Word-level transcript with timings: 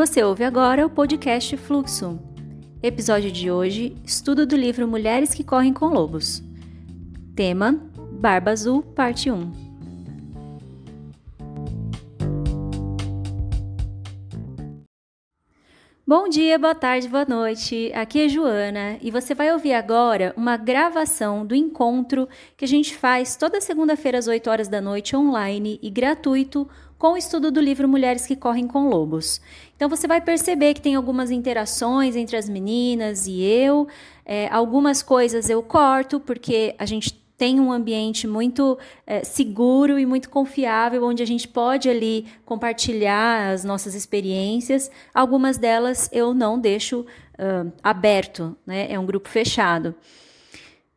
Você 0.00 0.24
ouve 0.24 0.44
agora 0.44 0.86
o 0.86 0.88
podcast 0.88 1.54
Fluxo. 1.58 2.18
Episódio 2.82 3.30
de 3.30 3.50
hoje: 3.50 3.94
estudo 4.02 4.46
do 4.46 4.56
livro 4.56 4.88
Mulheres 4.88 5.34
que 5.34 5.44
Correm 5.44 5.74
com 5.74 5.88
Lobos. 5.88 6.42
Tema: 7.36 7.72
Barba 8.12 8.50
Azul, 8.50 8.82
parte 8.82 9.30
1. 9.30 9.52
Bom 16.06 16.30
dia, 16.30 16.58
boa 16.58 16.74
tarde, 16.74 17.06
boa 17.06 17.26
noite. 17.26 17.92
Aqui 17.94 18.22
é 18.22 18.28
Joana 18.28 18.96
e 19.02 19.10
você 19.10 19.34
vai 19.34 19.52
ouvir 19.52 19.74
agora 19.74 20.32
uma 20.34 20.56
gravação 20.56 21.44
do 21.44 21.54
encontro 21.54 22.26
que 22.56 22.64
a 22.64 22.68
gente 22.68 22.96
faz 22.96 23.36
toda 23.36 23.60
segunda-feira 23.60 24.18
às 24.18 24.26
8 24.26 24.48
horas 24.48 24.66
da 24.66 24.80
noite 24.80 25.14
online 25.14 25.78
e 25.82 25.90
gratuito 25.90 26.66
com 27.00 27.14
o 27.14 27.16
estudo 27.16 27.50
do 27.50 27.62
livro 27.62 27.88
Mulheres 27.88 28.26
que 28.26 28.36
Correm 28.36 28.66
com 28.66 28.90
Lobos. 28.90 29.40
Então 29.74 29.88
você 29.88 30.06
vai 30.06 30.20
perceber 30.20 30.74
que 30.74 30.82
tem 30.82 30.94
algumas 30.94 31.30
interações 31.30 32.14
entre 32.14 32.36
as 32.36 32.46
meninas 32.46 33.26
e 33.26 33.40
eu. 33.42 33.88
É, 34.22 34.48
algumas 34.48 35.02
coisas 35.02 35.48
eu 35.48 35.62
corto 35.62 36.20
porque 36.20 36.74
a 36.78 36.84
gente 36.84 37.14
tem 37.38 37.58
um 37.58 37.72
ambiente 37.72 38.28
muito 38.28 38.78
é, 39.06 39.24
seguro 39.24 39.98
e 39.98 40.04
muito 40.04 40.28
confiável, 40.28 41.02
onde 41.02 41.22
a 41.22 41.26
gente 41.26 41.48
pode 41.48 41.88
ali 41.88 42.26
compartilhar 42.44 43.50
as 43.50 43.64
nossas 43.64 43.94
experiências. 43.94 44.90
Algumas 45.14 45.56
delas 45.56 46.06
eu 46.12 46.34
não 46.34 46.60
deixo 46.60 47.00
uh, 47.00 47.72
aberto, 47.82 48.54
né? 48.66 48.92
É 48.92 48.98
um 48.98 49.06
grupo 49.06 49.30
fechado. 49.30 49.94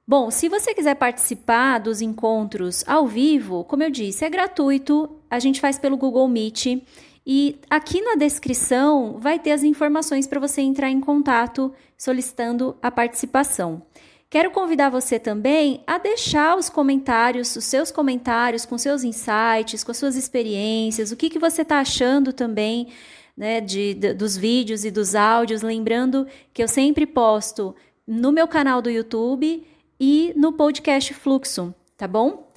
Bom, 0.06 0.30
se 0.30 0.50
você 0.50 0.74
quiser 0.74 0.96
participar 0.96 1.80
dos 1.80 2.02
encontros 2.02 2.84
ao 2.86 3.08
vivo, 3.08 3.64
como 3.64 3.84
eu 3.84 3.90
disse, 3.90 4.26
é 4.26 4.30
gratuito, 4.30 5.10
a 5.34 5.40
gente 5.40 5.60
faz 5.60 5.80
pelo 5.80 5.98
Google 5.98 6.28
Meet. 6.28 6.84
E 7.26 7.56
aqui 7.68 8.02
na 8.02 8.16
descrição 8.16 9.18
vai 9.20 9.40
ter 9.40 9.52
as 9.52 9.64
informações 9.64 10.28
para 10.28 10.40
você 10.40 10.62
entrar 10.62 10.92
em 10.92 11.02
contato 11.02 11.74
solicitando 11.98 12.78
a 12.84 12.92
participação. 12.92 13.82
Quero 14.30 14.52
convidar 14.52 14.92
você 14.92 15.18
também 15.18 15.82
a 15.88 15.98
deixar 15.98 16.56
os 16.56 16.70
comentários, 16.70 17.56
os 17.56 17.64
seus 17.64 17.90
comentários 17.90 18.64
com 18.64 18.78
seus 18.78 19.04
insights, 19.04 19.84
com 19.84 19.90
as 19.90 19.98
suas 19.98 20.16
experiências, 20.16 21.12
o 21.12 21.18
que, 21.18 21.32
que 21.32 21.40
você 21.40 21.64
está 21.64 21.80
achando 21.80 22.32
também 22.32 22.90
né, 23.36 23.60
de, 23.60 23.96
de, 23.96 24.14
dos 24.14 24.38
vídeos 24.38 24.86
e 24.86 24.92
dos 24.92 25.16
áudios. 25.16 25.64
Lembrando 25.64 26.28
que 26.54 26.62
eu 26.62 26.68
sempre 26.68 27.08
posto 27.08 27.76
no 28.06 28.32
meu 28.32 28.48
canal 28.48 28.84
do 28.84 28.90
YouTube 28.90 29.66
e 30.00 30.32
no 30.36 30.54
podcast 30.54 31.12
Fluxo, 31.16 31.74
tá 31.98 32.08
bom? 32.08 32.52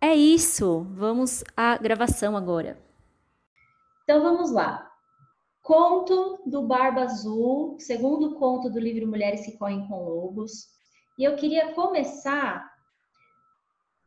É 0.00 0.14
isso, 0.14 0.86
vamos 0.94 1.42
à 1.56 1.76
gravação 1.76 2.36
agora. 2.36 2.78
Então 4.04 4.22
vamos 4.22 4.52
lá. 4.52 4.88
Conto 5.62 6.40
do 6.46 6.62
Barba 6.62 7.02
Azul, 7.02 7.76
segundo 7.80 8.36
conto 8.36 8.70
do 8.70 8.78
livro 8.78 9.08
Mulheres 9.08 9.44
que 9.44 9.58
Correm 9.58 9.86
com 9.88 10.04
Lobos. 10.04 10.68
E 11.18 11.24
eu 11.24 11.34
queria 11.34 11.74
começar 11.74 12.72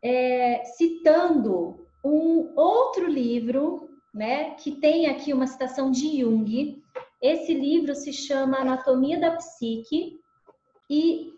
é, 0.01 0.63
citando 0.63 1.85
um 2.03 2.53
outro 2.55 3.05
livro, 3.05 3.89
né, 4.13 4.51
que 4.55 4.71
tem 4.71 5.07
aqui 5.07 5.33
uma 5.33 5.45
citação 5.45 5.91
de 5.91 6.21
Jung. 6.21 6.81
Esse 7.21 7.53
livro 7.53 7.93
se 7.93 8.11
chama 8.11 8.59
Anatomia 8.59 9.19
da 9.19 9.35
Psique 9.35 10.19
e 10.89 11.31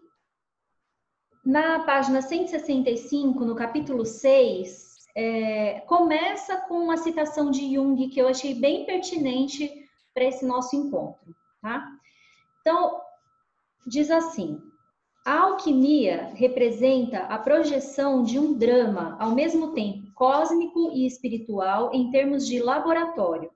na 1.45 1.79
página 1.79 2.21
165, 2.21 3.43
no 3.43 3.53
capítulo 3.53 4.05
6, 4.05 5.07
é, 5.15 5.81
começa 5.81 6.57
com 6.61 6.75
uma 6.75 6.95
citação 6.95 7.51
de 7.51 7.73
Jung 7.73 8.07
que 8.07 8.19
eu 8.19 8.27
achei 8.27 8.53
bem 8.53 8.85
pertinente 8.85 9.69
para 10.13 10.23
esse 10.23 10.45
nosso 10.45 10.75
encontro, 10.75 11.35
tá? 11.61 11.85
Então, 12.61 13.01
diz 13.85 14.09
assim: 14.09 14.61
a 15.25 15.41
alquimia 15.41 16.31
representa 16.33 17.19
a 17.19 17.37
projeção 17.37 18.23
de 18.23 18.39
um 18.39 18.53
drama, 18.53 19.17
ao 19.19 19.31
mesmo 19.31 19.73
tempo 19.73 20.13
cósmico 20.15 20.91
e 20.93 21.05
espiritual, 21.05 21.93
em 21.93 22.09
termos 22.09 22.47
de 22.47 22.59
laboratório. 22.59 23.51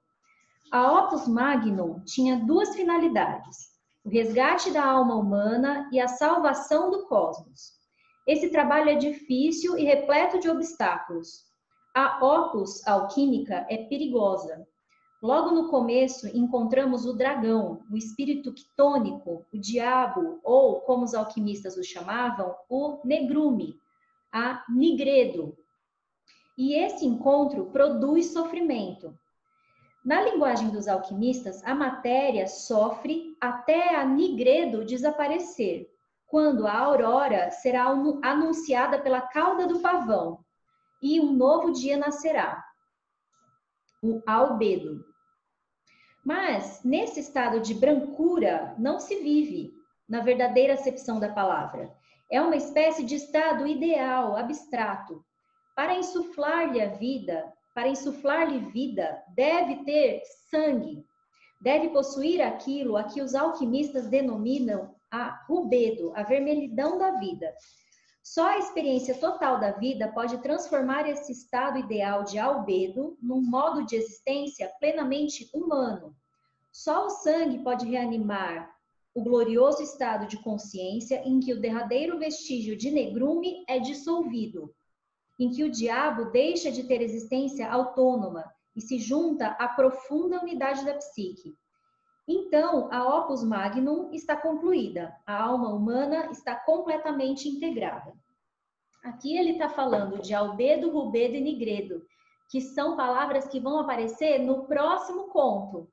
A 0.71 1.05
Opus 1.05 1.25
Magnum 1.25 2.01
tinha 2.03 2.37
duas 2.45 2.75
finalidades: 2.75 3.71
o 4.03 4.09
resgate 4.09 4.71
da 4.71 4.85
alma 4.85 5.15
humana 5.15 5.89
e 5.91 6.01
a 6.01 6.07
salvação 6.09 6.91
do 6.91 7.05
cosmos. 7.07 7.76
Esse 8.27 8.49
trabalho 8.49 8.89
é 8.89 8.95
difícil 8.95 9.77
e 9.77 9.83
repleto 9.83 10.39
de 10.39 10.49
obstáculos. 10.49 11.45
A 11.95 12.23
Opus 12.23 12.85
alquímica 12.85 13.65
é 13.69 13.77
perigosa, 13.77 14.67
Logo 15.21 15.49
no 15.49 15.67
começo, 15.67 16.27
encontramos 16.27 17.07
o 17.07 17.13
dragão, 17.13 17.81
o 17.91 17.97
espírito 17.97 18.53
quitônico, 18.53 19.43
o 19.51 19.57
diabo, 19.57 20.39
ou, 20.43 20.81
como 20.81 21.03
os 21.03 21.15
alquimistas 21.15 21.75
o 21.75 21.83
chamavam, 21.83 22.55
o 22.69 22.99
negrume, 23.03 23.79
a 24.31 24.63
nigredo. 24.69 25.57
E 26.55 26.75
esse 26.75 27.03
encontro 27.03 27.65
produz 27.71 28.27
sofrimento. 28.27 29.17
Na 30.05 30.21
linguagem 30.21 30.69
dos 30.69 30.87
alquimistas, 30.87 31.63
a 31.63 31.73
matéria 31.73 32.47
sofre 32.47 33.35
até 33.41 33.95
a 33.95 34.05
nigredo 34.05 34.85
desaparecer, 34.85 35.89
quando 36.27 36.67
a 36.67 36.77
aurora 36.77 37.49
será 37.49 37.85
anunciada 38.21 38.99
pela 38.99 39.21
cauda 39.21 39.65
do 39.65 39.79
pavão 39.79 40.39
e 41.01 41.19
um 41.19 41.33
novo 41.33 41.71
dia 41.71 41.97
nascerá 41.97 42.63
o 44.03 44.21
albedo. 44.27 45.03
Mas 46.23 46.83
nesse 46.83 47.19
estado 47.19 47.61
de 47.61 47.73
brancura 47.73 48.75
não 48.77 48.99
se 48.99 49.15
vive, 49.21 49.73
na 50.07 50.21
verdadeira 50.21 50.73
acepção 50.73 51.19
da 51.19 51.29
palavra. 51.29 51.93
É 52.31 52.41
uma 52.41 52.55
espécie 52.55 53.03
de 53.03 53.15
estado 53.15 53.67
ideal, 53.67 54.37
abstrato. 54.37 55.23
Para 55.75 55.97
insuflar-lhe 55.97 56.81
a 56.81 56.89
vida, 56.89 57.53
para 57.73 57.87
insuflar-lhe 57.87 58.59
vida, 58.71 59.21
deve 59.35 59.83
ter 59.83 60.21
sangue, 60.49 61.05
deve 61.61 61.89
possuir 61.89 62.41
aquilo 62.41 62.97
a 62.97 63.03
que 63.03 63.21
os 63.21 63.35
alquimistas 63.35 64.07
denominam 64.07 64.95
a 65.11 65.43
rubedo, 65.47 66.11
a 66.15 66.23
vermelhidão 66.23 66.97
da 66.97 67.11
vida. 67.11 67.53
Só 68.23 68.45
a 68.45 68.57
experiência 68.57 69.15
total 69.15 69.59
da 69.59 69.71
vida 69.71 70.11
pode 70.11 70.37
transformar 70.39 71.07
esse 71.07 71.31
estado 71.31 71.79
ideal 71.79 72.23
de 72.23 72.37
albedo 72.37 73.17
num 73.21 73.41
modo 73.41 73.85
de 73.85 73.95
existência 73.95 74.69
plenamente 74.79 75.49
humano. 75.53 76.13
Só 76.73 77.05
o 77.05 77.09
sangue 77.09 77.63
pode 77.63 77.85
reanimar 77.85 78.69
o 79.15 79.23
glorioso 79.23 79.81
estado 79.81 80.27
de 80.27 80.37
consciência 80.43 81.23
em 81.25 81.39
que 81.39 81.53
o 81.53 81.59
derradeiro 81.59 82.19
vestígio 82.19 82.77
de 82.77 82.91
negrume 82.91 83.63
é 83.67 83.79
dissolvido, 83.79 84.75
em 85.39 85.49
que 85.49 85.63
o 85.63 85.71
diabo 85.71 86.25
deixa 86.25 86.71
de 86.71 86.83
ter 86.83 87.01
existência 87.01 87.71
autônoma 87.71 88.43
e 88.75 88.81
se 88.81 88.99
junta 88.99 89.47
à 89.59 89.69
profunda 89.69 90.39
unidade 90.39 90.85
da 90.85 90.93
psique. 90.93 91.55
Então, 92.27 92.89
a 92.91 93.17
opus 93.17 93.43
magnum 93.43 94.09
está 94.11 94.35
concluída, 94.35 95.15
a 95.25 95.41
alma 95.41 95.69
humana 95.69 96.29
está 96.29 96.55
completamente 96.55 97.47
integrada. 97.47 98.13
Aqui 99.03 99.37
ele 99.37 99.51
está 99.51 99.69
falando 99.69 100.21
de 100.21 100.33
albedo, 100.33 100.91
rubedo 100.91 101.35
e 101.35 101.41
nigredo, 101.41 102.05
que 102.49 102.59
são 102.59 102.97
palavras 102.97 103.47
que 103.47 103.59
vão 103.59 103.79
aparecer 103.79 104.39
no 104.39 104.65
próximo 104.65 105.29
conto. 105.29 105.89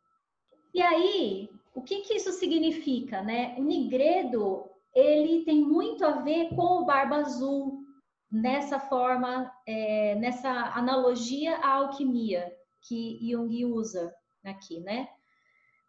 E 0.73 0.83
aí, 0.83 1.49
o 1.75 1.83
que, 1.83 2.01
que 2.01 2.15
isso 2.15 2.33
significa, 2.33 3.23
né? 3.23 3.55
O 3.57 3.63
nigredo, 3.63 4.65
ele 4.93 5.45
tem 5.45 5.61
muito 5.61 6.05
a 6.05 6.23
ver 6.23 6.49
com 6.57 6.81
o 6.81 6.85
barba 6.85 7.17
azul, 7.17 7.85
nessa 8.31 8.81
forma, 8.81 9.53
é, 9.65 10.17
nessa 10.17 10.51
analogia 10.51 11.57
à 11.59 11.75
alquimia 11.75 12.53
que 12.83 13.19
Jung 13.23 13.65
usa 13.67 14.13
aqui, 14.45 14.81
né? 14.81 15.09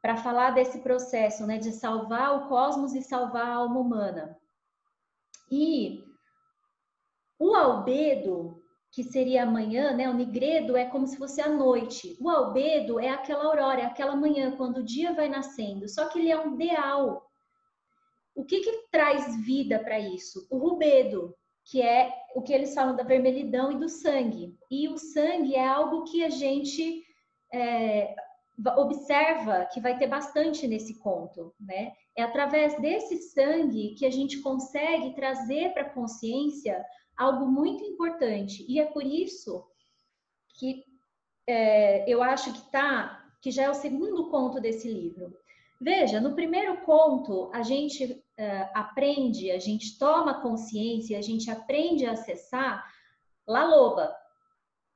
Para 0.05 0.17
falar 0.17 0.51
desse 0.51 0.81
processo, 0.81 1.47
né, 1.47 1.57
de 1.57 1.71
salvar 1.71 2.37
o 2.37 2.47
cosmos 2.47 2.93
e 2.93 3.01
salvar 3.01 3.47
a 3.47 3.55
alma 3.55 3.79
humana. 3.79 4.37
E 5.51 6.03
o 7.39 7.55
albedo, 7.55 8.63
que 8.91 9.03
seria 9.03 9.41
amanhã, 9.41 9.95
né, 9.95 10.07
o 10.07 10.13
nigredo 10.13 10.77
é 10.77 10.85
como 10.85 11.07
se 11.07 11.17
fosse 11.17 11.41
a 11.41 11.49
noite. 11.49 12.15
O 12.21 12.29
albedo 12.29 12.99
é 12.99 13.09
aquela 13.09 13.45
aurora, 13.45 13.81
é 13.81 13.85
aquela 13.85 14.15
manhã, 14.15 14.55
quando 14.55 14.77
o 14.77 14.85
dia 14.85 15.11
vai 15.11 15.27
nascendo, 15.27 15.89
só 15.89 16.07
que 16.07 16.19
ele 16.19 16.29
é 16.29 16.39
um 16.39 16.53
ideal. 16.53 17.27
O 18.35 18.45
que, 18.45 18.59
que 18.59 18.87
traz 18.91 19.43
vida 19.43 19.79
para 19.79 19.97
isso? 19.99 20.45
O 20.51 20.59
rubedo, 20.59 21.33
que 21.63 21.81
é 21.81 22.13
o 22.35 22.43
que 22.43 22.53
eles 22.53 22.75
falam 22.75 22.95
da 22.95 23.01
vermelhidão 23.01 23.71
e 23.71 23.79
do 23.79 23.89
sangue. 23.89 24.55
E 24.69 24.87
o 24.87 24.99
sangue 24.99 25.55
é 25.55 25.67
algo 25.67 26.03
que 26.03 26.23
a 26.23 26.29
gente 26.29 27.03
é, 27.51 28.15
observa 28.77 29.65
que 29.65 29.81
vai 29.81 29.97
ter 29.97 30.07
bastante 30.07 30.67
nesse 30.67 30.99
conto, 30.99 31.53
né? 31.59 31.93
É 32.15 32.23
através 32.23 32.79
desse 32.79 33.17
sangue 33.17 33.95
que 33.95 34.05
a 34.05 34.11
gente 34.11 34.41
consegue 34.41 35.13
trazer 35.13 35.73
para 35.73 35.83
a 35.83 35.89
consciência 35.89 36.83
algo 37.17 37.45
muito 37.45 37.83
importante. 37.83 38.65
E 38.69 38.79
é 38.79 38.85
por 38.85 39.03
isso 39.03 39.65
que 40.57 40.83
é, 41.47 42.09
eu 42.09 42.23
acho 42.23 42.53
que 42.53 42.71
tá 42.71 43.21
que 43.41 43.51
já 43.51 43.63
é 43.63 43.69
o 43.69 43.75
segundo 43.75 44.31
conto 44.31 44.59
desse 44.59 44.91
livro. 44.91 45.31
Veja, 45.79 46.19
no 46.19 46.33
primeiro 46.33 46.81
conto, 46.81 47.51
a 47.53 47.61
gente 47.61 48.03
uh, 48.05 48.69
aprende, 48.73 49.51
a 49.51 49.59
gente 49.59 49.99
toma 49.99 50.41
consciência, 50.41 51.17
a 51.17 51.21
gente 51.21 51.51
aprende 51.51 52.07
a 52.07 52.13
acessar 52.13 52.83
La 53.47 53.65
Loba, 53.65 54.15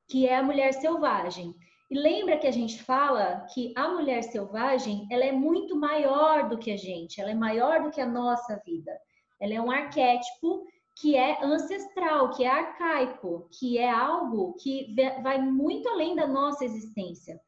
que 0.08 0.28
é 0.28 0.38
a 0.38 0.42
mulher 0.42 0.74
selvagem. 0.74 1.54
E 1.90 1.98
lembra 1.98 2.38
que 2.38 2.46
a 2.46 2.52
gente 2.52 2.84
fala 2.84 3.48
que 3.52 3.74
a 3.76 3.90
mulher 3.90 4.22
selvagem, 4.24 5.08
ela 5.10 5.26
é 5.26 5.32
muito 5.32 5.76
maior 5.76 6.48
do 6.48 6.58
que 6.58 6.72
a 6.72 6.78
gente, 6.78 7.20
ela 7.20 7.32
é 7.32 7.36
maior 7.36 7.82
do 7.82 7.90
que 7.90 8.00
a 8.00 8.06
nossa 8.06 8.62
vida. 8.64 8.92
Ela 9.40 9.56
é 9.56 9.62
um 9.62 9.72
arquétipo 9.72 10.68
que 11.00 11.16
é 11.16 11.44
ancestral, 11.44 12.30
que 12.32 12.44
é 12.44 12.48
arcaico, 12.48 13.48
que 13.58 13.78
é 13.78 13.90
algo 13.90 14.54
que 14.54 14.94
vai 15.24 15.42
muito 15.42 15.90
além 15.90 16.16
da 16.16 16.28
nossa 16.28 16.64
existência. 16.64 17.40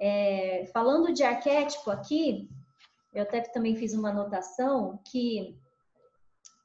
É, 0.00 0.68
falando 0.72 1.12
de 1.12 1.22
arquétipo 1.22 1.90
aqui, 1.90 2.48
eu 3.14 3.22
até 3.22 3.40
também 3.40 3.74
fiz 3.74 3.94
uma 3.94 4.10
anotação 4.10 5.00
que, 5.10 5.56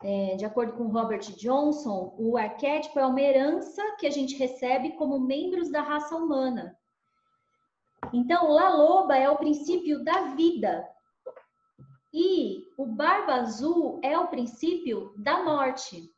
é, 0.03 0.35
de 0.35 0.43
acordo 0.43 0.73
com 0.73 0.87
Robert 0.87 1.21
Johnson, 1.37 2.13
o 2.17 2.35
arquétipo 2.35 2.99
é 2.99 3.05
uma 3.05 3.21
herança 3.21 3.81
que 3.97 4.05
a 4.05 4.11
gente 4.11 4.35
recebe 4.35 4.91
como 4.93 5.19
membros 5.19 5.71
da 5.71 5.81
raça 5.81 6.15
humana. 6.15 6.77
Então, 8.13 8.51
La 8.51 8.69
Loba 8.69 9.17
é 9.17 9.27
o 9.27 9.37
princípio 9.37 10.03
da 10.03 10.35
vida. 10.35 10.87
E 12.13 12.67
o 12.77 12.85
Barba 12.85 13.33
Azul 13.33 13.99
é 14.03 14.15
o 14.17 14.27
princípio 14.27 15.11
da 15.17 15.43
morte. 15.43 16.13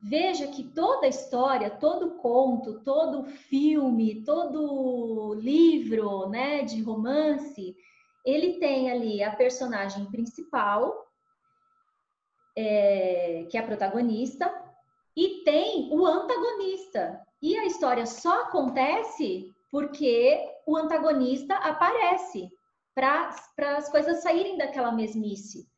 Veja 0.00 0.46
que 0.46 0.64
toda 0.64 1.06
história, 1.06 1.68
todo 1.68 2.16
conto, 2.16 2.80
todo 2.80 3.26
filme, 3.26 4.24
todo 4.24 5.34
livro, 5.34 6.28
né, 6.30 6.62
de 6.62 6.80
romance, 6.80 7.76
ele 8.24 8.54
tem 8.54 8.90
ali 8.90 9.22
a 9.22 9.34
personagem 9.34 10.06
principal, 10.06 11.06
é, 12.56 13.46
que 13.50 13.58
é 13.58 13.60
a 13.60 13.66
protagonista, 13.66 14.50
e 15.14 15.42
tem 15.44 15.92
o 15.92 16.06
antagonista. 16.06 17.20
E 17.42 17.58
a 17.58 17.66
história 17.66 18.06
só 18.06 18.44
acontece 18.44 19.54
porque 19.70 20.38
o 20.66 20.76
antagonista 20.76 21.54
aparece 21.56 22.50
para 22.94 23.30
as 23.76 23.88
coisas 23.90 24.22
saírem 24.22 24.56
daquela 24.56 24.92
mesmice. 24.92 25.68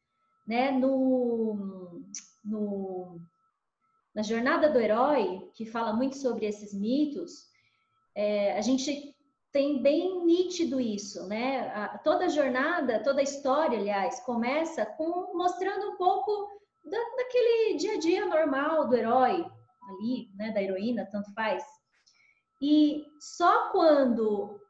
Né? 0.46 0.70
No, 0.70 2.02
no 2.44 3.20
na 4.14 4.22
Jornada 4.22 4.68
do 4.68 4.80
Herói, 4.80 5.50
que 5.54 5.64
fala 5.64 5.92
muito 5.92 6.16
sobre 6.16 6.46
esses 6.46 6.74
mitos, 6.74 7.48
é, 8.14 8.56
a 8.58 8.60
gente 8.60 9.14
tem 9.52 9.82
bem 9.82 10.24
nítido 10.24 10.80
isso, 10.80 11.26
né? 11.26 11.68
A, 11.74 11.98
toda 11.98 12.28
jornada, 12.28 13.02
toda 13.02 13.22
história, 13.22 13.78
aliás, 13.78 14.20
começa 14.20 14.86
com 14.86 15.36
mostrando 15.36 15.90
um 15.90 15.96
pouco 15.96 16.48
da, 16.84 16.98
daquele 17.16 17.76
dia 17.76 17.94
a 17.94 17.98
dia 17.98 18.26
normal 18.26 18.88
do 18.88 18.96
herói 18.96 19.44
ali, 19.88 20.28
né? 20.36 20.52
Da 20.52 20.62
heroína, 20.62 21.08
tanto 21.10 21.32
faz. 21.34 21.64
E 22.60 23.06
só 23.18 23.70
quando 23.70 24.60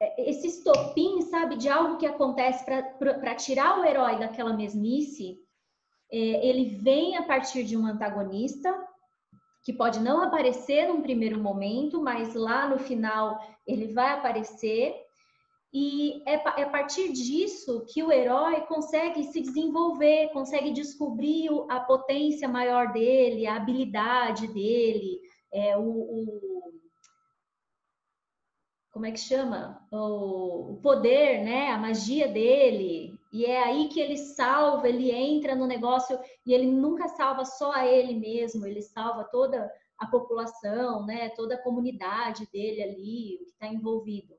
é, 0.00 0.30
esse 0.30 0.46
estopim, 0.46 1.20
sabe, 1.22 1.56
de 1.56 1.68
algo 1.68 1.98
que 1.98 2.06
acontece 2.06 2.64
para 2.64 3.34
tirar 3.34 3.78
o 3.78 3.84
herói 3.84 4.18
daquela 4.18 4.52
mesmice, 4.52 5.38
é, 6.10 6.16
ele 6.46 6.76
vem 6.78 7.16
a 7.16 7.22
partir 7.22 7.64
de 7.64 7.76
um 7.76 7.86
antagonista 7.86 8.74
que 9.62 9.72
pode 9.72 10.00
não 10.00 10.22
aparecer 10.22 10.88
num 10.88 11.02
primeiro 11.02 11.38
momento, 11.38 12.02
mas 12.02 12.34
lá 12.34 12.66
no 12.66 12.78
final 12.78 13.38
ele 13.66 13.92
vai 13.92 14.14
aparecer. 14.14 14.94
E 15.72 16.22
é, 16.26 16.34
é 16.60 16.62
a 16.64 16.68
partir 16.68 17.12
disso 17.12 17.84
que 17.92 18.02
o 18.02 18.10
herói 18.10 18.62
consegue 18.62 19.22
se 19.24 19.40
desenvolver, 19.40 20.30
consegue 20.32 20.72
descobrir 20.72 21.48
a 21.68 21.78
potência 21.78 22.48
maior 22.48 22.92
dele, 22.92 23.46
a 23.46 23.56
habilidade 23.56 24.48
dele, 24.48 25.20
é, 25.52 25.76
o, 25.76 25.82
o 25.82 26.59
como 29.00 29.06
é 29.06 29.12
que 29.12 29.20
chama? 29.20 29.82
O, 29.90 30.78
poder, 30.82 31.42
né? 31.42 31.70
A 31.70 31.78
magia 31.78 32.28
dele. 32.28 33.18
E 33.32 33.46
é 33.46 33.62
aí 33.62 33.88
que 33.88 33.98
ele 33.98 34.18
salva, 34.18 34.86
ele 34.86 35.10
entra 35.10 35.54
no 35.54 35.66
negócio 35.66 36.20
e 36.44 36.52
ele 36.52 36.66
nunca 36.66 37.08
salva 37.08 37.46
só 37.46 37.72
a 37.72 37.86
ele 37.86 38.12
mesmo, 38.12 38.66
ele 38.66 38.82
salva 38.82 39.24
toda 39.24 39.72
a 39.98 40.06
população, 40.06 41.06
né? 41.06 41.30
Toda 41.30 41.54
a 41.54 41.62
comunidade 41.62 42.46
dele 42.52 42.82
ali, 42.82 43.36
o 43.36 43.44
que 43.46 43.52
está 43.52 43.68
envolvido. 43.68 44.34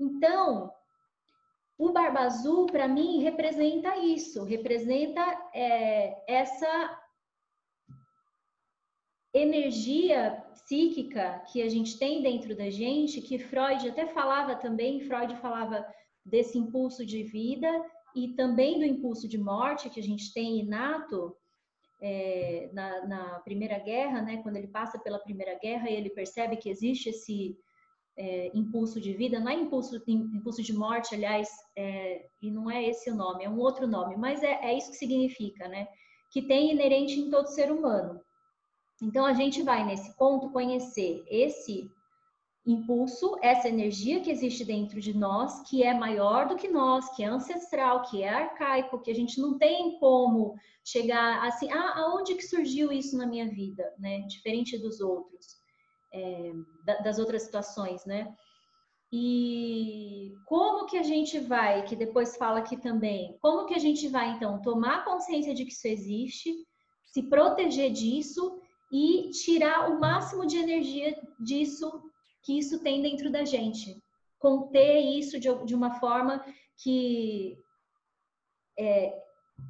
Então, 0.00 0.72
o 1.78 1.92
Barba 1.92 2.22
Azul, 2.22 2.66
para 2.66 2.88
mim, 2.88 3.22
representa 3.22 3.96
isso, 3.98 4.42
representa 4.42 5.22
é, 5.54 6.24
essa 6.26 7.00
energia 9.36 10.42
psíquica 10.54 11.44
que 11.52 11.60
a 11.62 11.68
gente 11.68 11.98
tem 11.98 12.22
dentro 12.22 12.56
da 12.56 12.70
gente, 12.70 13.20
que 13.20 13.38
Freud 13.38 13.88
até 13.88 14.06
falava 14.06 14.56
também, 14.56 15.00
Freud 15.00 15.36
falava 15.36 15.86
desse 16.24 16.58
impulso 16.58 17.04
de 17.04 17.22
vida 17.22 17.68
e 18.14 18.28
também 18.34 18.78
do 18.78 18.84
impulso 18.84 19.28
de 19.28 19.36
morte 19.36 19.90
que 19.90 20.00
a 20.00 20.02
gente 20.02 20.32
tem 20.32 20.60
inato 20.60 21.36
é, 22.00 22.70
na, 22.72 23.06
na, 23.06 23.40
Primeira 23.40 23.78
Guerra, 23.78 24.22
né? 24.22 24.38
Quando 24.42 24.56
ele 24.56 24.68
passa 24.68 24.98
pela 24.98 25.18
Primeira 25.18 25.58
Guerra 25.58 25.90
ele 25.90 26.10
percebe 26.10 26.56
que 26.56 26.68
existe 26.68 27.10
esse 27.10 27.56
é, 28.16 28.50
impulso 28.54 29.00
de 29.00 29.12
vida, 29.12 29.38
não 29.38 29.50
é 29.50 29.54
impulso, 29.54 30.02
impulso 30.06 30.62
de 30.62 30.72
morte, 30.72 31.14
aliás, 31.14 31.48
é, 31.76 32.26
e 32.40 32.50
não 32.50 32.70
é 32.70 32.88
esse 32.88 33.10
o 33.10 33.14
nome, 33.14 33.44
é 33.44 33.48
um 33.48 33.58
outro 33.58 33.86
nome, 33.86 34.16
mas 34.16 34.42
é, 34.42 34.52
é 34.62 34.76
isso 34.76 34.90
que 34.90 34.96
significa, 34.96 35.68
né? 35.68 35.86
Que 36.32 36.42
tem 36.42 36.72
inerente 36.72 37.20
em 37.20 37.30
todo 37.30 37.46
ser 37.48 37.70
humano. 37.70 38.20
Então, 39.02 39.26
a 39.26 39.32
gente 39.32 39.62
vai 39.62 39.84
nesse 39.84 40.16
ponto 40.16 40.50
conhecer 40.50 41.24
esse 41.28 41.90
impulso, 42.66 43.36
essa 43.42 43.68
energia 43.68 44.20
que 44.20 44.30
existe 44.30 44.64
dentro 44.64 45.00
de 45.00 45.16
nós, 45.16 45.60
que 45.68 45.84
é 45.84 45.94
maior 45.94 46.48
do 46.48 46.56
que 46.56 46.66
nós, 46.66 47.08
que 47.14 47.22
é 47.22 47.26
ancestral, 47.26 48.02
que 48.02 48.22
é 48.22 48.28
arcaico, 48.28 49.00
que 49.00 49.10
a 49.10 49.14
gente 49.14 49.40
não 49.40 49.56
tem 49.56 49.98
como 50.00 50.56
chegar 50.84 51.46
assim, 51.46 51.70
ah, 51.70 51.94
aonde 52.00 52.34
que 52.34 52.42
surgiu 52.42 52.90
isso 52.90 53.16
na 53.16 53.26
minha 53.26 53.48
vida, 53.48 53.94
né? 53.98 54.20
Diferente 54.22 54.76
dos 54.78 55.00
outros, 55.00 55.46
é, 56.12 56.52
das 57.04 57.20
outras 57.20 57.42
situações, 57.42 58.04
né? 58.04 58.34
E 59.12 60.34
como 60.46 60.86
que 60.86 60.98
a 60.98 61.02
gente 61.04 61.38
vai, 61.38 61.84
que 61.84 61.94
depois 61.94 62.36
fala 62.36 62.58
aqui 62.58 62.76
também, 62.76 63.38
como 63.40 63.66
que 63.66 63.74
a 63.74 63.78
gente 63.78 64.08
vai 64.08 64.30
então 64.30 64.60
tomar 64.60 65.04
consciência 65.04 65.54
de 65.54 65.64
que 65.64 65.72
isso 65.72 65.86
existe, 65.86 66.52
se 67.12 67.22
proteger 67.22 67.92
disso 67.92 68.60
e 68.92 69.30
tirar 69.30 69.90
o 69.90 70.00
máximo 70.00 70.46
de 70.46 70.56
energia 70.56 71.20
disso 71.38 72.10
que 72.42 72.58
isso 72.58 72.80
tem 72.80 73.02
dentro 73.02 73.30
da 73.30 73.44
gente. 73.44 74.02
Conter 74.38 75.00
isso 75.00 75.40
de, 75.40 75.52
de 75.64 75.74
uma 75.74 75.98
forma 75.98 76.44
que 76.76 77.58
é, 78.78 79.20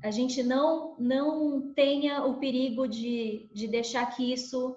a 0.02 0.10
gente 0.10 0.42
não, 0.42 0.96
não 0.98 1.72
tenha 1.72 2.24
o 2.24 2.38
perigo 2.38 2.86
de, 2.86 3.48
de 3.52 3.68
deixar 3.68 4.06
que 4.14 4.32
isso 4.32 4.76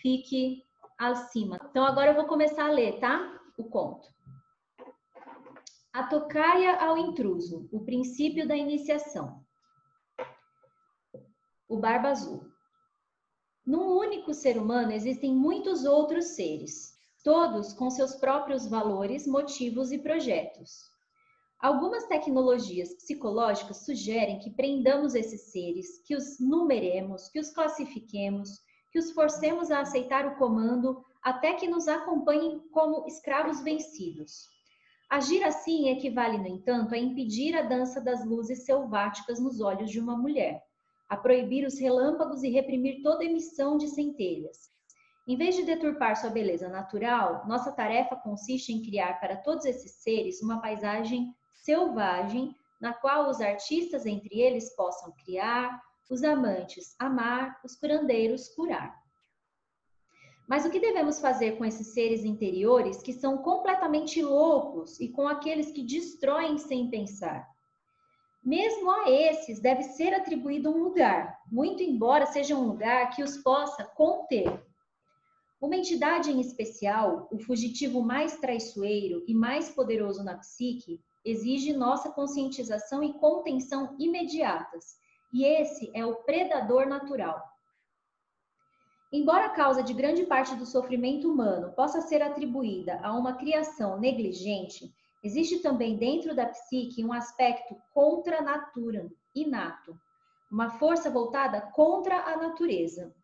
fique 0.00 0.64
acima. 0.96 1.58
Então, 1.70 1.84
agora 1.84 2.10
eu 2.10 2.14
vou 2.14 2.26
começar 2.26 2.66
a 2.66 2.72
ler, 2.72 3.00
tá? 3.00 3.40
O 3.58 3.64
conto. 3.64 4.08
A 5.92 6.04
tocaia 6.04 6.76
ao 6.76 6.96
intruso, 6.96 7.68
o 7.72 7.80
princípio 7.80 8.46
da 8.46 8.56
iniciação. 8.56 9.44
O 11.68 11.78
barba 11.78 12.08
azul. 12.08 12.51
Num 13.64 13.96
único 13.96 14.34
ser 14.34 14.58
humano 14.58 14.90
existem 14.90 15.32
muitos 15.32 15.84
outros 15.84 16.34
seres, 16.34 16.98
todos 17.22 17.72
com 17.72 17.88
seus 17.90 18.16
próprios 18.16 18.66
valores, 18.66 19.24
motivos 19.24 19.92
e 19.92 19.98
projetos. 19.98 20.80
Algumas 21.60 22.04
tecnologias 22.08 22.92
psicológicas 22.92 23.84
sugerem 23.84 24.40
que 24.40 24.50
prendamos 24.50 25.14
esses 25.14 25.52
seres, 25.52 26.02
que 26.04 26.16
os 26.16 26.40
numeremos, 26.40 27.28
que 27.28 27.38
os 27.38 27.50
classifiquemos, 27.50 28.50
que 28.90 28.98
os 28.98 29.12
forcemos 29.12 29.70
a 29.70 29.82
aceitar 29.82 30.26
o 30.26 30.36
comando 30.38 31.00
até 31.22 31.54
que 31.54 31.68
nos 31.68 31.86
acompanhem 31.86 32.58
como 32.72 33.06
escravos 33.06 33.60
vencidos. 33.60 34.48
Agir 35.08 35.44
assim 35.44 35.88
equivale, 35.88 36.38
no 36.38 36.48
entanto, 36.48 36.96
a 36.96 36.98
impedir 36.98 37.54
a 37.54 37.62
dança 37.62 38.00
das 38.00 38.24
luzes 38.26 38.64
selváticas 38.64 39.38
nos 39.38 39.60
olhos 39.60 39.88
de 39.88 40.00
uma 40.00 40.16
mulher 40.16 40.64
a 41.12 41.16
proibir 41.18 41.66
os 41.66 41.78
relâmpagos 41.78 42.42
e 42.42 42.48
reprimir 42.48 43.02
toda 43.02 43.22
emissão 43.22 43.76
de 43.76 43.86
centelhas. 43.86 44.70
Em 45.28 45.36
vez 45.36 45.54
de 45.54 45.62
deturpar 45.62 46.16
sua 46.16 46.30
beleza 46.30 46.70
natural, 46.70 47.46
nossa 47.46 47.70
tarefa 47.70 48.16
consiste 48.16 48.72
em 48.72 48.80
criar 48.82 49.20
para 49.20 49.36
todos 49.36 49.66
esses 49.66 50.02
seres 50.02 50.40
uma 50.40 50.62
paisagem 50.62 51.30
selvagem 51.52 52.56
na 52.80 52.94
qual 52.94 53.28
os 53.28 53.42
artistas 53.42 54.06
entre 54.06 54.40
eles 54.40 54.74
possam 54.74 55.12
criar, 55.22 55.82
os 56.08 56.24
amantes 56.24 56.96
amar, 56.98 57.60
os 57.62 57.76
curandeiros 57.76 58.48
curar. 58.48 58.98
Mas 60.48 60.64
o 60.64 60.70
que 60.70 60.80
devemos 60.80 61.20
fazer 61.20 61.58
com 61.58 61.64
esses 61.66 61.92
seres 61.92 62.24
interiores 62.24 63.02
que 63.02 63.12
são 63.12 63.36
completamente 63.36 64.22
loucos 64.22 64.98
e 64.98 65.10
com 65.10 65.28
aqueles 65.28 65.72
que 65.72 65.82
destroem 65.82 66.56
sem 66.56 66.88
pensar? 66.88 67.51
Mesmo 68.42 68.90
a 68.90 69.08
esses 69.08 69.60
deve 69.60 69.84
ser 69.84 70.12
atribuído 70.12 70.68
um 70.68 70.82
lugar, 70.82 71.40
muito 71.50 71.80
embora 71.80 72.26
seja 72.26 72.56
um 72.56 72.66
lugar 72.66 73.10
que 73.10 73.22
os 73.22 73.36
possa 73.36 73.84
conter. 73.84 74.60
Uma 75.60 75.76
entidade 75.76 76.32
em 76.32 76.40
especial, 76.40 77.28
o 77.30 77.38
fugitivo 77.38 78.02
mais 78.02 78.36
traiçoeiro 78.38 79.22
e 79.28 79.32
mais 79.32 79.70
poderoso 79.70 80.24
na 80.24 80.36
psique, 80.38 81.00
exige 81.24 81.72
nossa 81.72 82.10
conscientização 82.10 83.00
e 83.00 83.12
contenção 83.12 83.94
imediatas, 83.96 84.96
e 85.32 85.44
esse 85.44 85.88
é 85.94 86.04
o 86.04 86.16
predador 86.16 86.86
natural. 86.86 87.40
Embora 89.12 89.46
a 89.46 89.50
causa 89.50 89.84
de 89.84 89.94
grande 89.94 90.24
parte 90.24 90.56
do 90.56 90.66
sofrimento 90.66 91.30
humano 91.30 91.72
possa 91.74 92.00
ser 92.00 92.22
atribuída 92.22 92.98
a 93.04 93.12
uma 93.12 93.34
criação 93.34 94.00
negligente, 94.00 94.92
existe 95.22 95.58
também 95.60 95.96
dentro 95.96 96.34
da 96.34 96.46
psique 96.46 97.04
um 97.04 97.12
aspecto 97.12 97.76
contra 97.94 98.42
natura, 98.42 99.10
inato, 99.34 99.98
uma 100.50 100.70
força 100.70 101.10
voltada 101.10 101.60
contra 101.60 102.16
a 102.24 102.36
natureza. 102.36 103.14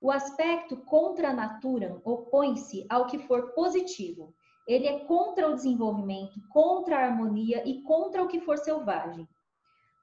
O 0.00 0.10
aspecto 0.10 0.76
contra 0.76 1.32
natura 1.32 2.00
opõe-se 2.04 2.84
ao 2.88 3.06
que 3.06 3.18
for 3.18 3.52
positivo. 3.52 4.34
Ele 4.66 4.86
é 4.86 4.98
contra 5.00 5.48
o 5.48 5.54
desenvolvimento, 5.54 6.40
contra 6.50 6.98
a 6.98 7.04
harmonia 7.06 7.66
e 7.66 7.82
contra 7.82 8.22
o 8.22 8.28
que 8.28 8.40
for 8.40 8.58
selvagem. 8.58 9.26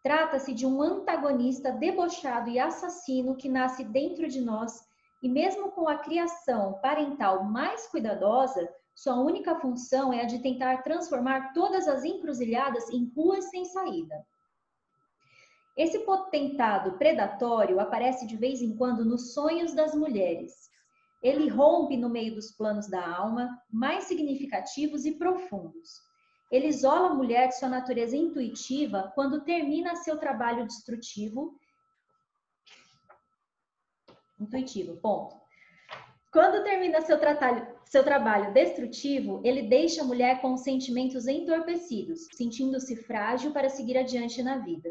Trata-se 0.02 0.54
de 0.54 0.66
um 0.66 0.82
antagonista 0.82 1.72
debochado 1.72 2.50
e 2.50 2.60
assassino 2.60 3.36
que 3.36 3.48
nasce 3.48 3.84
dentro 3.84 4.28
de 4.28 4.42
nós 4.42 4.86
e, 5.22 5.30
mesmo 5.30 5.72
com 5.72 5.88
a 5.88 5.98
criação 5.98 6.74
parental 6.82 7.44
mais 7.44 7.88
cuidadosa, 7.88 8.68
sua 8.96 9.20
única 9.20 9.60
função 9.60 10.14
é 10.14 10.22
a 10.22 10.26
de 10.26 10.40
tentar 10.40 10.84
transformar 10.84 11.54
todas 11.54 11.88
as 11.88 12.04
encruzilhadas 12.04 12.90
em 12.90 13.12
ruas 13.16 13.46
sem 13.50 13.66
saída. 13.66 14.26
Esse 15.76 16.00
potentado 16.00 16.98
predatório 16.98 17.80
aparece 17.80 18.28
de 18.28 18.38
vez 18.38 18.62
em 18.62 18.78
quando 18.78 19.04
nos 19.04 19.34
sonhos 19.34 19.74
das 19.74 19.96
mulheres. 19.96 20.70
Ele 21.22 21.50
rompe 21.50 21.98
no 21.98 22.10
meio 22.10 22.36
dos 22.36 22.52
planos 22.52 22.88
da 22.88 23.06
alma, 23.08 23.50
mais 23.72 24.04
significativos 24.04 25.06
e 25.06 25.14
profundos. 25.14 26.02
Ele 26.52 26.68
isola 26.68 27.10
a 27.10 27.16
mulher 27.16 27.48
de 27.48 27.58
sua 27.58 27.70
natureza 27.70 28.16
intuitiva 28.16 29.12
quando 29.16 29.44
termina 29.44 29.96
seu 29.96 30.20
trabalho 30.20 30.68
destrutivo. 30.68 31.58
Intuitivo, 34.40 34.98
ponto. 34.98 35.43
Quando 36.34 36.64
termina 36.64 37.00
seu, 37.02 37.20
seu 37.86 38.04
trabalho 38.04 38.52
destrutivo, 38.54 39.40
ele 39.46 39.70
deixa 39.70 40.02
a 40.02 40.04
mulher 40.04 40.42
com 40.42 40.58
sentimentos 40.58 41.28
entorpecidos, 41.28 42.28
sentindo-se 42.36 42.96
frágil 42.96 43.54
para 43.54 43.70
seguir 43.70 44.00
adiante 44.00 44.42
na 44.42 44.58
vida. 44.58 44.90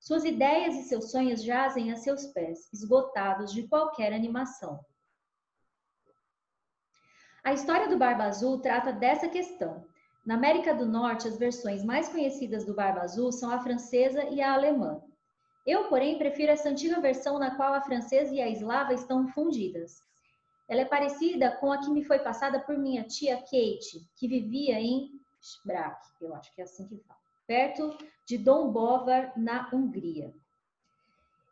Suas 0.00 0.24
ideias 0.24 0.74
e 0.74 0.82
seus 0.82 1.12
sonhos 1.12 1.44
jazem 1.44 1.92
a 1.92 1.96
seus 1.96 2.26
pés, 2.26 2.68
esgotados 2.72 3.52
de 3.52 3.68
qualquer 3.68 4.12
animação. 4.12 4.80
A 7.44 7.52
história 7.52 7.88
do 7.88 7.96
Barba 7.96 8.24
Azul 8.24 8.60
trata 8.60 8.92
dessa 8.92 9.28
questão. 9.28 9.86
Na 10.26 10.34
América 10.34 10.74
do 10.74 10.86
Norte, 10.86 11.28
as 11.28 11.38
versões 11.38 11.84
mais 11.84 12.08
conhecidas 12.08 12.64
do 12.64 12.74
Barba 12.74 13.02
Azul 13.02 13.30
são 13.30 13.52
a 13.52 13.60
francesa 13.60 14.24
e 14.24 14.42
a 14.42 14.52
alemã. 14.52 15.00
Eu, 15.64 15.88
porém, 15.88 16.18
prefiro 16.18 16.50
essa 16.50 16.68
antiga 16.68 17.00
versão 17.00 17.38
na 17.38 17.54
qual 17.54 17.74
a 17.74 17.80
francesa 17.80 18.34
e 18.34 18.42
a 18.42 18.48
eslava 18.48 18.92
estão 18.92 19.28
fundidas. 19.28 20.02
Ela 20.68 20.82
é 20.82 20.84
parecida 20.84 21.56
com 21.58 21.70
a 21.72 21.78
que 21.78 21.90
me 21.90 22.04
foi 22.04 22.18
passada 22.18 22.60
por 22.60 22.78
minha 22.78 23.04
tia 23.04 23.36
Kate, 23.36 24.08
que 24.16 24.28
vivia 24.28 24.80
em 24.80 25.10
Sbrak, 25.40 26.00
eu 26.20 26.34
acho 26.34 26.54
que 26.54 26.60
é 26.60 26.64
assim 26.64 26.86
que 26.88 26.96
fala 26.98 27.24
perto 27.46 27.96
de 28.26 28.38
Dombovar, 28.38 29.32
na 29.36 29.68
Hungria. 29.72 30.34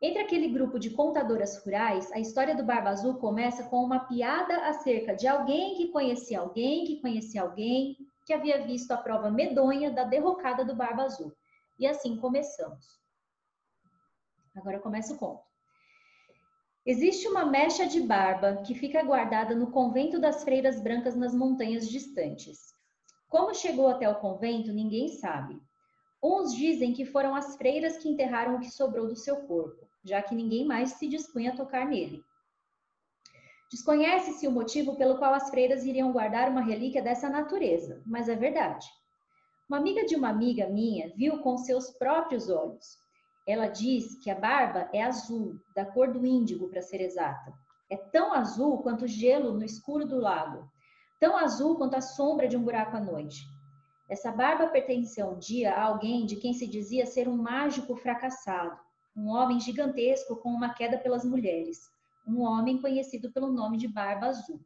Entre 0.00 0.20
aquele 0.20 0.48
grupo 0.48 0.78
de 0.78 0.90
contadoras 0.90 1.62
rurais, 1.64 2.10
a 2.12 2.18
história 2.18 2.56
do 2.56 2.64
Barba 2.64 2.90
Azul 2.90 3.18
começa 3.18 3.64
com 3.64 3.84
uma 3.84 4.00
piada 4.00 4.66
acerca 4.66 5.14
de 5.14 5.28
alguém 5.28 5.76
que 5.76 5.92
conhecia 5.92 6.40
alguém 6.40 6.84
que 6.84 7.00
conhecia 7.00 7.42
alguém 7.42 7.96
que 8.26 8.32
havia 8.32 8.64
visto 8.64 8.90
a 8.90 8.96
prova 8.96 9.30
medonha 9.30 9.90
da 9.90 10.04
derrocada 10.04 10.64
do 10.64 10.74
Barba 10.74 11.04
Azul. 11.04 11.32
E 11.78 11.86
assim 11.86 12.16
começamos. 12.16 13.00
Agora 14.56 14.80
começa 14.80 15.14
o 15.14 15.18
conto. 15.18 15.51
Existe 16.84 17.28
uma 17.28 17.46
mecha 17.46 17.86
de 17.86 18.00
barba 18.00 18.62
que 18.66 18.74
fica 18.74 19.04
guardada 19.04 19.54
no 19.54 19.70
convento 19.70 20.18
das 20.18 20.42
Freiras 20.42 20.80
Brancas 20.80 21.14
nas 21.14 21.32
montanhas 21.32 21.88
distantes. 21.88 22.74
Como 23.28 23.54
chegou 23.54 23.86
até 23.86 24.08
o 24.08 24.18
convento, 24.18 24.72
ninguém 24.72 25.08
sabe. 25.08 25.62
Uns 26.20 26.52
dizem 26.52 26.92
que 26.92 27.04
foram 27.04 27.36
as 27.36 27.56
freiras 27.56 27.98
que 27.98 28.08
enterraram 28.08 28.56
o 28.56 28.60
que 28.60 28.70
sobrou 28.70 29.06
do 29.06 29.14
seu 29.14 29.46
corpo, 29.46 29.86
já 30.02 30.20
que 30.20 30.34
ninguém 30.34 30.64
mais 30.64 30.94
se 30.94 31.06
dispunha 31.06 31.52
a 31.52 31.56
tocar 31.56 31.86
nele. 31.86 32.20
Desconhece-se 33.70 34.48
o 34.48 34.52
motivo 34.52 34.96
pelo 34.96 35.18
qual 35.18 35.34
as 35.34 35.50
freiras 35.50 35.84
iriam 35.84 36.12
guardar 36.12 36.50
uma 36.50 36.62
relíquia 36.62 37.00
dessa 37.00 37.28
natureza, 37.30 38.02
mas 38.04 38.28
é 38.28 38.34
verdade. 38.34 38.86
Uma 39.68 39.78
amiga 39.78 40.04
de 40.04 40.16
uma 40.16 40.28
amiga 40.28 40.68
minha 40.68 41.12
viu 41.16 41.38
com 41.38 41.56
seus 41.56 41.90
próprios 41.90 42.50
olhos. 42.50 43.01
Ela 43.46 43.66
diz 43.66 44.16
que 44.22 44.30
a 44.30 44.38
barba 44.38 44.88
é 44.92 45.02
azul, 45.02 45.58
da 45.74 45.84
cor 45.84 46.12
do 46.12 46.24
índigo, 46.24 46.68
para 46.68 46.80
ser 46.80 47.00
exata. 47.00 47.52
É 47.90 47.96
tão 47.96 48.32
azul 48.32 48.78
quanto 48.82 49.04
o 49.04 49.08
gelo 49.08 49.52
no 49.52 49.64
escuro 49.64 50.06
do 50.06 50.18
lago, 50.18 50.70
tão 51.20 51.36
azul 51.36 51.76
quanto 51.76 51.94
a 51.94 52.00
sombra 52.00 52.48
de 52.48 52.56
um 52.56 52.62
buraco 52.62 52.96
à 52.96 53.00
noite. 53.00 53.44
Essa 54.08 54.30
barba 54.30 54.68
pertenceu 54.68 55.28
um 55.28 55.38
dia 55.38 55.72
a 55.74 55.84
alguém 55.84 56.26
de 56.26 56.36
quem 56.36 56.52
se 56.52 56.66
dizia 56.66 57.06
ser 57.06 57.28
um 57.28 57.36
mágico 57.36 57.96
fracassado, 57.96 58.78
um 59.16 59.28
homem 59.28 59.60
gigantesco 59.60 60.36
com 60.36 60.50
uma 60.50 60.74
queda 60.74 60.98
pelas 60.98 61.24
mulheres, 61.24 61.78
um 62.26 62.42
homem 62.42 62.80
conhecido 62.80 63.32
pelo 63.32 63.52
nome 63.52 63.76
de 63.76 63.88
Barba 63.88 64.26
Azul. 64.26 64.60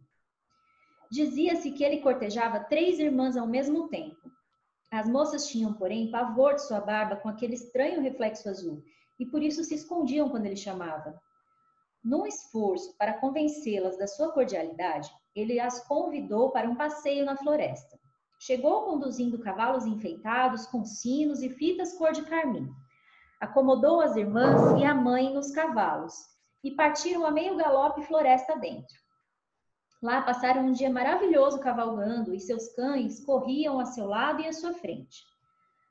Dizia-se 1.11 1.71
que 1.73 1.85
ele 1.85 2.01
cortejava 2.01 2.61
três 2.61 2.99
irmãs 2.99 3.37
ao 3.37 3.47
mesmo 3.47 3.89
tempo. 3.89 4.16
As 4.97 5.07
moças 5.07 5.47
tinham, 5.47 5.75
porém, 5.75 6.11
pavor 6.11 6.55
de 6.55 6.67
sua 6.67 6.81
barba 6.81 7.17
com 7.17 7.29
aquele 7.29 7.53
estranho 7.53 8.01
reflexo 8.01 8.49
azul, 8.49 8.83
e 9.21 9.27
por 9.27 9.43
isso 9.43 9.63
se 9.63 9.75
escondiam 9.75 10.31
quando 10.31 10.47
ele 10.47 10.57
chamava. 10.57 11.21
Num 12.03 12.25
esforço 12.27 12.97
para 12.97 13.19
convencê-las 13.19 13.99
da 13.99 14.07
sua 14.07 14.33
cordialidade, 14.33 15.11
ele 15.35 15.61
as 15.61 15.87
convidou 15.87 16.51
para 16.51 16.67
um 16.67 16.75
passeio 16.75 17.27
na 17.27 17.37
floresta. 17.37 17.99
Chegou 18.41 18.87
conduzindo 18.87 19.39
cavalos 19.39 19.85
enfeitados 19.85 20.67
com 20.67 20.83
sinos 20.83 21.43
e 21.43 21.51
fitas 21.51 21.93
cor 21.99 22.13
de 22.13 22.23
carmim. 22.23 22.67
Acomodou 23.39 24.01
as 24.01 24.17
irmãs 24.17 24.81
e 24.81 24.85
a 24.85 24.95
mãe 24.95 25.31
nos 25.35 25.51
cavalos 25.51 26.15
e 26.65 26.71
partiram 26.71 27.27
a 27.27 27.31
meio 27.31 27.55
galope 27.55 28.03
floresta 28.05 28.57
dentro. 28.57 28.97
Lá 30.03 30.23
passaram 30.23 30.67
um 30.67 30.73
dia 30.73 30.91
maravilhoso 30.91 31.59
cavalgando 31.61 32.35
e 32.35 32.41
seus 32.41 32.69
cães 32.75 33.25
corriam 33.25 33.81
a 33.81 33.87
seu 33.87 34.07
lado 34.07 34.43
e 34.43 34.47
à 34.47 34.53
sua 34.53 34.75
frente. 34.75 35.25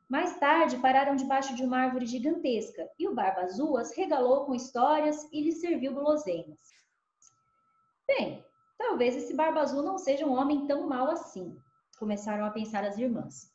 Mais 0.07 0.37
tarde 0.39 0.77
pararam 0.77 1.15
debaixo 1.15 1.55
de 1.55 1.63
uma 1.63 1.79
árvore 1.79 2.05
gigantesca 2.05 2.87
e 2.99 3.07
o 3.07 3.15
Barba 3.15 3.41
Azul 3.41 3.77
as 3.77 3.95
regalou 3.95 4.45
com 4.45 4.53
histórias 4.53 5.27
e 5.31 5.41
lhes 5.41 5.59
serviu 5.59 5.93
guloseimas. 5.93 6.59
Bem, 8.07 8.45
talvez 8.77 9.15
esse 9.15 9.35
Barba 9.35 9.61
Azul 9.61 9.81
não 9.81 9.97
seja 9.97 10.25
um 10.25 10.37
homem 10.37 10.67
tão 10.67 10.87
mau 10.87 11.09
assim 11.09 11.57
começaram 11.97 12.45
a 12.45 12.51
pensar 12.51 12.83
as 12.83 12.97
irmãs. 12.97 13.51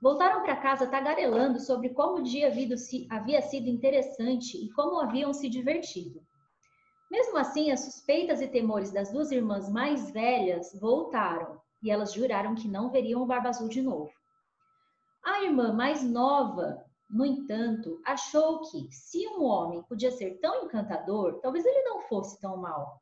Voltaram 0.00 0.42
para 0.42 0.56
casa 0.56 0.86
tagarelando 0.86 1.60
sobre 1.60 1.90
como 1.90 2.18
o 2.18 2.22
dia 2.22 2.48
havia 2.48 3.42
sido 3.42 3.68
interessante 3.68 4.56
e 4.56 4.70
como 4.70 4.98
haviam 4.98 5.32
se 5.32 5.48
divertido. 5.48 6.24
Mesmo 7.10 7.36
assim, 7.38 7.70
as 7.70 7.80
suspeitas 7.80 8.40
e 8.40 8.48
temores 8.48 8.92
das 8.92 9.10
duas 9.10 9.30
irmãs 9.32 9.68
mais 9.68 10.10
velhas 10.10 10.72
voltaram 10.80 11.60
e 11.82 11.90
elas 11.90 12.12
juraram 12.12 12.54
que 12.54 12.68
não 12.68 12.90
veriam 12.90 13.22
o 13.22 13.26
Barba 13.26 13.48
Azul 13.48 13.68
de 13.68 13.82
novo. 13.82 14.12
A 15.24 15.42
irmã 15.42 15.72
mais 15.72 16.02
nova, 16.02 16.84
no 17.08 17.26
entanto, 17.26 18.00
achou 18.06 18.60
que, 18.70 18.88
se 18.92 19.26
um 19.28 19.42
homem 19.42 19.82
podia 19.82 20.10
ser 20.10 20.38
tão 20.40 20.64
encantador, 20.64 21.40
talvez 21.40 21.64
ele 21.64 21.82
não 21.82 22.02
fosse 22.02 22.40
tão 22.40 22.56
mau. 22.56 23.00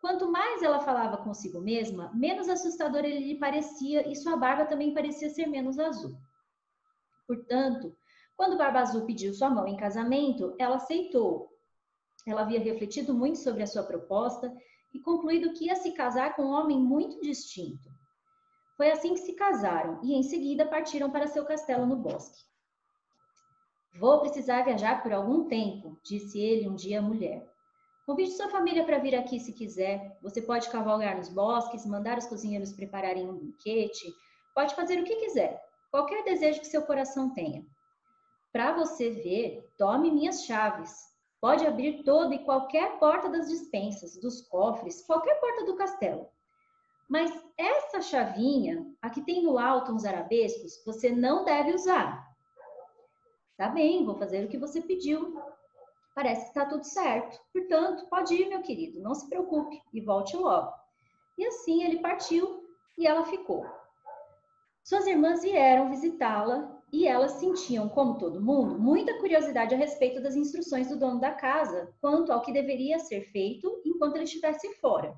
Quanto 0.00 0.30
mais 0.30 0.62
ela 0.62 0.80
falava 0.80 1.16
consigo 1.16 1.60
mesma, 1.60 2.12
menos 2.14 2.48
assustador 2.48 3.04
ele 3.04 3.32
lhe 3.32 3.38
parecia 3.38 4.08
e 4.08 4.14
sua 4.14 4.36
barba 4.36 4.66
também 4.66 4.94
parecia 4.94 5.30
ser 5.30 5.46
menos 5.46 5.78
azul. 5.78 6.16
Portanto, 7.26 7.96
quando 8.36 8.58
Barba 8.58 8.80
Azul 8.80 9.06
pediu 9.06 9.32
sua 9.32 9.48
mão 9.48 9.66
em 9.66 9.76
casamento, 9.76 10.54
ela 10.58 10.76
aceitou. 10.76 11.53
Ela 12.26 12.42
havia 12.42 12.60
refletido 12.60 13.12
muito 13.12 13.38
sobre 13.38 13.62
a 13.62 13.66
sua 13.66 13.82
proposta 13.82 14.52
e 14.92 15.00
concluído 15.00 15.52
que 15.52 15.66
ia 15.66 15.76
se 15.76 15.92
casar 15.92 16.34
com 16.34 16.42
um 16.42 16.52
homem 16.52 16.78
muito 16.78 17.20
distinto. 17.20 17.88
Foi 18.76 18.90
assim 18.90 19.14
que 19.14 19.20
se 19.20 19.34
casaram 19.34 20.00
e 20.02 20.14
em 20.14 20.22
seguida 20.22 20.66
partiram 20.66 21.10
para 21.10 21.26
seu 21.26 21.44
castelo 21.44 21.86
no 21.86 21.96
bosque. 21.96 22.42
Vou 23.98 24.20
precisar 24.20 24.64
viajar 24.64 25.02
por 25.02 25.12
algum 25.12 25.46
tempo, 25.46 25.98
disse 26.02 26.40
ele 26.40 26.68
um 26.68 26.74
dia 26.74 26.98
à 26.98 27.02
mulher. 27.02 27.48
Convide 28.04 28.32
sua 28.32 28.48
família 28.48 28.84
para 28.84 28.98
vir 28.98 29.14
aqui 29.14 29.38
se 29.38 29.52
quiser. 29.52 30.18
Você 30.20 30.42
pode 30.42 30.68
cavalgar 30.68 31.16
nos 31.16 31.28
bosques, 31.28 31.86
mandar 31.86 32.18
os 32.18 32.26
cozinheiros 32.26 32.72
prepararem 32.72 33.28
um 33.28 33.38
banquete, 33.38 34.12
pode 34.54 34.74
fazer 34.74 35.00
o 35.00 35.04
que 35.04 35.16
quiser, 35.16 35.62
qualquer 35.90 36.24
desejo 36.24 36.60
que 36.60 36.66
seu 36.66 36.82
coração 36.82 37.32
tenha. 37.32 37.64
Para 38.52 38.72
você 38.72 39.10
ver, 39.10 39.64
tome 39.78 40.10
minhas 40.10 40.44
chaves. 40.44 41.13
Pode 41.44 41.66
abrir 41.66 42.02
toda 42.04 42.34
e 42.34 42.42
qualquer 42.42 42.98
porta 42.98 43.28
das 43.28 43.50
dispensas, 43.50 44.16
dos 44.16 44.40
cofres, 44.40 45.02
qualquer 45.02 45.38
porta 45.40 45.66
do 45.66 45.76
castelo. 45.76 46.26
Mas 47.06 47.30
essa 47.58 48.00
chavinha, 48.00 48.90
a 49.02 49.10
que 49.10 49.20
tem 49.20 49.42
no 49.42 49.58
alto 49.58 49.92
uns 49.92 50.06
arabescos, 50.06 50.82
você 50.86 51.10
não 51.10 51.44
deve 51.44 51.74
usar. 51.74 52.34
Tá 53.58 53.68
bem, 53.68 54.06
vou 54.06 54.14
fazer 54.14 54.42
o 54.42 54.48
que 54.48 54.56
você 54.56 54.80
pediu. 54.80 55.38
Parece 56.14 56.44
que 56.44 56.48
está 56.48 56.64
tudo 56.64 56.84
certo. 56.84 57.38
Portanto, 57.52 58.06
pode 58.08 58.34
ir, 58.34 58.48
meu 58.48 58.62
querido, 58.62 59.02
não 59.02 59.14
se 59.14 59.28
preocupe 59.28 59.82
e 59.92 60.00
volte 60.00 60.38
logo. 60.38 60.72
E 61.36 61.44
assim 61.44 61.82
ele 61.84 61.98
partiu 61.98 62.66
e 62.96 63.06
ela 63.06 63.26
ficou. 63.26 63.66
Suas 64.82 65.06
irmãs 65.06 65.42
vieram 65.42 65.90
visitá-la 65.90 66.73
e 66.94 67.08
elas 67.08 67.32
sentiam, 67.32 67.88
como 67.88 68.18
todo 68.18 68.40
mundo, 68.40 68.78
muita 68.78 69.18
curiosidade 69.18 69.74
a 69.74 69.76
respeito 69.76 70.22
das 70.22 70.36
instruções 70.36 70.88
do 70.88 70.96
dono 70.96 71.18
da 71.18 71.32
casa 71.32 71.92
quanto 72.00 72.30
ao 72.30 72.40
que 72.40 72.52
deveria 72.52 73.00
ser 73.00 73.22
feito 73.32 73.82
enquanto 73.84 74.14
ele 74.14 74.22
estivesse 74.22 74.72
fora. 74.76 75.12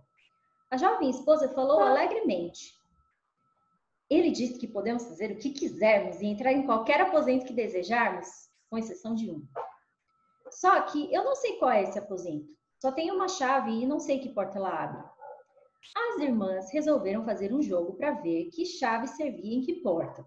A 0.71 0.78
jovem 0.78 1.11
esposa 1.11 1.50
falou 1.50 1.80
alegremente. 1.80 2.75
Ele 4.09 4.30
disse 4.30 4.59
que 4.59 4.66
podemos 4.66 5.04
fazer 5.04 5.33
o 5.33 5.37
que 5.37 5.50
quisermos 5.50 6.23
e 6.23 6.26
entrar 6.26 6.50
em 6.50 6.64
qualquer 6.64 7.02
aposento 7.02 7.45
que 7.45 7.52
desejarmos, 7.52 8.26
com 8.71 8.78
exceção 8.78 9.14
de 9.14 9.30
um. 9.30 9.47
Só 10.49 10.80
que 10.80 11.12
eu 11.12 11.25
não 11.25 11.35
sei 11.35 11.59
qual 11.59 11.73
é 11.73 11.83
esse 11.83 11.99
aposento. 11.99 12.56
Só 12.80 12.90
tem 12.90 13.11
uma 13.11 13.28
chave 13.28 13.71
e 13.71 13.87
não 13.87 14.00
sei 14.00 14.18
que 14.18 14.30
porta 14.30 14.56
ela 14.56 14.71
abre. 14.71 15.04
As 15.95 16.23
irmãs 16.23 16.73
resolveram 16.73 17.23
fazer 17.23 17.52
um 17.52 17.61
jogo 17.61 17.92
para 17.99 18.12
ver 18.12 18.47
que 18.47 18.64
chave 18.64 19.09
servia 19.09 19.59
em 19.59 19.61
que 19.61 19.75
porta. 19.75 20.25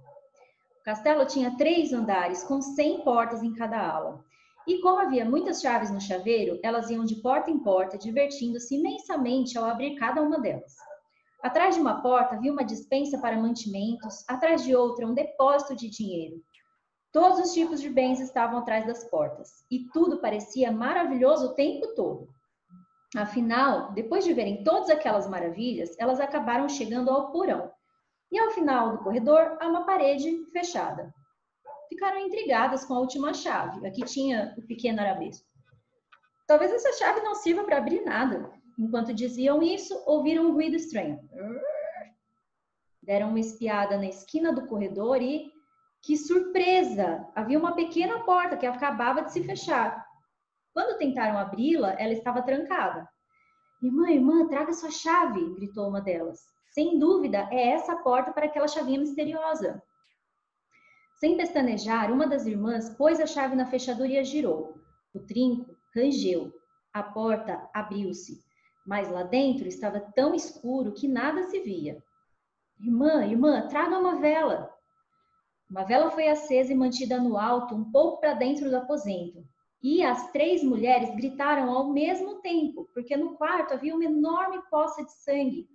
Castelo 0.89 1.23
tinha 1.23 1.55
três 1.55 1.93
andares 1.93 2.43
com 2.43 2.59
100 2.59 3.03
portas 3.03 3.43
em 3.43 3.53
cada 3.53 3.79
ala. 3.79 4.25
E 4.67 4.81
como 4.81 4.97
havia 4.97 5.23
muitas 5.23 5.61
chaves 5.61 5.91
no 5.91 6.01
chaveiro, 6.01 6.59
elas 6.63 6.89
iam 6.89 7.05
de 7.05 7.21
porta 7.21 7.51
em 7.51 7.59
porta, 7.59 7.95
divertindo-se 7.95 8.75
imensamente 8.75 9.55
ao 9.55 9.65
abrir 9.65 9.93
cada 9.97 10.19
uma 10.19 10.39
delas. 10.39 10.73
Atrás 11.43 11.75
de 11.75 11.81
uma 11.81 12.01
porta 12.01 12.33
havia 12.33 12.51
uma 12.51 12.65
dispensa 12.65 13.19
para 13.19 13.37
mantimentos, 13.37 14.27
atrás 14.27 14.63
de 14.63 14.75
outra 14.75 15.05
um 15.05 15.13
depósito 15.13 15.75
de 15.75 15.91
dinheiro. 15.91 16.41
Todos 17.13 17.37
os 17.37 17.53
tipos 17.53 17.79
de 17.79 17.89
bens 17.91 18.19
estavam 18.19 18.57
atrás 18.57 18.87
das 18.87 19.03
portas, 19.11 19.63
e 19.69 19.87
tudo 19.93 20.19
parecia 20.19 20.71
maravilhoso 20.71 21.49
o 21.49 21.53
tempo 21.53 21.93
todo. 21.93 22.29
Afinal, 23.15 23.93
depois 23.93 24.25
de 24.25 24.33
verem 24.33 24.63
todas 24.63 24.89
aquelas 24.89 25.29
maravilhas, 25.29 25.95
elas 25.99 26.19
acabaram 26.19 26.67
chegando 26.67 27.11
ao 27.11 27.31
porão. 27.31 27.71
E 28.31 28.39
ao 28.39 28.51
final 28.51 28.91
do 28.91 29.03
corredor 29.03 29.57
há 29.59 29.67
uma 29.67 29.85
parede 29.85 30.45
fechada. 30.51 31.13
Ficaram 31.89 32.19
intrigadas 32.19 32.85
com 32.85 32.93
a 32.93 32.99
última 32.99 33.33
chave, 33.33 33.85
a 33.85 33.91
que 33.91 34.05
tinha 34.05 34.53
o 34.57 34.61
pequeno 34.67 34.99
arabesco. 35.01 35.47
Talvez 36.45 36.71
essa 36.71 36.93
chave 36.93 37.21
não 37.21 37.35
sirva 37.35 37.63
para 37.63 37.77
abrir 37.77 38.01
nada. 38.01 38.51
Enquanto 38.77 39.13
diziam 39.13 39.61
isso, 39.61 39.93
ouviram 40.05 40.45
um 40.45 40.53
ruído 40.53 40.75
estranho. 40.75 41.19
Deram 43.01 43.29
uma 43.29 43.39
espiada 43.39 43.97
na 43.97 44.05
esquina 44.05 44.53
do 44.53 44.67
corredor 44.67 45.21
e, 45.21 45.51
que 46.01 46.15
surpresa! 46.15 47.27
Havia 47.35 47.57
uma 47.57 47.75
pequena 47.75 48.23
porta 48.23 48.55
que 48.55 48.65
acabava 48.65 49.23
de 49.23 49.33
se 49.33 49.43
fechar. 49.43 50.05
Quando 50.73 50.97
tentaram 50.97 51.37
abri-la, 51.37 51.93
ela 51.99 52.13
estava 52.13 52.43
trancada. 52.43 53.09
Irmã, 53.81 54.09
irmã, 54.11 54.47
traga 54.47 54.71
sua 54.73 54.91
chave! 54.91 55.55
gritou 55.55 55.89
uma 55.89 56.01
delas. 56.01 56.39
Sem 56.71 56.99
dúvida, 56.99 57.47
é 57.51 57.69
essa 57.69 57.93
a 57.93 57.97
porta 57.97 58.31
para 58.31 58.45
aquela 58.45 58.67
chavinha 58.67 58.99
misteriosa. 58.99 59.81
Sem 61.19 61.35
pestanejar, 61.35 62.11
uma 62.11 62.27
das 62.27 62.45
irmãs 62.45 62.89
pôs 62.95 63.19
a 63.19 63.25
chave 63.25 63.55
na 63.55 63.65
fechadura 63.65 64.07
e 64.07 64.17
a 64.17 64.23
girou. 64.23 64.75
O 65.13 65.19
trinco 65.19 65.75
rangeu. 65.95 66.53
A 66.93 67.03
porta 67.03 67.69
abriu-se, 67.73 68.41
mas 68.85 69.09
lá 69.09 69.23
dentro 69.23 69.67
estava 69.67 69.99
tão 69.99 70.33
escuro 70.33 70.93
que 70.93 71.07
nada 71.07 71.43
se 71.43 71.59
via. 71.59 72.01
Irmã, 72.79 73.25
irmã, 73.25 73.67
traga 73.67 73.99
uma 73.99 74.15
vela. 74.15 74.73
Uma 75.69 75.83
vela 75.83 76.09
foi 76.09 76.27
acesa 76.29 76.71
e 76.71 76.75
mantida 76.75 77.19
no 77.19 77.37
alto, 77.37 77.75
um 77.75 77.91
pouco 77.91 78.19
para 78.19 78.33
dentro 78.33 78.69
do 78.69 78.77
aposento. 78.77 79.45
E 79.83 80.03
as 80.03 80.31
três 80.31 80.63
mulheres 80.63 81.13
gritaram 81.15 81.69
ao 81.69 81.91
mesmo 81.91 82.41
tempo, 82.41 82.89
porque 82.93 83.15
no 83.15 83.35
quarto 83.35 83.73
havia 83.73 83.93
uma 83.93 84.05
enorme 84.05 84.61
poça 84.69 85.03
de 85.03 85.11
sangue. 85.11 85.67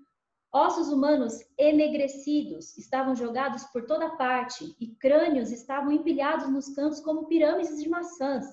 Ossos 0.57 0.89
humanos 0.89 1.41
enegrecidos 1.59 2.79
estavam 2.79 3.17
jogados 3.17 3.65
por 3.65 3.87
toda 3.87 4.17
parte 4.17 4.77
e 4.79 4.95
crânios 4.95 5.51
estavam 5.51 5.91
empilhados 5.91 6.49
nos 6.49 6.73
cantos 6.73 7.01
como 7.01 7.27
pirâmides 7.27 7.83
de 7.83 7.89
maçãs. 7.89 8.47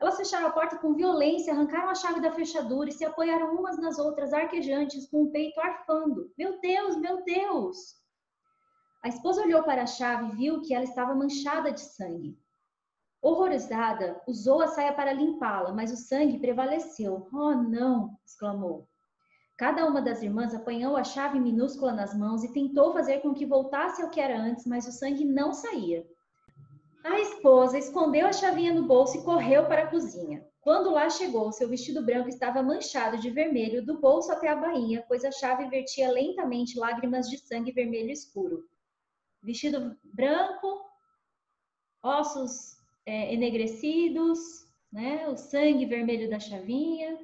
Elas 0.00 0.16
fecharam 0.16 0.46
a 0.46 0.52
porta 0.52 0.78
com 0.78 0.94
violência, 0.94 1.52
arrancaram 1.52 1.90
a 1.90 1.96
chave 1.96 2.20
da 2.20 2.30
fechadura 2.30 2.90
e 2.90 2.92
se 2.92 3.04
apoiaram 3.04 3.56
umas 3.56 3.76
nas 3.76 3.98
outras, 3.98 4.32
arquejantes, 4.32 5.08
com 5.10 5.24
o 5.24 5.32
peito 5.32 5.60
arfando. 5.60 6.32
Meu 6.38 6.60
Deus, 6.60 6.96
meu 6.96 7.24
Deus! 7.24 7.96
A 9.02 9.08
esposa 9.08 9.42
olhou 9.42 9.64
para 9.64 9.82
a 9.82 9.86
chave 9.86 10.28
e 10.28 10.36
viu 10.36 10.62
que 10.62 10.72
ela 10.72 10.84
estava 10.84 11.12
manchada 11.12 11.72
de 11.72 11.80
sangue. 11.80 12.38
Horrorizada, 13.20 14.22
usou 14.28 14.62
a 14.62 14.68
saia 14.68 14.92
para 14.92 15.12
limpá-la, 15.12 15.72
mas 15.72 15.90
o 15.90 15.96
sangue 15.96 16.38
prevaleceu. 16.38 17.26
Oh, 17.32 17.52
não! 17.52 18.16
exclamou. 18.24 18.89
Cada 19.60 19.84
uma 19.84 20.00
das 20.00 20.22
irmãs 20.22 20.54
apanhou 20.54 20.96
a 20.96 21.04
chave 21.04 21.38
minúscula 21.38 21.92
nas 21.92 22.16
mãos 22.16 22.42
e 22.42 22.50
tentou 22.50 22.94
fazer 22.94 23.20
com 23.20 23.34
que 23.34 23.44
voltasse 23.44 24.00
ao 24.00 24.08
que 24.08 24.18
era 24.18 24.40
antes, 24.40 24.64
mas 24.64 24.86
o 24.88 24.90
sangue 24.90 25.22
não 25.22 25.52
saía. 25.52 26.08
A 27.04 27.20
esposa 27.20 27.76
escondeu 27.76 28.26
a 28.26 28.32
chavinha 28.32 28.72
no 28.72 28.86
bolso 28.86 29.18
e 29.18 29.22
correu 29.22 29.66
para 29.66 29.82
a 29.82 29.86
cozinha. 29.90 30.42
Quando 30.62 30.90
lá 30.90 31.10
chegou, 31.10 31.52
seu 31.52 31.68
vestido 31.68 32.02
branco 32.02 32.30
estava 32.30 32.62
manchado 32.62 33.18
de 33.18 33.28
vermelho 33.28 33.84
do 33.84 34.00
bolso 34.00 34.32
até 34.32 34.48
a 34.48 34.56
bainha, 34.56 35.04
pois 35.06 35.26
a 35.26 35.30
chave 35.30 35.68
vertia 35.68 36.10
lentamente 36.10 36.78
lágrimas 36.78 37.28
de 37.28 37.36
sangue 37.36 37.70
vermelho 37.70 38.10
escuro. 38.10 38.64
Vestido 39.42 39.94
branco, 40.02 40.86
ossos 42.02 42.78
é, 43.04 43.34
enegrecidos, 43.34 44.38
né? 44.90 45.28
O 45.28 45.36
sangue 45.36 45.84
vermelho 45.84 46.30
da 46.30 46.40
chavinha, 46.40 47.18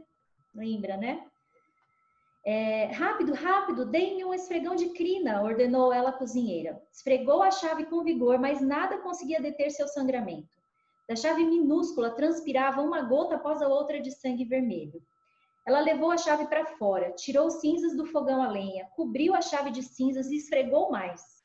lembra, 0.55 0.99
né? 0.99 1.27
É, 2.49 2.85
rápido, 2.93 3.35
rápido, 3.35 3.85
dê-me 3.85 4.25
um 4.25 4.33
esfregão 4.33 4.77
de 4.77 4.91
crina, 4.91 5.43
ordenou 5.43 5.93
ela 5.93 6.11
à 6.11 6.13
cozinheira. 6.13 6.81
Esfregou 6.93 7.43
a 7.43 7.51
chave 7.51 7.87
com 7.87 8.05
vigor, 8.05 8.39
mas 8.39 8.61
nada 8.61 8.99
conseguia 8.99 9.43
deter 9.43 9.69
seu 9.73 9.89
sangramento. 9.89 10.57
Da 11.09 11.17
chave 11.17 11.43
minúscula 11.43 12.13
transpirava 12.13 12.81
uma 12.81 13.03
gota 13.03 13.35
após 13.35 13.61
a 13.61 13.67
outra 13.67 14.01
de 14.01 14.13
sangue 14.13 14.45
vermelho. 14.45 15.03
Ela 15.67 15.81
levou 15.81 16.13
a 16.13 16.17
chave 16.17 16.47
para 16.47 16.65
fora, 16.65 17.11
tirou 17.11 17.51
cinzas 17.51 17.97
do 17.97 18.07
fogão 18.07 18.41
a 18.41 18.49
lenha, 18.49 18.89
cobriu 18.95 19.35
a 19.35 19.43
chave 19.43 19.73
de 19.73 19.83
cinzas 19.83 20.31
e 20.31 20.37
esfregou 20.37 20.89
mais. 20.89 21.43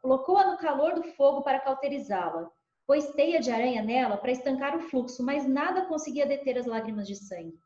Colocou-a 0.00 0.50
no 0.50 0.56
calor 0.56 0.94
do 0.94 1.02
fogo 1.02 1.42
para 1.42 1.60
cauterizá-la. 1.60 2.50
Pôs 2.86 3.06
teia 3.12 3.38
de 3.38 3.50
aranha 3.50 3.82
nela 3.82 4.16
para 4.16 4.32
estancar 4.32 4.74
o 4.74 4.80
fluxo, 4.80 5.22
mas 5.22 5.46
nada 5.46 5.84
conseguia 5.84 6.24
deter 6.24 6.56
as 6.56 6.64
lágrimas 6.64 7.06
de 7.06 7.16
sangue. 7.16 7.58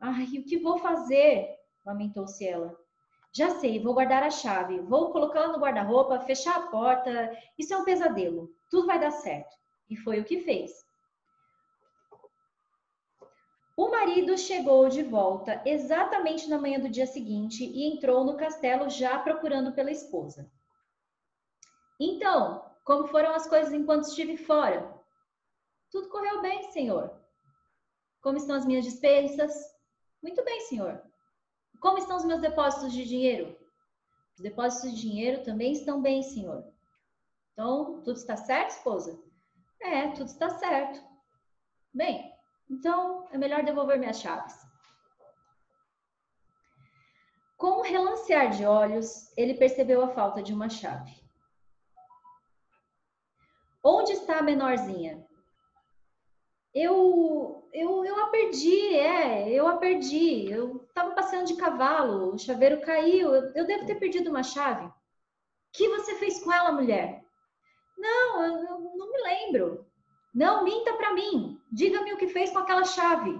Ai, 0.00 0.24
o 0.38 0.44
que 0.44 0.56
vou 0.56 0.78
fazer? 0.78 1.60
Lamentou-se 1.84 2.46
ela. 2.46 2.76
Já 3.34 3.58
sei, 3.58 3.80
vou 3.80 3.94
guardar 3.94 4.22
a 4.22 4.30
chave, 4.30 4.80
vou 4.80 5.10
colocá-la 5.10 5.48
no 5.48 5.58
guarda-roupa, 5.58 6.20
fechar 6.20 6.56
a 6.56 6.66
porta. 6.66 7.36
Isso 7.58 7.72
é 7.72 7.76
um 7.76 7.84
pesadelo. 7.84 8.54
Tudo 8.70 8.86
vai 8.86 9.00
dar 9.00 9.10
certo. 9.10 9.56
E 9.88 9.96
foi 9.96 10.20
o 10.20 10.24
que 10.24 10.40
fez. 10.40 10.84
O 13.74 13.90
marido 13.90 14.36
chegou 14.36 14.88
de 14.88 15.02
volta 15.02 15.62
exatamente 15.64 16.48
na 16.48 16.58
manhã 16.58 16.78
do 16.78 16.90
dia 16.90 17.06
seguinte 17.06 17.64
e 17.64 17.86
entrou 17.86 18.22
no 18.22 18.36
castelo 18.36 18.90
já 18.90 19.18
procurando 19.18 19.72
pela 19.72 19.90
esposa. 19.90 20.50
Então, 21.98 22.70
como 22.84 23.06
foram 23.06 23.34
as 23.34 23.46
coisas 23.46 23.72
enquanto 23.72 24.04
estive 24.04 24.36
fora? 24.36 24.94
Tudo 25.90 26.10
correu 26.10 26.42
bem, 26.42 26.70
senhor. 26.70 27.18
Como 28.20 28.36
estão 28.36 28.56
as 28.56 28.66
minhas 28.66 28.84
despesas? 28.84 29.52
Muito 30.22 30.44
bem, 30.44 30.60
senhor. 30.60 31.02
Como 31.82 31.98
estão 31.98 32.16
os 32.16 32.24
meus 32.24 32.40
depósitos 32.40 32.92
de 32.92 33.04
dinheiro? 33.04 33.58
Os 34.36 34.40
depósitos 34.40 34.92
de 34.92 35.00
dinheiro 35.00 35.42
também 35.42 35.72
estão 35.72 36.00
bem, 36.00 36.22
senhor. 36.22 36.64
Então, 37.52 38.00
tudo 38.04 38.16
está 38.16 38.36
certo, 38.36 38.70
esposa? 38.70 39.20
É, 39.80 40.08
tudo 40.12 40.28
está 40.28 40.48
certo. 40.48 41.02
Bem, 41.92 42.32
então 42.70 43.26
é 43.32 43.36
melhor 43.36 43.64
devolver 43.64 43.98
minhas 43.98 44.20
chaves. 44.20 44.54
Com 47.58 47.80
um 47.80 47.82
relancear 47.82 48.50
de 48.50 48.64
olhos, 48.64 49.36
ele 49.36 49.54
percebeu 49.54 50.04
a 50.04 50.08
falta 50.14 50.40
de 50.40 50.54
uma 50.54 50.68
chave. 50.68 51.20
Onde 53.82 54.12
está 54.12 54.38
a 54.38 54.42
menorzinha? 54.42 55.26
Eu, 56.74 57.68
eu, 57.72 58.04
eu 58.04 58.24
a 58.24 58.28
perdi, 58.28 58.94
é, 58.96 59.50
eu 59.50 59.66
a 59.66 59.76
perdi. 59.76 60.50
Eu 60.50 60.84
estava 60.88 61.14
passeando 61.14 61.46
de 61.46 61.56
cavalo, 61.56 62.34
o 62.34 62.38
chaveiro 62.38 62.80
caiu, 62.80 63.34
eu, 63.34 63.52
eu 63.54 63.66
devo 63.66 63.86
ter 63.86 63.96
perdido 63.96 64.30
uma 64.30 64.42
chave. 64.42 64.86
O 64.86 64.92
que 65.72 65.88
você 65.88 66.14
fez 66.14 66.42
com 66.42 66.52
ela, 66.52 66.72
mulher? 66.72 67.22
Não, 67.98 68.44
eu, 68.44 68.52
eu 68.64 68.78
não 68.96 69.10
me 69.10 69.22
lembro. 69.22 69.86
Não, 70.34 70.64
minta 70.64 70.94
para 70.94 71.12
mim. 71.12 71.60
Diga-me 71.70 72.12
o 72.12 72.16
que 72.16 72.28
fez 72.28 72.50
com 72.50 72.58
aquela 72.58 72.84
chave. 72.84 73.38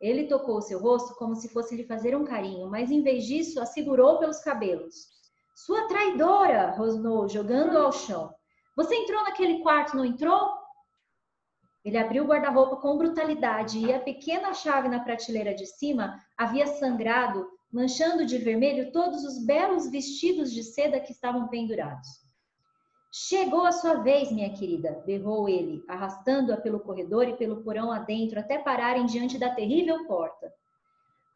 Ele 0.00 0.26
tocou 0.26 0.60
seu 0.60 0.78
rosto 0.78 1.14
como 1.14 1.34
se 1.34 1.48
fosse 1.48 1.74
lhe 1.74 1.86
fazer 1.86 2.16
um 2.16 2.24
carinho, 2.24 2.68
mas 2.68 2.90
em 2.90 3.02
vez 3.02 3.24
disso, 3.24 3.60
a 3.60 3.66
segurou 3.66 4.18
pelos 4.18 4.40
cabelos. 4.40 5.08
Sua 5.54 5.86
traidora! 5.88 6.72
rosnou, 6.72 7.28
jogando 7.28 7.78
ao 7.78 7.92
chão. 7.92 8.34
Você 8.76 8.94
entrou 8.94 9.22
naquele 9.22 9.62
quarto, 9.62 9.96
não 9.96 10.04
entrou? 10.04 10.50
Ele 11.86 11.98
abriu 11.98 12.24
o 12.24 12.26
guarda-roupa 12.26 12.78
com 12.78 12.98
brutalidade 12.98 13.78
e 13.78 13.94
a 13.94 14.00
pequena 14.00 14.52
chave 14.52 14.88
na 14.88 14.98
prateleira 14.98 15.54
de 15.54 15.64
cima 15.64 16.20
havia 16.36 16.66
sangrado, 16.66 17.48
manchando 17.72 18.26
de 18.26 18.38
vermelho 18.38 18.90
todos 18.90 19.22
os 19.22 19.46
belos 19.46 19.88
vestidos 19.88 20.52
de 20.52 20.64
seda 20.64 20.98
que 20.98 21.12
estavam 21.12 21.46
pendurados. 21.46 22.08
Chegou 23.12 23.64
a 23.64 23.70
sua 23.70 24.02
vez, 24.02 24.32
minha 24.32 24.52
querida, 24.52 25.00
berrou 25.06 25.48
ele, 25.48 25.80
arrastando-a 25.86 26.56
pelo 26.56 26.80
corredor 26.80 27.28
e 27.28 27.36
pelo 27.36 27.62
porão 27.62 27.92
adentro 27.92 28.40
até 28.40 28.58
pararem 28.58 29.06
diante 29.06 29.38
da 29.38 29.54
terrível 29.54 30.08
porta. 30.08 30.52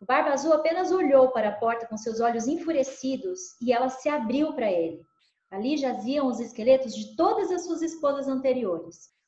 O 0.00 0.04
Barba 0.04 0.30
Azul 0.30 0.52
apenas 0.52 0.90
olhou 0.90 1.28
para 1.28 1.50
a 1.50 1.56
porta 1.60 1.86
com 1.86 1.96
seus 1.96 2.18
olhos 2.18 2.48
enfurecidos 2.48 3.38
e 3.62 3.72
ela 3.72 3.88
se 3.88 4.08
abriu 4.08 4.52
para 4.52 4.68
ele. 4.68 5.00
Ali 5.48 5.76
jaziam 5.76 6.26
os 6.26 6.40
esqueletos 6.40 6.92
de 6.92 7.14
todas 7.14 7.52
as 7.52 7.64
suas 7.66 7.82
esposas 7.82 8.26
anteriores. 8.26 9.19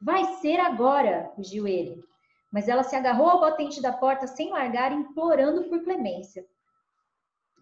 Vai 0.00 0.24
ser 0.36 0.58
agora, 0.58 1.32
rugiu 1.36 1.68
ele. 1.68 2.02
Mas 2.50 2.68
ela 2.68 2.82
se 2.82 2.96
agarrou 2.96 3.28
ao 3.28 3.40
batente 3.40 3.82
da 3.82 3.92
porta 3.92 4.26
sem 4.26 4.50
largar, 4.50 4.92
implorando 4.92 5.68
por 5.68 5.82
clemência. 5.84 6.44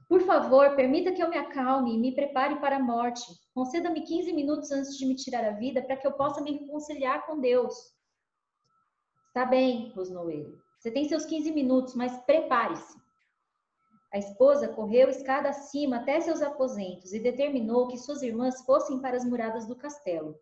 Por 0.08 0.22
favor, 0.22 0.74
permita 0.74 1.12
que 1.12 1.22
eu 1.22 1.28
me 1.28 1.36
acalme 1.36 1.94
e 1.94 1.98
me 1.98 2.14
prepare 2.14 2.58
para 2.60 2.76
a 2.76 2.82
morte. 2.82 3.26
Conceda-me 3.54 4.02
15 4.02 4.32
minutos 4.32 4.70
antes 4.70 4.96
de 4.96 5.04
me 5.04 5.14
tirar 5.14 5.44
a 5.44 5.50
vida 5.50 5.82
para 5.82 5.96
que 5.96 6.06
eu 6.06 6.12
possa 6.12 6.40
me 6.40 6.52
reconciliar 6.52 7.26
com 7.26 7.38
Deus. 7.38 7.74
Está 9.26 9.44
bem, 9.44 9.92
rosnou 9.94 10.30
ele. 10.30 10.56
Você 10.78 10.90
tem 10.90 11.06
seus 11.08 11.26
15 11.26 11.52
minutos, 11.52 11.94
mas 11.94 12.16
prepare-se. 12.24 12.96
A 14.10 14.16
esposa 14.16 14.68
correu 14.68 15.10
escada 15.10 15.50
acima 15.50 15.96
até 15.96 16.18
seus 16.20 16.40
aposentos 16.40 17.12
e 17.12 17.20
determinou 17.20 17.88
que 17.88 17.98
suas 17.98 18.22
irmãs 18.22 18.64
fossem 18.64 19.00
para 19.00 19.16
as 19.16 19.24
muradas 19.24 19.66
do 19.66 19.76
castelo. 19.76 20.38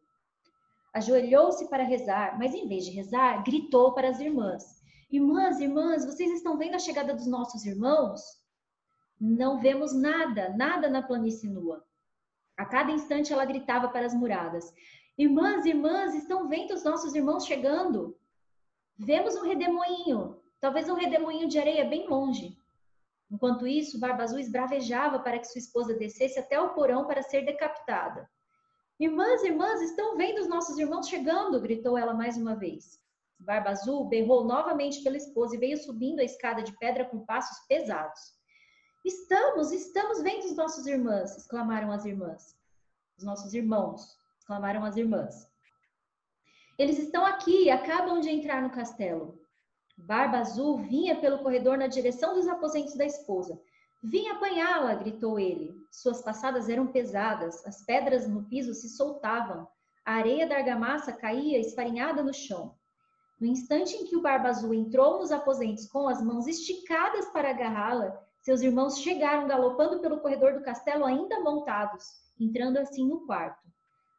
Ajoelhou-se 0.97 1.69
para 1.69 1.83
rezar, 1.83 2.39
mas 2.39 2.55
em 2.55 2.67
vez 2.67 2.87
de 2.87 2.91
rezar, 2.91 3.45
gritou 3.45 3.93
para 3.93 4.09
as 4.09 4.19
irmãs: 4.19 4.83
Irmãs, 5.11 5.61
irmãs, 5.61 6.07
vocês 6.07 6.31
estão 6.33 6.57
vendo 6.57 6.75
a 6.75 6.79
chegada 6.79 7.13
dos 7.13 7.27
nossos 7.27 7.67
irmãos? 7.67 8.23
Não 9.21 9.61
vemos 9.61 9.93
nada, 9.93 10.57
nada 10.57 10.89
na 10.89 11.03
planície 11.03 11.51
nua. 11.51 11.85
A 12.57 12.65
cada 12.65 12.93
instante 12.93 13.31
ela 13.31 13.45
gritava 13.45 13.89
para 13.91 14.07
as 14.07 14.15
muradas: 14.15 14.73
Irmãs, 15.19 15.67
irmãs, 15.67 16.15
estão 16.15 16.49
vendo 16.49 16.73
os 16.73 16.83
nossos 16.83 17.15
irmãos 17.15 17.45
chegando? 17.45 18.19
Vemos 18.97 19.35
um 19.37 19.43
redemoinho, 19.43 20.41
talvez 20.59 20.89
um 20.89 20.95
redemoinho 20.95 21.47
de 21.47 21.59
areia 21.59 21.85
bem 21.85 22.09
longe. 22.09 22.57
Enquanto 23.31 23.67
isso, 23.67 24.01
Barba 24.01 24.23
Azul 24.23 24.39
esbravejava 24.39 25.19
para 25.19 25.39
que 25.39 25.47
sua 25.47 25.59
esposa 25.59 25.93
descesse 25.93 26.39
até 26.39 26.59
o 26.59 26.73
porão 26.73 27.07
para 27.07 27.23
ser 27.23 27.45
decapitada. 27.45 28.27
Irmãs, 28.99 29.43
irmãs, 29.45 29.83
estão 29.83 30.17
vendo 30.17 30.41
os 30.41 30.49
nossos 30.49 30.79
irmãos 30.79 31.07
chegando! 31.07 31.61
gritou 31.61 31.99
ela 31.99 32.15
mais 32.15 32.39
uma 32.39 32.57
vez. 32.57 32.99
Barba 33.39 33.69
Azul 33.69 34.09
berrou 34.09 34.45
novamente 34.45 35.03
pela 35.03 35.19
esposa 35.19 35.55
e 35.55 35.59
veio 35.59 35.77
subindo 35.77 36.21
a 36.21 36.25
escada 36.25 36.63
de 36.63 36.75
pedra 36.79 37.05
com 37.05 37.27
passos 37.27 37.59
pesados. 37.67 38.19
Estamos, 39.05 39.71
estamos 39.71 40.23
vendo 40.23 40.47
os 40.47 40.57
nossos 40.57 40.87
irmãs! 40.87 41.37
exclamaram 41.37 41.93
as 41.93 42.07
irmãs. 42.07 42.57
Os 43.19 43.25
nossos 43.25 43.53
irmãos! 43.53 44.17
exclamaram 44.39 44.83
as 44.83 44.97
irmãs. 44.97 45.47
Eles 46.79 46.99
estão 46.99 47.27
aqui 47.27 47.65
e 47.65 47.71
acabam 47.71 48.19
de 48.21 48.31
entrar 48.31 48.63
no 48.63 48.71
castelo. 48.71 49.39
Barba 49.99 50.39
Azul 50.39 50.79
vinha 50.79 51.21
pelo 51.21 51.41
corredor 51.41 51.77
na 51.77 51.87
direção 51.87 52.35
dos 52.35 52.49
aposentos 52.49 52.95
da 52.95 53.05
esposa. 53.05 53.61
Vim 54.09 54.29
apanhá-la, 54.29 54.95
gritou 54.95 55.37
ele. 55.37 55.75
Suas 55.91 56.23
passadas 56.23 56.69
eram 56.69 56.87
pesadas, 56.87 57.67
as 57.67 57.85
pedras 57.85 58.29
no 58.29 58.45
piso 58.45 58.73
se 58.73 58.89
soltavam, 58.89 59.67
a 60.05 60.13
areia 60.13 60.47
da 60.47 60.59
argamassa 60.59 61.13
caía 61.13 61.59
esfarinhada 61.59 62.23
no 62.23 62.33
chão. 62.33 62.77
No 63.41 63.49
instante 63.49 63.97
em 63.97 64.05
que 64.05 64.15
o 64.15 64.23
Barba 64.23 64.49
Azul 64.49 64.73
entrou 64.73 65.19
nos 65.19 65.33
aposentos 65.33 65.89
com 65.89 66.07
as 66.07 66.23
mãos 66.23 66.47
esticadas 66.47 67.27
para 67.31 67.51
agarrá-la, 67.51 68.17
seus 68.43 68.61
irmãos 68.61 69.01
chegaram 69.01 69.49
galopando 69.49 69.99
pelo 69.99 70.21
corredor 70.21 70.55
do 70.55 70.63
castelo 70.63 71.05
ainda 71.05 71.41
montados, 71.41 72.05
entrando 72.39 72.77
assim 72.77 73.05
no 73.09 73.27
quarto. 73.27 73.67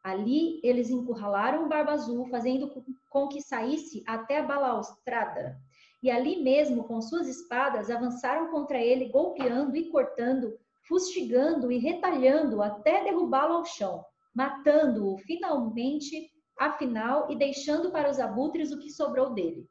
Ali, 0.04 0.60
eles 0.64 0.90
encurralaram 0.90 1.64
o 1.64 1.70
Barba 1.70 1.94
Azul, 1.94 2.28
fazendo 2.30 2.84
com 3.10 3.30
que 3.30 3.42
saísse 3.42 4.04
até 4.06 4.40
a 4.40 4.44
balaustrada 4.44 5.58
e 6.02 6.12
ali 6.12 6.44
mesmo, 6.44 6.84
com 6.84 7.02
suas 7.02 7.28
espadas, 7.28 7.90
avançaram 7.90 8.52
contra 8.52 8.80
ele, 8.80 9.10
golpeando 9.10 9.76
e 9.76 9.90
cortando, 9.90 10.58
fustigando 10.88 11.72
e 11.72 11.78
retalhando 11.78 12.62
até 12.62 13.04
derrubá-lo 13.04 13.56
ao 13.56 13.66
chão, 13.66 14.06
matando-o 14.34 15.18
finalmente, 15.18 16.32
afinal, 16.58 17.30
e 17.32 17.36
deixando 17.36 17.92
para 17.92 18.10
os 18.10 18.20
abutres 18.20 18.72
o 18.72 18.80
que 18.80 18.92
sobrou 18.92 19.34
dele. 19.34 19.68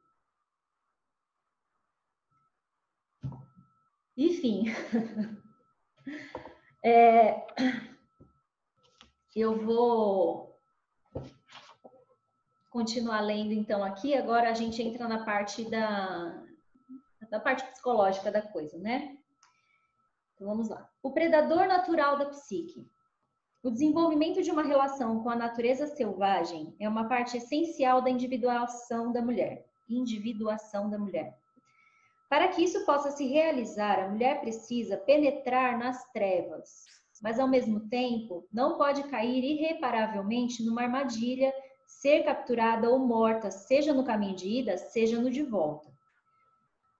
Enfim, 4.17 4.65
é, 6.83 7.45
eu 9.35 9.63
vou 9.63 10.46
continuar 12.77 13.21
lendo 13.21 13.53
então 13.53 13.83
aqui. 13.83 14.13
Agora 14.13 14.51
a 14.51 14.53
gente 14.53 14.83
entra 14.83 15.07
na 15.07 15.25
parte 15.25 15.67
da, 15.67 16.43
da 17.27 17.39
parte 17.39 17.65
psicológica 17.71 18.31
da 18.31 18.39
coisa, 18.39 18.77
né? 18.77 19.17
Então 20.35 20.47
vamos 20.47 20.69
lá. 20.69 20.87
O 21.01 21.11
predador 21.11 21.67
natural 21.67 22.19
da 22.19 22.27
psique. 22.27 22.87
O 23.63 23.71
desenvolvimento 23.71 24.43
de 24.43 24.51
uma 24.51 24.61
relação 24.61 25.23
com 25.23 25.29
a 25.31 25.35
natureza 25.35 25.87
selvagem 25.87 26.75
é 26.79 26.87
uma 26.87 27.09
parte 27.09 27.37
essencial 27.37 27.99
da 27.99 28.11
individuação 28.11 29.11
da 29.11 29.23
mulher. 29.23 29.65
Individuação 29.89 30.87
da 30.87 30.99
mulher. 30.99 31.35
Para 32.29 32.49
que 32.49 32.63
isso 32.63 32.85
possa 32.85 33.09
se 33.09 33.25
realizar, 33.25 33.99
a 33.99 34.09
mulher 34.09 34.39
precisa 34.39 34.97
penetrar 34.97 35.79
nas 35.79 36.03
trevas, 36.11 36.85
mas 37.23 37.39
ao 37.39 37.47
mesmo 37.47 37.89
tempo 37.89 38.47
não 38.53 38.77
pode 38.77 39.01
cair 39.05 39.43
irreparavelmente 39.43 40.63
numa 40.63 40.83
armadilha 40.83 41.51
ser 42.07 42.23
capturada 42.23 42.89
ou 42.89 42.99
morta, 42.99 43.51
seja 43.51 43.93
no 43.93 44.05
caminho 44.05 44.33
de 44.33 44.47
ida, 44.47 44.77
seja 44.77 45.19
no 45.19 45.29
de 45.29 45.43
volta. 45.43 45.91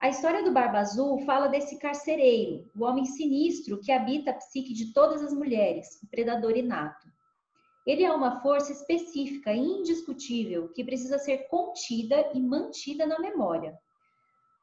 A 0.02 0.10
história 0.10 0.44
do 0.44 0.52
Barba 0.52 0.80
Azul 0.80 1.20
fala 1.20 1.48
desse 1.48 1.80
carcereiro, 1.80 2.70
o 2.76 2.84
homem 2.84 3.06
sinistro 3.06 3.80
que 3.80 3.90
habita 3.90 4.32
a 4.32 4.34
psique 4.34 4.74
de 4.74 4.92
todas 4.92 5.24
as 5.24 5.32
mulheres, 5.32 5.98
o 6.04 6.08
predador 6.08 6.58
inato. 6.58 7.08
Ele 7.86 8.04
é 8.04 8.12
uma 8.12 8.42
força 8.42 8.74
específica 8.74 9.54
e 9.54 9.60
indiscutível 9.60 10.74
que 10.74 10.84
precisa 10.84 11.18
ser 11.18 11.48
contida 11.48 12.30
e 12.34 12.42
mantida 12.42 13.06
na 13.06 13.18
memória. 13.18 13.80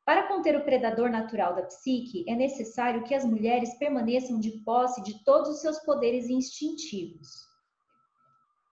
Para 0.04 0.28
conter 0.28 0.54
o 0.58 0.64
predador 0.64 1.08
natural 1.08 1.54
da 1.54 1.62
psique, 1.62 2.22
é 2.28 2.34
necessário 2.34 3.02
que 3.04 3.14
as 3.14 3.24
mulheres 3.24 3.78
permaneçam 3.78 4.38
de 4.38 4.62
posse 4.62 5.02
de 5.02 5.24
todos 5.24 5.48
os 5.48 5.62
seus 5.62 5.78
poderes 5.78 6.28
instintivos. 6.28 7.53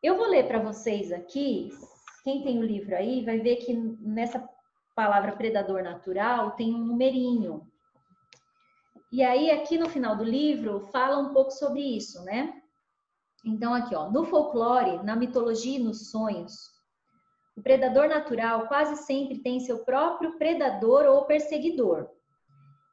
Eu 0.03 0.17
vou 0.17 0.27
ler 0.27 0.49
para 0.49 0.59
vocês 0.59 1.13
aqui, 1.13 1.71
quem 2.25 2.43
tem 2.43 2.59
o 2.59 2.67
livro 2.67 2.97
aí 2.97 3.25
vai 3.25 3.39
ver 3.39 3.57
que 3.57 3.73
nessa 3.73 4.49
palavra 4.97 5.37
predador 5.37 5.81
natural 5.81 6.51
tem 6.57 6.75
um 6.75 6.85
numerinho. 6.85 7.65
E 9.13 9.23
aí, 9.23 9.53
aqui 9.53 9.79
no 9.79 9.89
final 9.89 10.17
do 10.17 10.25
livro, 10.25 10.89
fala 10.91 11.19
um 11.19 11.33
pouco 11.33 11.53
sobre 11.53 11.81
isso, 11.81 12.21
né? 12.25 12.61
Então, 13.45 13.73
aqui, 13.73 13.95
ó, 13.95 14.11
no 14.11 14.25
folclore, 14.25 15.05
na 15.05 15.15
mitologia 15.15 15.79
e 15.79 15.83
nos 15.83 16.11
sonhos, 16.11 16.73
o 17.57 17.63
predador 17.63 18.09
natural 18.09 18.67
quase 18.67 19.05
sempre 19.05 19.39
tem 19.39 19.61
seu 19.61 19.85
próprio 19.85 20.37
predador 20.37 21.05
ou 21.05 21.27
perseguidor. 21.27 22.09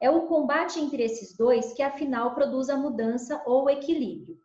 É 0.00 0.08
o 0.08 0.28
combate 0.28 0.78
entre 0.78 1.02
esses 1.02 1.36
dois 1.36 1.72
que, 1.72 1.82
afinal, 1.82 2.34
produz 2.34 2.70
a 2.70 2.76
mudança 2.76 3.42
ou 3.44 3.64
o 3.64 3.70
equilíbrio. 3.70 4.38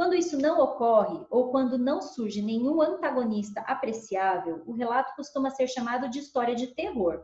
Quando 0.00 0.14
isso 0.14 0.38
não 0.38 0.58
ocorre 0.58 1.26
ou 1.28 1.50
quando 1.50 1.76
não 1.76 2.00
surge 2.00 2.40
nenhum 2.40 2.80
antagonista 2.80 3.60
apreciável, 3.66 4.62
o 4.66 4.72
relato 4.72 5.14
costuma 5.14 5.50
ser 5.50 5.68
chamado 5.68 6.08
de 6.08 6.20
história 6.20 6.54
de 6.54 6.68
terror. 6.68 7.22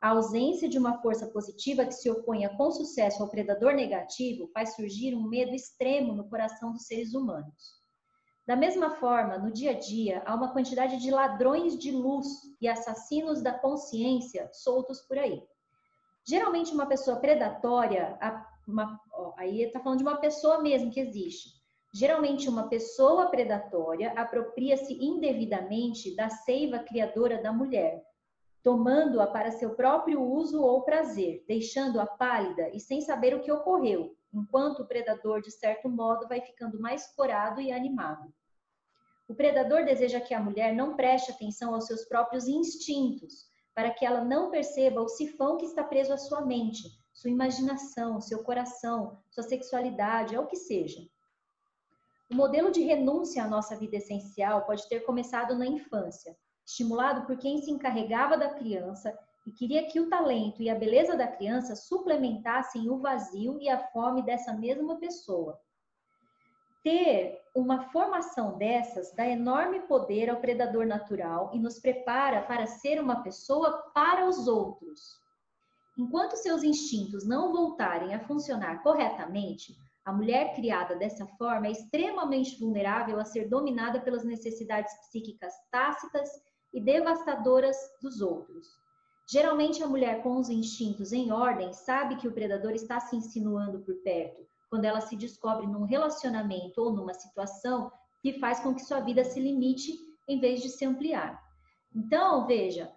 A 0.00 0.08
ausência 0.08 0.68
de 0.68 0.76
uma 0.76 1.00
força 1.00 1.28
positiva 1.28 1.86
que 1.86 1.94
se 1.94 2.10
oponha 2.10 2.48
com 2.56 2.72
sucesso 2.72 3.22
ao 3.22 3.28
predador 3.28 3.72
negativo 3.72 4.50
faz 4.52 4.74
surgir 4.74 5.14
um 5.14 5.28
medo 5.28 5.54
extremo 5.54 6.12
no 6.12 6.28
coração 6.28 6.72
dos 6.72 6.86
seres 6.88 7.14
humanos. 7.14 7.76
Da 8.48 8.56
mesma 8.56 8.96
forma, 8.96 9.38
no 9.38 9.52
dia 9.52 9.70
a 9.70 9.78
dia, 9.78 10.20
há 10.26 10.34
uma 10.34 10.52
quantidade 10.52 10.96
de 10.96 11.12
ladrões 11.12 11.78
de 11.78 11.92
luz 11.92 12.26
e 12.60 12.66
assassinos 12.66 13.40
da 13.42 13.56
consciência 13.56 14.50
soltos 14.52 15.00
por 15.02 15.18
aí. 15.18 15.40
Geralmente, 16.26 16.74
uma 16.74 16.86
pessoa 16.86 17.18
predatória, 17.18 18.18
uma, 18.66 19.00
ó, 19.12 19.34
aí 19.36 19.62
está 19.62 19.78
falando 19.78 19.98
de 19.98 20.04
uma 20.04 20.16
pessoa 20.16 20.60
mesmo 20.60 20.90
que 20.90 20.98
existe. 20.98 21.57
Geralmente, 21.92 22.48
uma 22.48 22.68
pessoa 22.68 23.30
predatória 23.30 24.12
apropria-se 24.12 24.92
indevidamente 25.02 26.14
da 26.14 26.28
seiva 26.28 26.78
criadora 26.80 27.42
da 27.42 27.52
mulher, 27.52 28.04
tomando-a 28.62 29.26
para 29.26 29.50
seu 29.50 29.74
próprio 29.74 30.22
uso 30.22 30.62
ou 30.62 30.82
prazer, 30.82 31.44
deixando-a 31.48 32.06
pálida 32.06 32.68
e 32.74 32.80
sem 32.80 33.00
saber 33.00 33.34
o 33.34 33.40
que 33.40 33.50
ocorreu, 33.50 34.14
enquanto 34.32 34.80
o 34.80 34.86
predador, 34.86 35.40
de 35.40 35.50
certo 35.50 35.88
modo, 35.88 36.28
vai 36.28 36.40
ficando 36.40 36.78
mais 36.78 37.06
corado 37.14 37.60
e 37.60 37.72
animado. 37.72 38.32
O 39.26 39.34
predador 39.34 39.84
deseja 39.84 40.20
que 40.20 40.34
a 40.34 40.40
mulher 40.40 40.74
não 40.74 40.96
preste 40.96 41.30
atenção 41.30 41.74
aos 41.74 41.86
seus 41.86 42.04
próprios 42.04 42.48
instintos, 42.48 43.46
para 43.74 43.90
que 43.90 44.04
ela 44.04 44.24
não 44.24 44.50
perceba 44.50 45.00
o 45.00 45.08
sifão 45.08 45.56
que 45.56 45.66
está 45.66 45.84
preso 45.84 46.12
à 46.12 46.18
sua 46.18 46.40
mente, 46.40 46.82
sua 47.12 47.30
imaginação, 47.30 48.20
seu 48.20 48.42
coração, 48.42 49.18
sua 49.30 49.42
sexualidade, 49.42 50.34
é 50.34 50.40
o 50.40 50.46
que 50.46 50.56
seja. 50.56 51.00
O 52.30 52.34
modelo 52.34 52.70
de 52.70 52.82
renúncia 52.82 53.42
à 53.42 53.48
nossa 53.48 53.74
vida 53.74 53.96
essencial 53.96 54.66
pode 54.66 54.86
ter 54.88 55.00
começado 55.00 55.56
na 55.56 55.66
infância, 55.66 56.36
estimulado 56.66 57.26
por 57.26 57.38
quem 57.38 57.62
se 57.62 57.70
encarregava 57.70 58.36
da 58.36 58.52
criança 58.54 59.18
e 59.46 59.50
queria 59.50 59.86
que 59.86 59.98
o 59.98 60.10
talento 60.10 60.62
e 60.62 60.68
a 60.68 60.74
beleza 60.74 61.16
da 61.16 61.26
criança 61.26 61.74
suplementassem 61.74 62.90
o 62.90 62.98
vazio 62.98 63.58
e 63.58 63.68
a 63.70 63.78
fome 63.88 64.22
dessa 64.22 64.52
mesma 64.52 64.96
pessoa. 64.96 65.58
Ter 66.84 67.40
uma 67.54 67.90
formação 67.90 68.58
dessas 68.58 69.10
dá 69.14 69.26
enorme 69.26 69.80
poder 69.80 70.28
ao 70.28 70.38
predador 70.38 70.86
natural 70.86 71.50
e 71.54 71.58
nos 71.58 71.78
prepara 71.78 72.42
para 72.42 72.66
ser 72.66 73.00
uma 73.00 73.22
pessoa 73.22 73.90
para 73.94 74.26
os 74.26 74.46
outros. 74.46 75.18
Enquanto 75.96 76.36
seus 76.36 76.62
instintos 76.62 77.26
não 77.26 77.52
voltarem 77.52 78.14
a 78.14 78.20
funcionar 78.20 78.82
corretamente, 78.82 79.74
a 80.08 80.12
mulher 80.12 80.54
criada 80.54 80.96
dessa 80.96 81.26
forma 81.36 81.66
é 81.66 81.70
extremamente 81.70 82.58
vulnerável 82.58 83.20
a 83.20 83.26
ser 83.26 83.46
dominada 83.46 84.00
pelas 84.00 84.24
necessidades 84.24 84.90
psíquicas 85.02 85.52
tácitas 85.70 86.30
e 86.72 86.80
devastadoras 86.80 87.76
dos 88.00 88.22
outros. 88.22 88.66
Geralmente, 89.30 89.82
a 89.82 89.86
mulher 89.86 90.22
com 90.22 90.38
os 90.38 90.48
instintos 90.48 91.12
em 91.12 91.30
ordem 91.30 91.74
sabe 91.74 92.16
que 92.16 92.26
o 92.26 92.32
predador 92.32 92.72
está 92.72 92.98
se 92.98 93.16
insinuando 93.16 93.80
por 93.80 93.96
perto, 93.96 94.46
quando 94.70 94.86
ela 94.86 95.02
se 95.02 95.14
descobre 95.14 95.66
num 95.66 95.84
relacionamento 95.84 96.80
ou 96.80 96.90
numa 96.90 97.12
situação 97.12 97.92
que 98.22 98.38
faz 98.38 98.60
com 98.60 98.74
que 98.74 98.80
sua 98.80 99.00
vida 99.00 99.22
se 99.24 99.38
limite 99.38 99.92
em 100.26 100.40
vez 100.40 100.62
de 100.62 100.70
se 100.70 100.86
ampliar. 100.86 101.38
Então, 101.94 102.46
veja, 102.46 102.90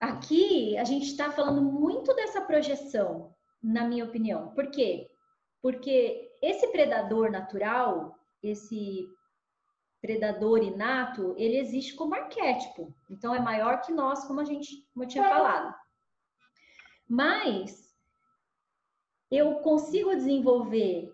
aqui 0.00 0.78
a 0.78 0.84
gente 0.84 1.08
está 1.08 1.30
falando 1.30 1.60
muito 1.60 2.14
dessa 2.14 2.40
projeção, 2.40 3.34
na 3.62 3.86
minha 3.86 4.06
opinião. 4.06 4.48
Por 4.54 4.70
quê? 4.70 5.10
Porque 5.62 6.30
esse 6.42 6.66
predador 6.68 7.30
natural, 7.30 8.18
esse 8.42 9.06
predador 10.00 10.62
inato, 10.62 11.34
ele 11.36 11.58
existe 11.58 11.94
como 11.94 12.14
arquétipo. 12.14 12.94
Então 13.10 13.34
é 13.34 13.40
maior 13.40 13.82
que 13.82 13.92
nós, 13.92 14.24
como 14.24 14.40
a 14.40 14.44
gente 14.44 14.86
como 14.92 15.04
eu 15.04 15.08
tinha 15.08 15.24
falado. 15.24 15.74
Mas 17.08 17.90
eu 19.30 19.56
consigo 19.56 20.14
desenvolver 20.14 21.12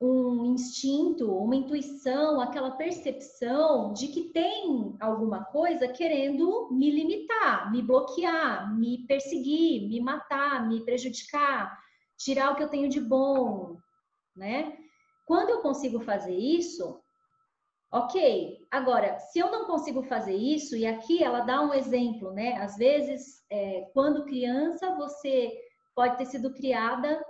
um 0.00 0.46
instinto, 0.46 1.30
uma 1.30 1.54
intuição, 1.54 2.40
aquela 2.40 2.70
percepção 2.70 3.92
de 3.92 4.08
que 4.08 4.30
tem 4.30 4.96
alguma 4.98 5.44
coisa 5.44 5.88
querendo 5.88 6.70
me 6.72 6.90
limitar, 6.90 7.70
me 7.70 7.82
bloquear, 7.82 8.74
me 8.74 9.06
perseguir, 9.06 9.86
me 9.88 10.00
matar, 10.00 10.66
me 10.66 10.82
prejudicar, 10.84 11.78
tirar 12.22 12.52
o 12.52 12.56
que 12.56 12.62
eu 12.62 12.68
tenho 12.68 12.88
de 12.88 13.00
bom, 13.00 13.76
né? 14.36 14.76
Quando 15.26 15.50
eu 15.50 15.60
consigo 15.60 16.00
fazer 16.00 16.36
isso, 16.36 17.00
Ok, 17.92 18.68
agora, 18.70 19.18
se 19.18 19.40
eu 19.40 19.50
não 19.50 19.64
consigo 19.64 20.04
fazer 20.04 20.36
isso, 20.36 20.76
e 20.76 20.86
aqui 20.86 21.24
ela 21.24 21.40
dá 21.40 21.60
um 21.60 21.74
exemplo, 21.74 22.30
né? 22.30 22.56
Às 22.58 22.76
vezes, 22.76 23.44
é, 23.50 23.90
quando 23.92 24.24
criança, 24.26 24.94
você 24.94 25.52
pode 25.92 26.16
ter 26.16 26.26
sido 26.26 26.54
criada 26.54 27.20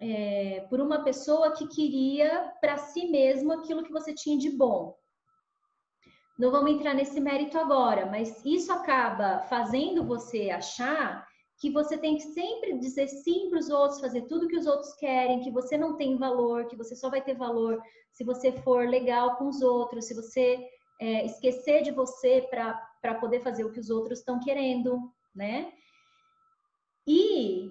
é, 0.00 0.66
por 0.68 0.80
uma 0.80 1.04
pessoa 1.04 1.52
que 1.52 1.68
queria 1.68 2.52
para 2.60 2.76
si 2.76 3.06
mesmo 3.06 3.52
aquilo 3.52 3.84
que 3.84 3.92
você 3.92 4.12
tinha 4.12 4.36
de 4.36 4.50
bom. 4.50 4.96
Não 6.36 6.50
vamos 6.50 6.72
entrar 6.72 6.92
nesse 6.92 7.20
mérito 7.20 7.56
agora, 7.56 8.06
mas 8.06 8.44
isso 8.44 8.72
acaba 8.72 9.42
fazendo 9.42 10.04
você 10.04 10.50
achar 10.50 11.24
que 11.60 11.70
você 11.70 11.98
tem 11.98 12.16
que 12.16 12.22
sempre 12.22 12.78
dizer 12.78 13.06
sim 13.06 13.50
para 13.50 13.58
os 13.58 13.68
outros, 13.68 14.00
fazer 14.00 14.22
tudo 14.22 14.48
que 14.48 14.56
os 14.56 14.66
outros 14.66 14.94
querem, 14.94 15.40
que 15.40 15.50
você 15.50 15.76
não 15.76 15.94
tem 15.94 16.16
valor, 16.16 16.66
que 16.66 16.74
você 16.74 16.96
só 16.96 17.10
vai 17.10 17.20
ter 17.20 17.34
valor 17.34 17.78
se 18.10 18.24
você 18.24 18.50
for 18.50 18.88
legal 18.88 19.36
com 19.36 19.46
os 19.46 19.60
outros, 19.60 20.06
se 20.06 20.14
você 20.14 20.66
é, 20.98 21.26
esquecer 21.26 21.82
de 21.82 21.90
você 21.90 22.48
para 22.50 23.14
poder 23.16 23.40
fazer 23.40 23.64
o 23.64 23.70
que 23.70 23.78
os 23.78 23.90
outros 23.90 24.20
estão 24.20 24.40
querendo, 24.40 25.12
né? 25.34 25.70
E 27.06 27.70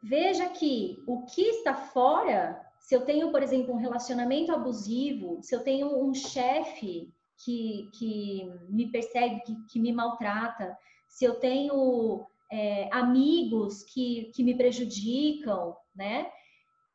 veja 0.00 0.48
que 0.50 1.02
o 1.04 1.24
que 1.24 1.42
está 1.42 1.74
fora, 1.74 2.64
se 2.78 2.94
eu 2.94 3.00
tenho, 3.00 3.32
por 3.32 3.42
exemplo, 3.42 3.74
um 3.74 3.78
relacionamento 3.78 4.52
abusivo, 4.52 5.40
se 5.42 5.56
eu 5.56 5.64
tenho 5.64 6.04
um 6.04 6.14
chefe 6.14 7.12
que, 7.44 7.90
que 7.98 8.48
me 8.68 8.92
persegue, 8.92 9.42
que, 9.42 9.56
que 9.66 9.80
me 9.80 9.92
maltrata, 9.92 10.78
se 11.08 11.24
eu 11.24 11.34
tenho 11.40 12.24
é, 12.50 12.88
amigos 12.92 13.82
que, 13.84 14.30
que 14.34 14.42
me 14.42 14.56
prejudicam, 14.56 15.76
né? 15.94 16.30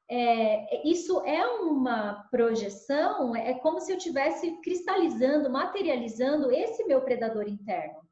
É, 0.10 0.88
isso 0.88 1.22
é 1.22 1.46
uma 1.46 2.28
projeção, 2.30 3.36
é 3.36 3.54
como 3.56 3.80
se 3.80 3.92
eu 3.92 3.98
estivesse 3.98 4.62
cristalizando, 4.62 5.50
materializando 5.50 6.52
esse 6.52 6.84
meu 6.84 7.02
predador 7.02 7.48
interno. 7.48 8.04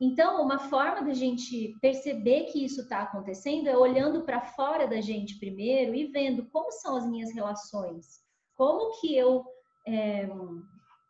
Então, 0.00 0.42
uma 0.42 0.58
forma 0.58 1.02
da 1.02 1.14
gente 1.14 1.74
perceber 1.80 2.44
que 2.44 2.64
isso 2.64 2.82
está 2.82 3.02
acontecendo 3.02 3.68
é 3.68 3.76
olhando 3.76 4.24
para 4.24 4.40
fora 4.40 4.88
da 4.88 5.00
gente 5.00 5.38
primeiro 5.38 5.94
e 5.94 6.06
vendo 6.06 6.44
como 6.50 6.72
são 6.72 6.96
as 6.96 7.06
minhas 7.06 7.32
relações, 7.32 8.20
como 8.56 9.00
que 9.00 9.16
eu 9.16 9.44
é, 9.86 10.28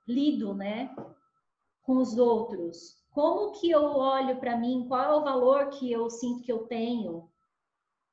lido, 0.06 0.54
né, 0.54 0.94
com 1.82 1.96
os 1.96 2.18
outros, 2.18 3.03
como 3.14 3.52
que 3.52 3.70
eu 3.70 3.84
olho 3.84 4.40
para 4.40 4.56
mim, 4.56 4.86
qual 4.88 5.04
é 5.04 5.14
o 5.14 5.22
valor 5.22 5.70
que 5.70 5.90
eu 5.90 6.10
sinto 6.10 6.42
que 6.42 6.50
eu 6.50 6.66
tenho. 6.66 7.30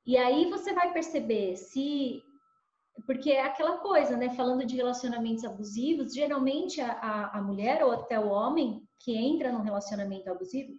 E 0.06 0.16
aí 0.16 0.48
você 0.48 0.72
vai 0.72 0.92
perceber 0.92 1.56
se. 1.56 2.22
Porque 3.04 3.32
é 3.32 3.44
aquela 3.44 3.78
coisa, 3.78 4.16
né? 4.16 4.30
Falando 4.30 4.64
de 4.64 4.76
relacionamentos 4.76 5.44
abusivos, 5.44 6.14
geralmente 6.14 6.80
a, 6.80 7.30
a 7.34 7.42
mulher 7.42 7.82
ou 7.82 7.90
até 7.90 8.18
o 8.18 8.28
homem 8.28 8.86
que 9.00 9.16
entra 9.16 9.50
num 9.50 9.62
relacionamento 9.62 10.30
abusivo, 10.30 10.78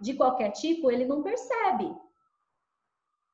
de 0.00 0.14
qualquer 0.14 0.52
tipo, 0.52 0.88
ele 0.88 1.04
não 1.04 1.22
percebe. 1.22 1.92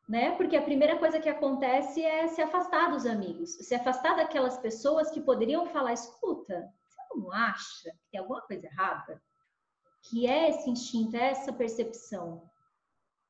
Né? 0.09 0.35
Porque 0.37 0.57
a 0.57 0.63
primeira 0.63 0.99
coisa 0.99 1.21
que 1.21 1.29
acontece 1.29 2.03
é 2.03 2.29
se 2.29 2.41
afastar 2.41 2.91
dos 2.91 3.05
amigos, 3.05 3.57
se 3.57 3.75
afastar 3.75 4.17
daquelas 4.17 4.57
pessoas 4.57 5.11
que 5.11 5.21
poderiam 5.21 5.67
falar: 5.67 5.93
escuta, 5.93 6.67
você 6.89 7.03
não 7.15 7.31
acha 7.31 7.91
que 7.91 8.11
tem 8.11 8.21
alguma 8.21 8.41
coisa 8.41 8.67
errada? 8.67 9.23
Que 10.03 10.27
é 10.27 10.51
esse 10.51 10.69
instinto, 10.69 11.17
é 11.17 11.31
essa 11.31 11.53
percepção, 11.53 12.51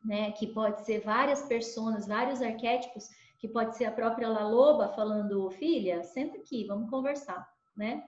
né? 0.04 0.32
Que 0.32 0.46
pode 0.46 0.85
ser 0.85 1.00
várias 1.00 1.42
pessoas, 1.42 2.06
vários 2.06 2.40
arquétipos, 2.40 3.08
que 3.38 3.48
pode 3.48 3.76
ser 3.76 3.85
a 3.87 3.92
própria 3.92 4.28
La 4.28 4.46
Loba 4.48 4.88
falando, 4.94 5.50
filha, 5.50 6.02
senta 6.02 6.38
aqui, 6.38 6.66
vamos 6.66 6.88
conversar, 6.90 7.48
né? 7.76 8.04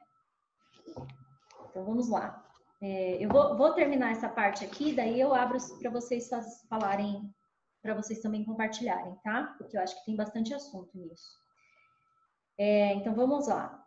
Então 1.68 1.84
vamos 1.84 2.08
lá. 2.08 2.42
É, 2.80 3.24
eu 3.24 3.28
vou, 3.28 3.56
vou, 3.56 3.72
terminar 3.72 4.12
essa 4.12 4.28
parte 4.28 4.64
aqui, 4.64 4.92
daí 4.92 5.20
eu 5.20 5.34
abro 5.34 5.58
para 5.80 5.90
vocês 5.90 6.28
falarem, 6.68 7.32
para 7.82 7.94
vocês 7.94 8.20
também 8.20 8.44
compartilharem, 8.44 9.14
tá? 9.22 9.54
Porque 9.58 9.76
eu 9.76 9.82
acho 9.82 9.98
que 9.98 10.06
tem 10.06 10.16
bastante 10.16 10.54
assunto 10.54 10.96
nisso. 10.98 11.28
É, 12.58 12.94
então 12.94 13.14
vamos 13.14 13.48
lá 13.48 13.83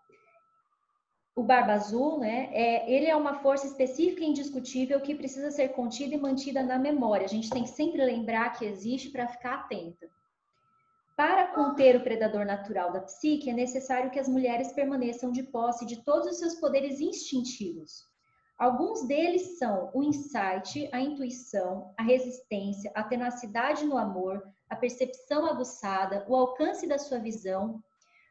o 1.38 1.44
Barba 1.44 1.74
Azul, 1.74 2.18
né, 2.18 2.50
é, 2.52 2.92
ele 2.92 3.06
é 3.06 3.16
uma 3.16 3.36
força 3.36 3.68
específica 3.68 4.24
e 4.24 4.26
indiscutível 4.26 5.00
que 5.00 5.14
precisa 5.14 5.52
ser 5.52 5.70
contida 5.70 6.16
e 6.16 6.18
mantida 6.18 6.64
na 6.64 6.80
memória. 6.80 7.26
A 7.26 7.30
gente 7.30 7.52
tem 7.52 7.62
que 7.62 7.70
sempre 7.70 8.04
lembrar 8.04 8.58
que 8.58 8.66
existe 8.66 9.12
para 9.12 9.28
ficar 9.28 9.54
atenta. 9.54 10.10
Para 11.16 11.54
conter 11.54 11.96
o 11.96 12.02
predador 12.02 12.44
natural 12.44 12.92
da 12.92 13.02
psique, 13.02 13.52
é 13.52 13.54
necessário 13.54 14.10
que 14.10 14.18
as 14.18 14.28
mulheres 14.28 14.72
permaneçam 14.72 15.32
de 15.32 15.44
posse 15.44 15.86
de 15.86 16.04
todos 16.04 16.28
os 16.28 16.40
seus 16.40 16.56
poderes 16.56 17.00
instintivos. 17.00 18.04
Alguns 18.58 19.06
deles 19.08 19.60
são 19.60 19.92
o 19.94 20.02
insight, 20.02 20.90
a 20.92 21.00
intuição, 21.00 21.94
a 21.96 22.02
resistência, 22.02 22.92
a 22.96 23.04
tenacidade 23.04 23.86
no 23.86 23.96
amor, 23.96 24.44
a 24.68 24.76
percepção 24.76 25.46
aguçada, 25.46 26.26
o 26.28 26.36
alcance 26.36 26.88
da 26.88 26.98
sua 26.98 27.20
visão, 27.20 27.80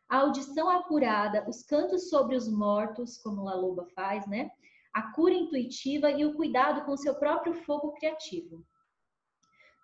a 0.09 0.19
audição 0.19 0.71
apurada, 0.71 1.45
os 1.49 1.63
cantos 1.63 2.09
sobre 2.09 2.37
os 2.37 2.49
mortos, 2.49 3.19
como 3.19 3.49
a 3.49 3.55
loba 3.55 3.87
faz, 3.95 4.27
né? 4.27 4.51
A 4.95 5.13
cura 5.13 5.35
intuitiva 5.35 6.11
e 6.11 6.25
o 6.25 6.35
cuidado 6.35 6.85
com 6.85 6.97
seu 6.97 7.15
próprio 7.15 7.55
fogo 7.65 7.93
criativo. 7.93 8.65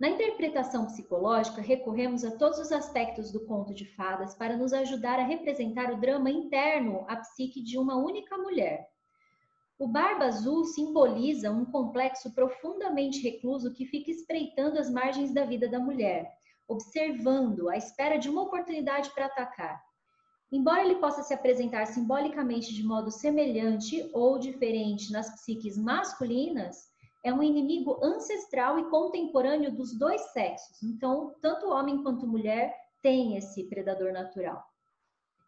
Na 0.00 0.08
interpretação 0.08 0.86
psicológica, 0.86 1.60
recorremos 1.60 2.24
a 2.24 2.36
todos 2.36 2.58
os 2.58 2.72
aspectos 2.72 3.30
do 3.30 3.44
conto 3.46 3.74
de 3.74 3.84
fadas 3.94 4.34
para 4.34 4.56
nos 4.56 4.72
ajudar 4.72 5.18
a 5.18 5.24
representar 5.24 5.92
o 5.92 6.00
drama 6.00 6.30
interno 6.30 7.04
à 7.08 7.16
psique 7.16 7.62
de 7.62 7.78
uma 7.78 7.96
única 7.96 8.36
mulher. 8.36 8.88
O 9.78 9.86
Barba 9.86 10.26
Azul 10.26 10.64
simboliza 10.64 11.50
um 11.50 11.64
complexo 11.64 12.32
profundamente 12.34 13.20
recluso 13.20 13.72
que 13.72 13.86
fica 13.86 14.10
espreitando 14.10 14.78
as 14.78 14.88
margens 14.88 15.34
da 15.34 15.44
vida 15.44 15.68
da 15.68 15.78
mulher, 15.78 16.32
observando, 16.68 17.68
à 17.68 17.76
espera 17.76 18.16
de 18.16 18.30
uma 18.30 18.42
oportunidade 18.42 19.10
para 19.10 19.26
atacar. 19.26 19.82
Embora 20.52 20.84
ele 20.84 20.96
possa 20.96 21.22
se 21.22 21.32
apresentar 21.32 21.86
simbolicamente 21.86 22.74
de 22.74 22.84
modo 22.84 23.10
semelhante 23.10 24.10
ou 24.12 24.38
diferente 24.38 25.10
nas 25.10 25.30
psiques 25.30 25.78
masculinas, 25.78 26.92
é 27.24 27.32
um 27.32 27.42
inimigo 27.42 27.98
ancestral 28.04 28.78
e 28.78 28.90
contemporâneo 28.90 29.74
dos 29.74 29.96
dois 29.98 30.20
sexos. 30.32 30.82
Então, 30.82 31.34
tanto 31.40 31.70
homem 31.70 32.02
quanto 32.02 32.26
mulher 32.26 32.76
têm 33.00 33.38
esse 33.38 33.64
predador 33.64 34.12
natural. 34.12 34.62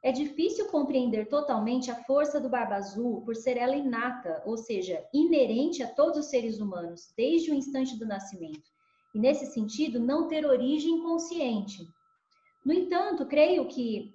É 0.03 0.11
difícil 0.11 0.69
compreender 0.69 1.29
totalmente 1.29 1.91
a 1.91 2.05
força 2.05 2.41
do 2.41 2.49
Barba 2.49 2.77
Azul 2.77 3.23
por 3.23 3.37
ser 3.37 3.59
ela 3.59 3.77
inata, 3.77 4.43
ou 4.47 4.57
seja, 4.57 5.05
inerente 5.13 5.83
a 5.83 5.89
todos 5.89 6.19
os 6.19 6.27
seres 6.27 6.61
humanos, 6.61 7.13
desde 7.17 7.51
o 7.51 7.55
instante 7.55 7.99
do 7.99 8.07
nascimento, 8.07 8.71
e 9.15 9.19
nesse 9.19 9.47
sentido 9.47 10.01
não 10.01 10.29
ter 10.29 10.47
origem 10.47 11.03
consciente. 11.03 11.87
No 12.65 12.73
entanto, 12.73 13.27
creio 13.27 13.67
que 13.67 14.14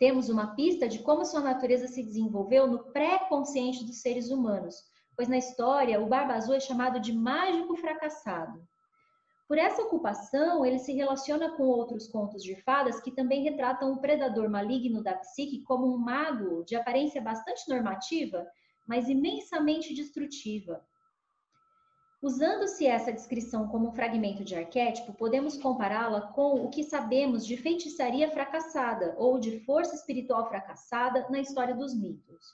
temos 0.00 0.30
uma 0.30 0.56
pista 0.56 0.88
de 0.88 1.00
como 1.00 1.26
sua 1.26 1.42
natureza 1.42 1.86
se 1.86 2.02
desenvolveu 2.02 2.66
no 2.66 2.90
pré-consciente 2.90 3.84
dos 3.84 4.00
seres 4.00 4.30
humanos, 4.30 4.74
pois 5.14 5.28
na 5.28 5.36
história 5.36 6.00
o 6.00 6.06
Barba 6.06 6.32
Azul 6.32 6.54
é 6.54 6.60
chamado 6.60 6.98
de 6.98 7.12
mágico 7.12 7.76
fracassado. 7.76 8.66
Por 9.46 9.58
essa 9.58 9.82
ocupação, 9.82 10.64
ele 10.64 10.78
se 10.78 10.94
relaciona 10.94 11.54
com 11.54 11.64
outros 11.64 12.08
contos 12.08 12.42
de 12.42 12.56
fadas 12.62 12.98
que 13.02 13.10
também 13.10 13.42
retratam 13.42 13.92
o 13.92 14.00
predador 14.00 14.48
maligno 14.48 15.02
da 15.02 15.14
psique 15.16 15.62
como 15.64 15.92
um 15.92 15.98
mago 15.98 16.64
de 16.64 16.74
aparência 16.74 17.20
bastante 17.20 17.68
normativa, 17.68 18.46
mas 18.88 19.06
imensamente 19.06 19.92
destrutiva, 19.92 20.82
Usando-se 22.22 22.86
essa 22.86 23.10
descrição 23.10 23.66
como 23.68 23.88
um 23.88 23.92
fragmento 23.92 24.44
de 24.44 24.54
arquétipo, 24.54 25.14
podemos 25.14 25.56
compará-la 25.56 26.20
com 26.32 26.62
o 26.62 26.68
que 26.68 26.84
sabemos 26.84 27.46
de 27.46 27.56
feitiçaria 27.56 28.30
fracassada 28.30 29.14
ou 29.16 29.38
de 29.38 29.60
força 29.60 29.94
espiritual 29.94 30.46
fracassada 30.46 31.26
na 31.30 31.40
história 31.40 31.74
dos 31.74 31.94
mitos. 31.94 32.44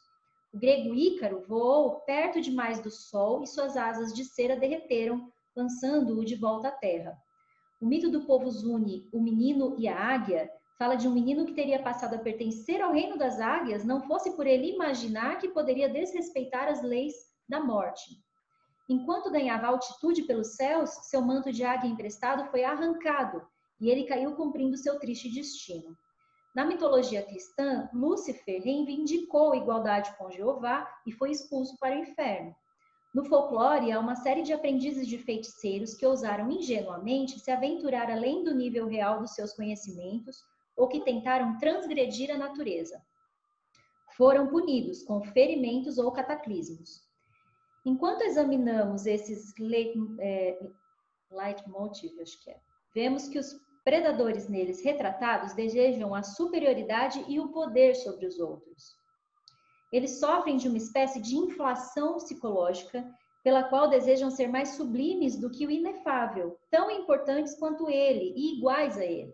O 0.55 0.59
grego 0.59 0.95
Ícaro 0.95 1.45
voou 1.49 1.97
perto 2.03 2.41
demais 2.41 2.81
do 2.81 2.93
sol 2.93 3.43
e 3.43 3.47
suas 3.49 3.77
asas 3.77 4.15
de 4.15 4.25
cera 4.25 4.55
derreteram, 4.55 5.29
lançando-o 5.57 6.25
de 6.25 6.37
volta 6.37 6.69
à 6.69 6.71
terra. 6.71 7.19
O 7.81 7.87
mito 7.87 8.09
do 8.09 8.25
povo 8.25 8.49
Zuni, 8.49 9.09
o 9.13 9.21
menino 9.21 9.75
e 9.81 9.89
a 9.89 9.99
águia, 9.99 10.49
fala 10.79 10.95
de 10.95 11.09
um 11.09 11.13
menino 11.13 11.45
que 11.45 11.55
teria 11.55 11.83
passado 11.83 12.15
a 12.15 12.19
pertencer 12.19 12.81
ao 12.81 12.93
reino 12.93 13.19
das 13.19 13.41
águias, 13.41 13.85
não 13.85 14.01
fosse 14.01 14.31
por 14.37 14.47
ele 14.47 14.75
imaginar 14.75 15.39
que 15.39 15.49
poderia 15.49 15.89
desrespeitar 15.89 16.69
as 16.69 16.83
leis 16.83 17.15
da 17.49 17.59
morte. 17.59 18.26
Enquanto 18.89 19.31
ganhava 19.31 19.67
altitude 19.67 20.23
pelos 20.23 20.55
céus, 20.55 20.91
seu 21.09 21.21
manto 21.21 21.53
de 21.53 21.65
águia 21.65 21.91
emprestado 21.91 22.49
foi 22.51 22.63
arrancado 22.63 23.43
e 23.81 23.91
ele 23.91 24.05
caiu 24.05 24.35
cumprindo 24.37 24.77
seu 24.77 24.99
triste 24.99 25.29
destino. 25.29 25.97
Na 26.55 26.65
mitologia 26.65 27.23
cristã, 27.23 27.89
Lúcifer 27.93 28.63
reivindicou 28.63 29.53
a 29.53 29.57
igualdade 29.57 30.17
com 30.17 30.31
Jeová 30.31 30.89
e 31.07 31.13
foi 31.13 31.31
expulso 31.31 31.77
para 31.79 31.95
o 31.95 31.99
inferno. 31.99 32.55
No 33.15 33.25
folclore, 33.25 33.93
há 33.93 33.99
uma 33.99 34.15
série 34.15 34.43
de 34.43 34.53
aprendizes 34.53 35.07
de 35.07 35.19
feiticeiros 35.19 35.95
que 35.95 36.07
ousaram 36.07 36.51
ingenuamente 36.51 37.39
se 37.41 37.51
aventurar 37.51 38.11
além 38.11 38.45
do 38.45 38.55
nível 38.55 38.87
real 38.87 39.21
dos 39.21 39.33
seus 39.33 39.53
conhecimentos 39.53 40.37
ou 40.77 40.87
que 40.87 41.01
tentaram 41.01 41.59
transgredir 41.59 42.31
a 42.31 42.39
natureza. 42.39 43.03
Foram 44.17 44.47
punidos 44.47 45.03
com 45.03 45.23
ferimentos 45.23 45.99
ou 45.99 46.13
cataclismos. 46.13 47.06
Enquanto 47.87 48.23
examinamos 48.23 49.07
esses 49.07 49.55
é, 50.19 50.59
leitmotiv, 51.31 52.21
acho 52.21 52.43
que 52.43 52.51
é, 52.51 52.59
vemos 52.93 53.29
que 53.29 53.39
os 53.39 53.55
predadores 53.85 54.49
neles 54.49 54.83
retratados 54.83 55.55
desejam 55.55 56.13
a 56.13 56.25
superioridade 56.25 57.25
e 57.29 57.39
o 57.39 57.53
poder 57.53 57.95
sobre 57.95 58.27
os 58.27 58.41
outros. 58.41 58.97
Eles 59.93 60.19
sofrem 60.19 60.57
de 60.57 60.67
uma 60.67 60.77
espécie 60.77 61.23
de 61.23 61.37
inflação 61.37 62.15
psicológica 62.15 63.09
pela 63.45 63.63
qual 63.63 63.89
desejam 63.89 64.33
ser 64.33 64.49
mais 64.49 64.71
sublimes 64.71 65.39
do 65.39 65.49
que 65.49 65.65
o 65.65 65.71
inefável, 65.71 66.59
tão 66.69 66.91
importantes 66.91 67.57
quanto 67.57 67.89
ele 67.89 68.35
e 68.35 68.59
iguais 68.59 68.99
a 68.99 69.05
ele. 69.05 69.33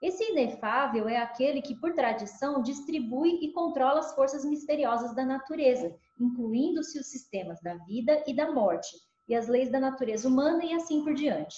Esse 0.00 0.24
inefável 0.24 1.08
é 1.08 1.16
aquele 1.16 1.62
que, 1.62 1.74
por 1.74 1.94
tradição, 1.94 2.60
distribui 2.60 3.38
e 3.42 3.52
controla 3.52 4.00
as 4.00 4.14
forças 4.14 4.44
misteriosas 4.44 5.14
da 5.14 5.24
natureza, 5.24 5.94
incluindo-se 6.20 6.98
os 6.98 7.06
sistemas 7.06 7.60
da 7.62 7.74
vida 7.76 8.22
e 8.26 8.34
da 8.34 8.52
morte, 8.52 8.88
e 9.28 9.34
as 9.34 9.48
leis 9.48 9.70
da 9.70 9.80
natureza 9.80 10.28
humana 10.28 10.64
e 10.64 10.74
assim 10.74 11.02
por 11.02 11.14
diante. 11.14 11.56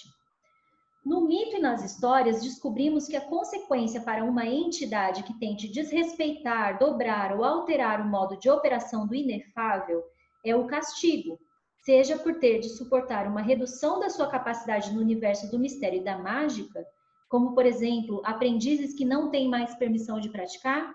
No 1.05 1.27
mito 1.27 1.57
e 1.57 1.61
nas 1.61 1.85
histórias, 1.85 2.43
descobrimos 2.43 3.07
que 3.07 3.17
a 3.17 3.29
consequência 3.29 4.01
para 4.01 4.25
uma 4.25 4.47
entidade 4.47 5.23
que 5.23 5.39
tente 5.39 5.69
desrespeitar, 5.69 6.79
dobrar 6.79 7.37
ou 7.37 7.45
alterar 7.45 8.01
o 8.01 8.09
modo 8.09 8.39
de 8.39 8.51
operação 8.51 9.07
do 9.07 9.15
inefável 9.15 10.03
é 10.45 10.55
o 10.55 10.67
castigo, 10.67 11.39
seja 11.83 12.19
por 12.19 12.39
ter 12.39 12.61
de 12.61 12.69
suportar 12.69 13.27
uma 13.27 13.41
redução 13.41 13.99
da 13.99 14.11
sua 14.11 14.29
capacidade 14.29 14.93
no 14.93 15.01
universo 15.01 15.51
do 15.51 15.59
mistério 15.59 16.01
e 16.01 16.05
da 16.05 16.19
mágica, 16.19 16.87
como, 17.29 17.55
por 17.55 17.67
exemplo, 17.67 18.23
aprendizes 18.25 18.95
que 18.95 19.05
não 19.05 19.31
têm 19.31 19.49
mais 19.49 19.75
permissão 19.75 20.19
de 20.19 20.31
praticar, 20.31 20.95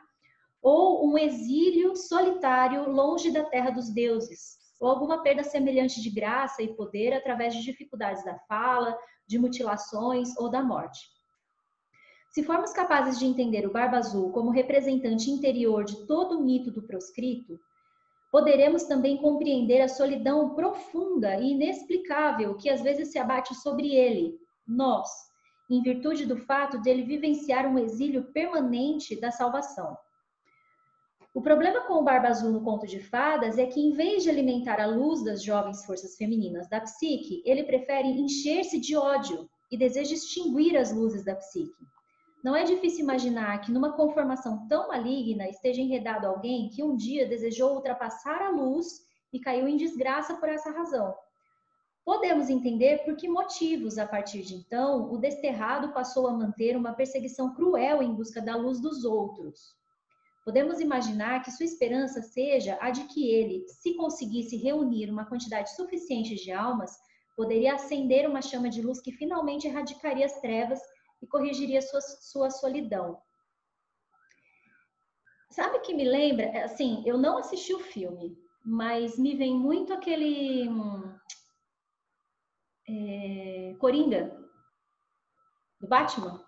ou 0.62 1.08
um 1.08 1.18
exílio 1.18 1.96
solitário 1.96 2.90
longe 2.90 3.32
da 3.32 3.44
terra 3.44 3.70
dos 3.70 3.94
deuses, 3.94 4.58
ou 4.80 4.90
alguma 4.90 5.22
perda 5.22 5.44
semelhante 5.44 6.02
de 6.02 6.10
graça 6.10 6.64
e 6.64 6.76
poder 6.76 7.14
através 7.14 7.54
de 7.54 7.62
dificuldades 7.62 8.24
da 8.24 8.38
fala, 8.48 8.98
de 9.28 9.38
mutilações 9.38 10.36
ou 10.38 10.50
da 10.50 10.64
morte. 10.64 11.00
Se 12.32 12.44
formos 12.44 12.74
capazes 12.74 13.20
de 13.20 13.26
entender 13.26 13.68
o 13.68 13.72
Barba 13.72 13.98
Azul 13.98 14.32
como 14.32 14.50
representante 14.50 15.30
interior 15.30 15.84
de 15.84 16.08
todo 16.08 16.40
o 16.40 16.44
mito 16.44 16.72
do 16.72 16.82
proscrito, 16.82 17.60
poderemos 18.32 18.86
também 18.86 19.18
compreender 19.18 19.82
a 19.82 19.88
solidão 19.88 20.56
profunda 20.56 21.36
e 21.36 21.52
inexplicável 21.52 22.56
que 22.58 22.70
às 22.70 22.82
vezes 22.82 23.12
se 23.12 23.20
abate 23.20 23.54
sobre 23.54 23.94
ele, 23.94 24.36
nós, 24.68 25.08
em 25.70 25.82
virtude 25.82 26.26
do 26.26 26.38
fato 26.38 26.82
de 26.82 26.90
ele 26.90 27.04
vivenciar 27.04 27.66
um 27.66 27.78
exílio 27.78 28.32
permanente 28.32 29.20
da 29.20 29.32
salvação. 29.32 29.98
O 31.34 31.42
problema 31.42 31.82
com 31.88 31.96
o 31.96 32.04
Barba 32.04 32.28
Azul 32.28 32.52
no 32.52 32.64
conto 32.64 32.86
de 32.86 33.00
fadas 33.00 33.58
é 33.58 33.66
que, 33.66 33.80
em 33.80 33.92
vez 33.92 34.22
de 34.22 34.30
alimentar 34.30 34.80
a 34.80 34.86
luz 34.86 35.24
das 35.24 35.44
jovens 35.44 35.84
forças 35.84 36.16
femininas 36.16 36.70
da 36.70 36.80
psique, 36.80 37.42
ele 37.44 37.64
prefere 37.64 38.08
encher-se 38.08 38.80
de 38.80 38.96
ódio 38.96 39.50
e 39.72 39.78
deseja 39.78 40.14
extinguir 40.14 40.78
as 40.78 40.94
luzes 40.94 41.26
da 41.26 41.36
psique. 41.36 41.74
Não 42.44 42.56
é 42.56 42.64
difícil 42.64 43.00
imaginar 43.00 43.62
que, 43.62 43.72
numa 43.72 43.94
conformação 43.94 44.68
tão 44.68 44.90
maligna, 44.90 45.50
esteja 45.50 45.82
enredado 45.82 46.28
alguém 46.28 46.70
que 46.70 46.84
um 46.84 46.96
dia 46.96 47.26
desejou 47.26 47.74
ultrapassar 47.74 48.42
a 48.42 48.50
luz 48.50 48.86
e 49.32 49.40
caiu 49.40 49.68
em 49.68 49.78
desgraça 49.78 50.36
por 50.36 50.50
essa 50.50 50.70
razão. 50.70 51.16
Podemos 52.06 52.50
entender 52.50 53.06
por 53.06 53.16
que 53.16 53.30
motivos, 53.30 53.98
a 53.98 54.06
partir 54.06 54.42
de 54.42 54.56
então, 54.56 55.12
o 55.14 55.18
desterrado 55.18 55.94
passou 55.94 56.28
a 56.28 56.34
manter 56.34 56.76
uma 56.76 56.94
perseguição 56.94 57.54
cruel 57.54 58.04
em 58.04 58.14
busca 58.14 58.42
da 58.42 58.56
luz 58.56 58.82
dos 58.82 59.06
outros. 59.06 59.74
Podemos 60.44 60.82
imaginar 60.82 61.42
que 61.42 61.52
sua 61.52 61.66
esperança 61.66 62.22
seja 62.22 62.78
a 62.82 62.92
de 62.92 63.06
que 63.06 63.30
ele, 63.30 63.66
se 63.70 63.96
conseguisse 63.96 64.58
reunir 64.58 65.10
uma 65.10 65.26
quantidade 65.26 65.74
suficiente 65.74 66.36
de 66.36 66.52
almas, 66.52 66.92
poderia 67.38 67.76
acender 67.76 68.30
uma 68.30 68.42
chama 68.42 68.70
de 68.70 68.82
luz 68.82 69.00
que 69.00 69.14
finalmente 69.14 69.68
erradicaria 69.68 70.26
as 70.26 70.42
trevas 70.42 70.82
e 71.22 71.28
corrigiria 71.28 71.82
sua, 71.82 72.02
sua 72.02 72.50
solidão. 72.50 73.18
Sabe 75.50 75.80
que 75.80 75.94
me 75.94 76.04
lembra? 76.04 76.66
Assim, 76.66 77.02
eu 77.06 77.18
não 77.18 77.38
assisti 77.38 77.74
o 77.74 77.80
filme, 77.80 78.38
mas 78.66 79.18
me 79.18 79.36
vem 79.36 79.56
muito 79.56 79.94
aquele. 79.94 80.68
Hum, 80.68 81.16
é, 82.94 83.76
Coringa, 83.80 84.36
do 85.80 85.88
Batman. 85.88 86.44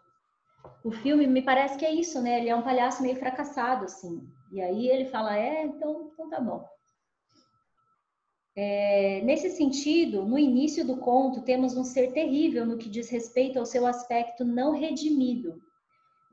O 0.84 0.92
filme 0.92 1.28
me 1.28 1.42
parece 1.42 1.78
que 1.78 1.86
é 1.86 1.94
isso, 1.94 2.22
né? 2.22 2.40
Ele 2.40 2.50
é 2.50 2.56
um 2.56 2.62
palhaço 2.62 3.02
meio 3.02 3.16
fracassado, 3.16 3.86
assim. 3.86 4.28
E 4.52 4.62
aí 4.62 4.88
ele 4.88 5.06
fala, 5.06 5.38
é, 5.38 5.64
então, 5.64 6.12
então 6.14 6.30
tá 6.30 6.40
bom. 6.40 6.66
É, 8.58 9.22
nesse 9.24 9.50
sentido, 9.50 10.24
no 10.26 10.40
início 10.40 10.86
do 10.86 10.98
conto, 10.98 11.44
temos 11.44 11.76
um 11.76 11.84
ser 11.84 12.14
terrível 12.14 12.66
no 12.66 12.78
que 12.78 12.90
diz 12.90 13.10
respeito 13.10 13.60
ao 13.60 13.66
seu 13.66 13.86
aspecto 13.86 14.46
não 14.46 14.72
redimido. 14.72 15.62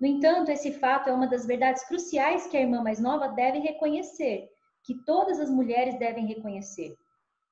No 0.01 0.07
entanto, 0.07 0.51
esse 0.51 0.73
fato 0.73 1.09
é 1.09 1.13
uma 1.13 1.27
das 1.27 1.45
verdades 1.45 1.85
cruciais 1.85 2.47
que 2.47 2.57
a 2.57 2.61
irmã 2.61 2.83
mais 2.83 3.01
nova 3.01 3.29
deve 3.29 3.59
reconhecer, 3.59 4.49
que 4.85 4.95
todas 5.05 5.41
as 5.41 5.51
mulheres 5.51 5.99
devem 5.99 6.27
reconhecer. 6.27 6.97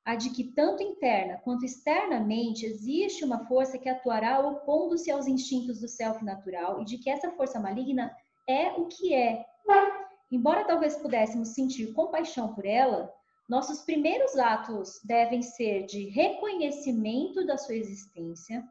A 0.05 0.15
de 0.15 0.31
que, 0.31 0.45
tanto 0.53 0.83
interna 0.83 1.39
quanto 1.45 1.65
externamente, 1.65 2.65
existe 2.65 3.25
uma 3.25 3.47
força 3.47 3.79
que 3.79 3.89
atuará 3.89 4.41
opondo-se 4.41 5.11
aos 5.11 5.27
instintos 5.27 5.81
do 5.81 5.89
self 5.89 6.25
natural 6.25 6.81
e 6.81 6.85
de 6.85 6.99
que 6.99 7.11
essa 7.11 7.31
força 7.33 7.61
maligna 7.61 8.15
é 8.49 8.73
o 8.73 8.87
que 8.87 9.15
é. 9.15 9.45
Embora 10.33 10.65
talvez 10.65 10.97
pudéssemos 10.97 11.49
sentir 11.49 11.93
compaixão 11.93 12.55
por 12.55 12.65
ela, 12.65 13.13
nossos 13.49 13.83
primeiros 13.83 14.37
atos 14.37 15.01
devem 15.05 15.43
ser 15.43 15.85
de 15.87 16.09
reconhecimento 16.09 17.45
da 17.45 17.59
sua 17.59 17.75
existência. 17.75 18.65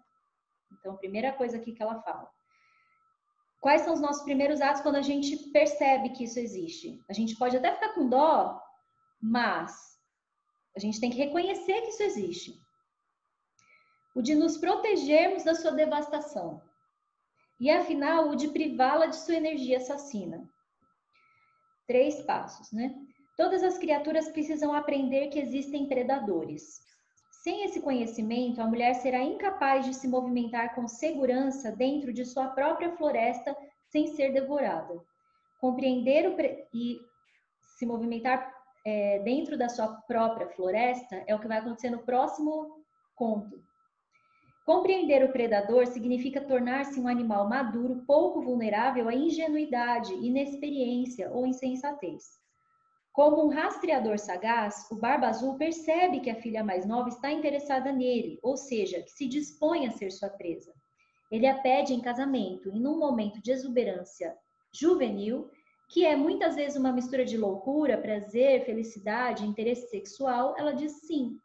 Então, 0.71 0.97
primeira 0.97 1.33
coisa 1.33 1.57
aqui 1.57 1.73
que 1.73 1.83
ela 1.83 2.01
fala 2.01 2.29
Quais 3.59 3.81
são 3.81 3.93
os 3.93 3.99
nossos 3.99 4.23
primeiros 4.23 4.61
atos 4.61 4.81
quando 4.81 4.95
a 4.95 5.01
gente 5.01 5.35
percebe 5.49 6.09
que 6.09 6.23
isso 6.23 6.39
existe? 6.39 7.03
A 7.09 7.13
gente 7.13 7.35
pode 7.35 7.57
até 7.57 7.73
ficar 7.73 7.89
com 7.89 8.07
dó, 8.07 8.61
mas 9.21 9.88
a 10.75 10.79
gente 10.79 10.99
tem 10.99 11.09
que 11.09 11.17
reconhecer 11.17 11.81
que 11.81 11.89
isso 11.89 12.03
existe. 12.03 12.61
O 14.15 14.21
de 14.21 14.35
nos 14.35 14.57
protegermos 14.57 15.43
da 15.43 15.55
sua 15.55 15.71
devastação. 15.71 16.61
E 17.59 17.69
afinal, 17.69 18.29
o 18.29 18.35
de 18.35 18.47
privá-la 18.49 19.07
de 19.07 19.15
sua 19.15 19.35
energia 19.35 19.77
assassina. 19.77 20.49
Três 21.87 22.21
passos, 22.21 22.71
né? 22.71 22.95
Todas 23.35 23.63
as 23.63 23.77
criaturas 23.77 24.29
precisam 24.29 24.73
aprender 24.73 25.27
que 25.27 25.39
existem 25.39 25.87
predadores. 25.87 26.81
Sem 27.43 27.63
esse 27.63 27.81
conhecimento, 27.81 28.61
a 28.61 28.67
mulher 28.67 28.95
será 28.95 29.23
incapaz 29.23 29.85
de 29.85 29.93
se 29.93 30.07
movimentar 30.07 30.75
com 30.75 30.87
segurança 30.87 31.71
dentro 31.71 32.11
de 32.11 32.25
sua 32.25 32.49
própria 32.49 32.95
floresta 32.97 33.55
sem 33.87 34.07
ser 34.07 34.33
devorada. 34.33 35.01
Compreender 35.59 36.27
o 36.27 36.35
e 36.73 36.99
se 37.77 37.85
movimentar 37.85 38.58
é, 38.85 39.19
dentro 39.19 39.57
da 39.57 39.69
sua 39.69 39.87
própria 39.87 40.47
floresta 40.49 41.23
é 41.27 41.35
o 41.35 41.39
que 41.39 41.47
vai 41.47 41.59
acontecer 41.59 41.89
no 41.89 41.99
próximo 41.99 42.83
conto. 43.15 43.61
Compreender 44.65 45.23
o 45.23 45.31
predador 45.31 45.87
significa 45.87 46.41
tornar-se 46.41 46.99
um 46.99 47.07
animal 47.07 47.49
maduro 47.49 48.03
pouco 48.05 48.41
vulnerável 48.41 49.09
à 49.09 49.15
ingenuidade, 49.15 50.13
inexperiência 50.13 51.31
ou 51.31 51.47
insensatez. 51.47 52.39
Como 53.11 53.43
um 53.43 53.49
rastreador 53.49 54.19
sagaz, 54.19 54.87
o 54.91 54.95
Barba 54.95 55.27
Azul 55.27 55.57
percebe 55.57 56.19
que 56.19 56.29
a 56.29 56.35
filha 56.35 56.63
mais 56.63 56.85
nova 56.85 57.09
está 57.09 57.31
interessada 57.31 57.91
nele, 57.91 58.39
ou 58.43 58.55
seja, 58.55 59.01
que 59.01 59.09
se 59.09 59.27
dispõe 59.27 59.87
a 59.87 59.91
ser 59.91 60.11
sua 60.11 60.29
presa. 60.29 60.71
Ele 61.31 61.47
a 61.47 61.59
pede 61.59 61.93
em 61.93 61.99
casamento 61.99 62.69
e, 62.71 62.79
num 62.79 62.97
momento 62.97 63.41
de 63.41 63.51
exuberância 63.51 64.35
juvenil, 64.71 65.49
que 65.89 66.05
é 66.05 66.15
muitas 66.15 66.55
vezes 66.55 66.77
uma 66.77 66.91
mistura 66.91 67.25
de 67.25 67.35
loucura, 67.35 67.97
prazer, 67.97 68.63
felicidade, 68.63 69.45
interesse 69.45 69.89
sexual, 69.89 70.55
ela 70.55 70.71
diz 70.71 70.91
sim. 71.01 71.35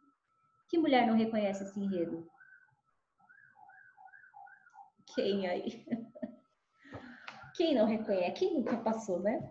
Que 0.68 0.76
mulher 0.76 1.07
não 1.07 1.16
reconhece 1.16 1.64
esse 1.64 1.80
enredo? 1.80 2.28
Quem 5.14 5.47
aí? 5.47 5.86
Quem 7.57 7.74
não 7.74 7.86
reconhece? 7.86 8.32
Quem 8.32 8.55
nunca 8.55 8.76
passou, 8.76 9.20
né? 9.20 9.51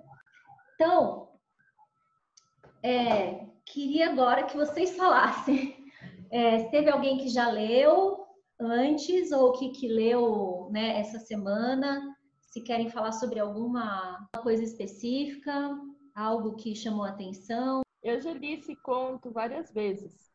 Então, 0.76 1.30
é, 2.84 3.48
queria 3.66 4.12
agora 4.12 4.44
que 4.44 4.56
vocês 4.56 4.94
falassem. 4.98 5.92
É, 6.30 6.66
teve 6.66 6.92
alguém 6.92 7.18
que 7.18 7.30
já 7.30 7.50
leu 7.50 8.28
antes 8.60 9.32
ou 9.32 9.54
que, 9.54 9.70
que 9.70 9.88
leu 9.88 10.68
né, 10.72 11.00
essa 11.00 11.18
semana, 11.18 12.13
se 12.54 12.62
querem 12.62 12.88
falar 12.88 13.14
sobre 13.14 13.40
alguma 13.40 14.30
coisa 14.44 14.64
específica, 14.64 15.76
algo 16.14 16.56
que 16.56 16.76
chamou 16.76 17.04
atenção. 17.04 17.82
Eu 18.04 18.22
já 18.22 18.32
li 18.32 18.54
esse 18.54 18.76
conto 18.76 19.32
várias 19.32 19.74
vezes. 19.74 20.32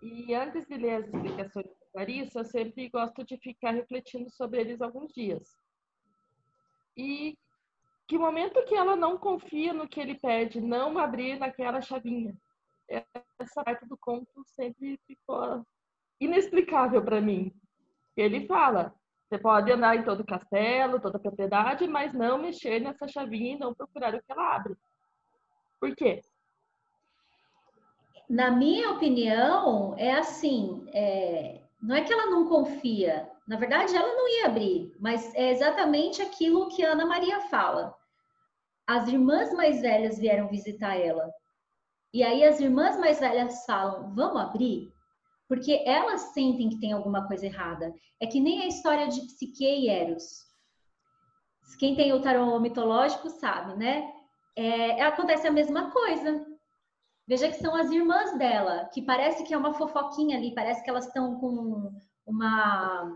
E 0.00 0.32
antes 0.32 0.64
de 0.68 0.76
ler 0.76 0.94
as 0.94 1.06
explicações 1.06 1.66
da 1.66 1.86
Clarissa, 1.92 2.38
eu 2.38 2.44
sempre 2.44 2.88
gosto 2.88 3.24
de 3.24 3.36
ficar 3.38 3.72
refletindo 3.72 4.30
sobre 4.30 4.60
eles 4.60 4.80
alguns 4.80 5.12
dias. 5.12 5.56
E 6.96 7.36
que 8.06 8.16
momento 8.16 8.64
que 8.66 8.76
ela 8.76 8.94
não 8.94 9.18
confia 9.18 9.72
no 9.72 9.88
que 9.88 9.98
ele 9.98 10.14
pede, 10.14 10.60
não 10.60 10.96
abrir 10.98 11.36
naquela 11.36 11.80
chavinha. 11.80 12.36
Essa 13.40 13.64
parte 13.64 13.84
do 13.86 13.96
conto 13.96 14.44
sempre 14.46 15.00
ficou 15.04 15.66
inexplicável 16.20 17.02
para 17.02 17.20
mim. 17.20 17.52
Ele 18.16 18.46
fala: 18.46 18.94
você 19.34 19.38
pode 19.38 19.72
andar 19.72 19.96
em 19.96 20.04
todo 20.04 20.20
o 20.20 20.26
castelo, 20.26 21.00
toda 21.00 21.16
a 21.16 21.20
propriedade, 21.20 21.86
mas 21.88 22.12
não 22.12 22.38
mexer 22.38 22.80
nessa 22.80 23.08
chavinha 23.08 23.54
e 23.54 23.58
não 23.58 23.74
procurar 23.74 24.14
o 24.14 24.22
que 24.22 24.30
ela 24.30 24.54
abre. 24.54 24.76
Por 25.80 25.94
quê? 25.96 26.22
Na 28.28 28.50
minha 28.50 28.92
opinião, 28.92 29.94
é 29.98 30.12
assim: 30.12 30.86
é... 30.92 31.60
não 31.82 31.96
é 31.96 32.02
que 32.02 32.12
ela 32.12 32.26
não 32.26 32.48
confia, 32.48 33.28
na 33.46 33.56
verdade, 33.56 33.94
ela 33.94 34.14
não 34.14 34.28
ia 34.28 34.46
abrir, 34.46 34.94
mas 35.00 35.34
é 35.34 35.50
exatamente 35.50 36.22
aquilo 36.22 36.68
que 36.68 36.84
a 36.84 36.92
Ana 36.92 37.04
Maria 37.04 37.40
fala. 37.42 37.94
As 38.86 39.08
irmãs 39.08 39.52
mais 39.52 39.80
velhas 39.80 40.18
vieram 40.18 40.48
visitar 40.48 40.94
ela. 40.96 41.28
E 42.12 42.22
aí 42.22 42.44
as 42.44 42.60
irmãs 42.60 42.96
mais 42.96 43.18
velhas 43.18 43.64
falam: 43.66 44.14
"Vamos 44.14 44.40
abrir?" 44.40 44.93
Porque 45.48 45.82
elas 45.86 46.32
sentem 46.32 46.68
que 46.70 46.80
tem 46.80 46.92
alguma 46.92 47.26
coisa 47.26 47.46
errada. 47.46 47.94
É 48.20 48.26
que 48.26 48.40
nem 48.40 48.62
a 48.62 48.66
história 48.66 49.08
de 49.08 49.20
Psique 49.20 49.64
e 49.64 49.88
Eros. 49.88 50.42
Quem 51.78 51.94
tem 51.94 52.12
o 52.12 52.20
tarô 52.20 52.58
mitológico 52.60 53.28
sabe, 53.28 53.76
né? 53.76 54.10
É, 54.56 55.02
acontece 55.02 55.46
a 55.46 55.52
mesma 55.52 55.90
coisa. 55.90 56.46
Veja 57.26 57.48
que 57.48 57.56
são 57.56 57.74
as 57.74 57.90
irmãs 57.90 58.36
dela, 58.38 58.88
que 58.92 59.02
parece 59.02 59.44
que 59.44 59.54
é 59.54 59.58
uma 59.58 59.74
fofoquinha 59.74 60.36
ali, 60.36 60.54
parece 60.54 60.82
que 60.82 60.90
elas 60.90 61.06
estão 61.06 61.38
com 61.40 61.90
uma 62.26 63.10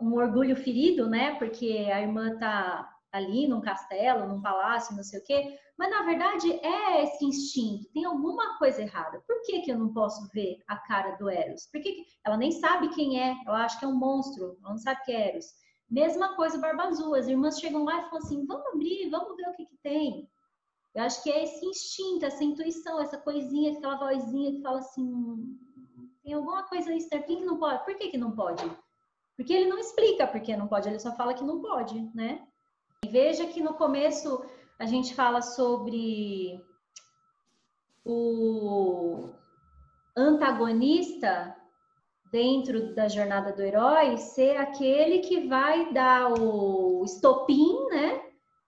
um 0.00 0.14
orgulho 0.14 0.56
ferido, 0.56 1.08
né? 1.08 1.34
Porque 1.36 1.88
a 1.92 2.00
irmã 2.00 2.38
tá 2.38 2.88
ali 3.12 3.48
num 3.48 3.60
castelo, 3.60 4.26
num 4.26 4.40
palácio, 4.40 4.96
não 4.96 5.02
sei 5.02 5.20
o 5.20 5.24
quê, 5.24 5.58
mas 5.76 5.90
na 5.90 6.02
verdade 6.02 6.52
é 6.52 7.02
esse 7.02 7.24
instinto, 7.24 7.90
tem 7.92 8.04
alguma 8.04 8.58
coisa 8.58 8.82
errada. 8.82 9.22
Por 9.26 9.42
que, 9.42 9.60
que 9.62 9.72
eu 9.72 9.78
não 9.78 9.92
posso 9.92 10.28
ver 10.32 10.58
a 10.68 10.76
cara 10.76 11.16
do 11.16 11.28
Eros? 11.28 11.66
Porque 11.72 11.92
que... 11.92 12.06
ela 12.24 12.36
nem 12.36 12.52
sabe 12.52 12.88
quem 12.90 13.20
é, 13.20 13.36
ela 13.46 13.64
acha 13.64 13.78
que 13.78 13.84
é 13.84 13.88
um 13.88 13.96
monstro, 13.96 14.56
ela 14.62 14.70
não 14.70 14.78
sabe 14.78 15.02
que 15.04 15.12
é 15.12 15.30
Eros. 15.30 15.46
Mesma 15.90 16.36
coisa 16.36 16.58
Barba 16.58 16.84
Azul, 16.84 17.14
as 17.14 17.26
irmãs 17.26 17.58
chegam 17.58 17.84
lá 17.84 17.98
e 17.98 18.04
falam 18.04 18.18
assim, 18.18 18.46
vamos 18.46 18.66
abrir, 18.68 19.10
vamos 19.10 19.36
ver 19.36 19.48
o 19.48 19.54
que, 19.54 19.66
que 19.66 19.76
tem. 19.82 20.28
Eu 20.94 21.02
acho 21.02 21.22
que 21.22 21.30
é 21.30 21.44
esse 21.44 21.64
instinto, 21.66 22.24
essa 22.24 22.44
intuição, 22.44 23.00
essa 23.00 23.18
coisinha, 23.18 23.72
aquela 23.72 23.96
vozinha 23.96 24.52
que 24.52 24.62
fala 24.62 24.78
assim, 24.78 25.58
tem 26.22 26.32
alguma 26.32 26.62
coisa 26.64 26.92
estranha, 26.94 27.24
por 27.24 27.26
que, 27.26 27.36
que 27.36 27.44
não 27.44 27.58
pode? 27.58 27.84
Por 27.84 27.94
que, 27.96 28.08
que 28.08 28.18
não 28.18 28.32
pode? 28.32 28.70
Porque 29.36 29.52
ele 29.52 29.70
não 29.70 29.78
explica 29.78 30.26
por 30.26 30.40
que 30.40 30.56
não 30.56 30.68
pode, 30.68 30.88
ele 30.88 30.98
só 30.98 31.14
fala 31.16 31.34
que 31.34 31.42
não 31.42 31.60
pode, 31.60 31.98
né? 32.14 32.46
Veja 33.08 33.46
que 33.46 33.62
no 33.62 33.74
começo 33.74 34.44
a 34.78 34.86
gente 34.86 35.14
fala 35.14 35.42
sobre 35.42 36.62
o 38.04 39.28
antagonista 40.16 41.56
dentro 42.30 42.94
da 42.94 43.08
jornada 43.08 43.52
do 43.52 43.62
herói 43.62 44.16
ser 44.16 44.56
aquele 44.56 45.18
que 45.20 45.48
vai 45.48 45.92
dar 45.92 46.32
o 46.32 47.02
estopim, 47.04 47.86
né? 47.90 48.22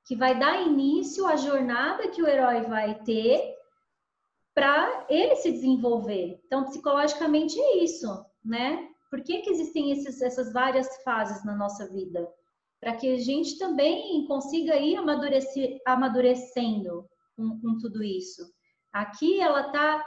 Que 0.05 0.17
vai 0.17 0.39
dar 0.39 0.67
início 0.67 1.27
à 1.27 1.37
jornada 1.37 2.09
que 2.09 2.21
o 2.21 2.27
herói 2.27 2.63
vai 2.63 2.97
ter 3.05 3.55
para 4.55 5.07
ele 5.09 5.37
se 5.37 5.53
desenvolver. 5.53 6.43
Então, 6.45 6.65
psicologicamente 6.65 7.59
é 7.61 7.85
isso, 7.85 8.27
né? 8.45 8.89
Por 9.09 9.23
que, 9.23 9.41
que 9.43 9.51
existem 9.51 9.93
esses, 9.93 10.21
essas 10.21 10.53
várias 10.53 11.03
fases 11.05 11.45
na 11.45 11.55
nossa 11.55 11.89
vida? 11.89 12.29
Para 12.83 12.97
que 12.97 13.15
a 13.15 13.19
gente 13.19 13.57
também 13.59 14.27
consiga 14.27 14.77
ir 14.77 14.99
amadurecendo 15.87 17.09
com, 17.37 17.61
com 17.61 17.79
tudo 17.79 18.03
isso. 18.03 18.43
Aqui 18.93 19.41
ela 19.41 19.67
está, 19.69 20.05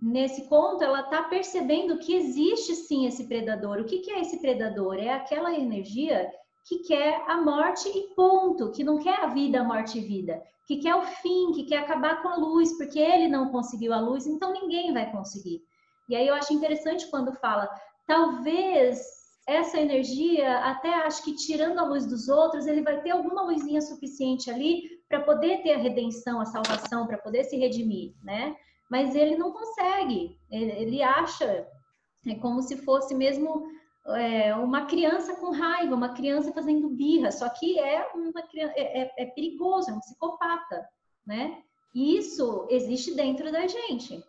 nesse 0.00 0.48
conto, 0.48 0.84
ela 0.84 1.00
está 1.00 1.24
percebendo 1.24 1.98
que 1.98 2.14
existe 2.14 2.76
sim 2.76 3.06
esse 3.06 3.26
predador. 3.26 3.80
O 3.80 3.84
que, 3.84 3.98
que 3.98 4.12
é 4.12 4.20
esse 4.20 4.40
predador? 4.40 4.98
É 4.98 5.10
aquela 5.10 5.52
energia 5.52 6.30
que 6.64 6.78
quer 6.78 7.24
a 7.26 7.40
morte 7.40 7.88
e 7.88 8.14
ponto, 8.14 8.70
que 8.70 8.84
não 8.84 8.98
quer 8.98 9.18
a 9.18 9.26
vida, 9.26 9.60
a 9.60 9.64
morte 9.64 9.98
e 9.98 10.02
vida, 10.02 10.40
que 10.66 10.76
quer 10.76 10.94
o 10.94 11.02
fim, 11.02 11.50
que 11.52 11.64
quer 11.64 11.78
acabar 11.78 12.22
com 12.22 12.28
a 12.28 12.36
luz, 12.36 12.76
porque 12.78 13.00
ele 13.00 13.26
não 13.26 13.50
conseguiu 13.50 13.92
a 13.92 14.00
luz, 14.00 14.26
então 14.26 14.52
ninguém 14.52 14.92
vai 14.92 15.10
conseguir. 15.10 15.60
E 16.08 16.14
aí 16.14 16.26
eu 16.26 16.34
acho 16.34 16.54
interessante 16.54 17.10
quando 17.10 17.32
fala, 17.32 17.68
talvez 18.06 19.21
essa 19.46 19.80
energia, 19.80 20.58
até 20.58 20.94
acho 20.94 21.24
que 21.24 21.34
tirando 21.34 21.78
a 21.78 21.84
luz 21.84 22.06
dos 22.06 22.28
outros, 22.28 22.66
ele 22.66 22.82
vai 22.82 23.00
ter 23.02 23.10
alguma 23.10 23.42
luzinha 23.42 23.80
suficiente 23.80 24.50
ali 24.50 24.82
para 25.08 25.20
poder 25.20 25.62
ter 25.62 25.72
a 25.72 25.78
redenção, 25.78 26.40
a 26.40 26.46
salvação, 26.46 27.06
para 27.06 27.18
poder 27.18 27.44
se 27.44 27.56
redimir, 27.56 28.14
né? 28.22 28.54
Mas 28.90 29.14
ele 29.14 29.36
não 29.36 29.52
consegue. 29.52 30.38
Ele, 30.50 30.70
ele 30.72 31.02
acha 31.02 31.66
é 32.26 32.34
como 32.36 32.62
se 32.62 32.76
fosse 32.78 33.14
mesmo 33.14 33.66
é, 34.06 34.54
uma 34.54 34.86
criança 34.86 35.34
com 35.36 35.50
raiva, 35.50 35.94
uma 35.94 36.14
criança 36.14 36.52
fazendo 36.52 36.88
birra, 36.88 37.30
só 37.32 37.48
que 37.48 37.78
é, 37.78 38.08
uma, 38.14 38.40
é, 38.54 39.02
é, 39.02 39.12
é 39.18 39.26
perigoso, 39.26 39.90
é 39.90 39.92
um 39.94 40.00
psicopata, 40.00 40.88
né? 41.26 41.62
E 41.94 42.16
isso 42.16 42.66
existe 42.70 43.14
dentro 43.14 43.50
da 43.52 43.66
gente. 43.66 44.22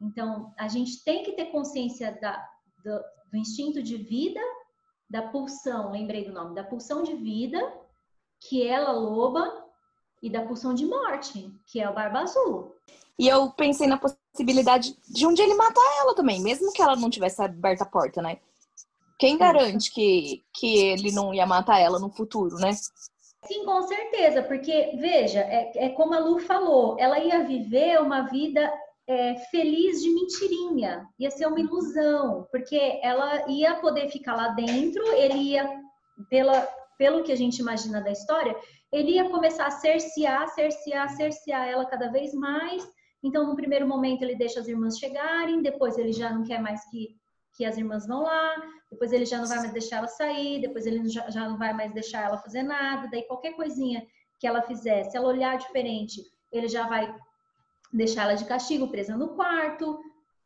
Então, 0.00 0.52
a 0.58 0.68
gente 0.68 1.04
tem 1.04 1.22
que 1.22 1.32
ter 1.32 1.46
consciência 1.46 2.18
da, 2.20 2.42
do, 2.82 3.00
do 3.30 3.36
instinto 3.36 3.82
de 3.82 3.96
vida, 3.96 4.40
da 5.10 5.22
pulsão, 5.22 5.90
lembrei 5.90 6.24
do 6.24 6.32
nome, 6.32 6.54
da 6.54 6.62
pulsão 6.62 7.02
de 7.02 7.14
vida, 7.16 7.60
que 8.38 8.66
é 8.66 8.76
a 8.76 8.92
loba, 8.92 9.66
e 10.22 10.30
da 10.30 10.42
pulsão 10.42 10.74
de 10.74 10.86
morte, 10.86 11.50
que 11.66 11.80
é 11.80 11.88
o 11.88 11.94
barba 11.94 12.20
azul. 12.20 12.76
E 13.18 13.26
eu 13.26 13.50
pensei 13.50 13.86
na 13.86 13.98
possibilidade 13.98 14.96
de 15.08 15.26
um 15.26 15.34
dia 15.34 15.44
ele 15.44 15.54
matar 15.54 15.98
ela 15.98 16.14
também, 16.14 16.40
mesmo 16.40 16.72
que 16.72 16.80
ela 16.80 16.96
não 16.96 17.10
tivesse 17.10 17.42
aberto 17.42 17.82
a 17.82 17.86
porta, 17.86 18.22
né? 18.22 18.38
Quem 19.18 19.36
garante 19.36 19.92
que, 19.92 20.42
que 20.54 20.78
ele 20.78 21.12
não 21.12 21.34
ia 21.34 21.46
matar 21.46 21.78
ela 21.78 21.98
no 21.98 22.10
futuro, 22.10 22.56
né? 22.56 22.72
Sim, 23.44 23.64
com 23.64 23.82
certeza, 23.82 24.42
porque, 24.42 24.96
veja, 24.98 25.40
é, 25.40 25.86
é 25.86 25.88
como 25.90 26.14
a 26.14 26.18
Lu 26.18 26.38
falou, 26.38 26.96
ela 26.98 27.18
ia 27.18 27.44
viver 27.44 28.00
uma 28.00 28.22
vida 28.22 28.72
é, 29.08 29.34
feliz 29.50 30.02
de 30.02 30.10
mentirinha, 30.10 31.06
ia 31.18 31.30
ser 31.30 31.46
uma 31.46 31.60
ilusão, 31.60 32.46
porque 32.50 33.00
ela 33.02 33.48
ia 33.48 33.74
poder 33.76 34.08
ficar 34.08 34.36
lá 34.36 34.48
dentro, 34.48 35.04
ele 35.14 35.34
ia, 35.34 35.68
pela, 36.28 36.60
pelo 36.96 37.22
que 37.22 37.32
a 37.32 37.36
gente 37.36 37.58
imagina 37.58 38.00
da 38.00 38.10
história, 38.10 38.54
ele 38.92 39.12
ia 39.12 39.28
começar 39.28 39.66
a 39.66 39.70
cercear, 39.70 40.48
cercear, 40.48 41.08
cercear 41.10 41.68
ela 41.68 41.86
cada 41.86 42.10
vez 42.10 42.32
mais. 42.34 42.86
Então, 43.22 43.46
no 43.46 43.56
primeiro 43.56 43.86
momento, 43.86 44.22
ele 44.22 44.36
deixa 44.36 44.60
as 44.60 44.68
irmãs 44.68 44.98
chegarem, 44.98 45.62
depois 45.62 45.98
ele 45.98 46.12
já 46.12 46.30
não 46.32 46.44
quer 46.44 46.60
mais 46.60 46.84
que, 46.90 47.16
que 47.56 47.64
as 47.64 47.76
irmãs 47.76 48.06
vão 48.06 48.22
lá, 48.22 48.56
depois 48.90 49.12
ele 49.12 49.24
já 49.24 49.38
não 49.38 49.46
vai 49.46 49.58
mais 49.58 49.72
deixar 49.72 49.98
ela 49.98 50.08
sair, 50.08 50.60
depois 50.60 50.86
ele 50.86 51.08
já, 51.08 51.28
já 51.30 51.48
não 51.48 51.58
vai 51.58 51.72
mais 51.72 51.92
deixar 51.92 52.24
ela 52.24 52.38
fazer 52.38 52.62
nada, 52.62 53.08
daí 53.10 53.22
qualquer 53.26 53.54
coisinha 53.54 54.04
que 54.38 54.46
ela 54.46 54.62
fizer, 54.62 55.04
se 55.04 55.16
ela 55.16 55.28
olhar 55.28 55.58
diferente, 55.58 56.22
ele 56.50 56.66
já 56.66 56.88
vai 56.88 57.14
deixar 57.92 58.22
ela 58.22 58.34
de 58.34 58.44
castigo 58.44 58.88
presa 58.88 59.16
no 59.16 59.30
quarto. 59.30 60.00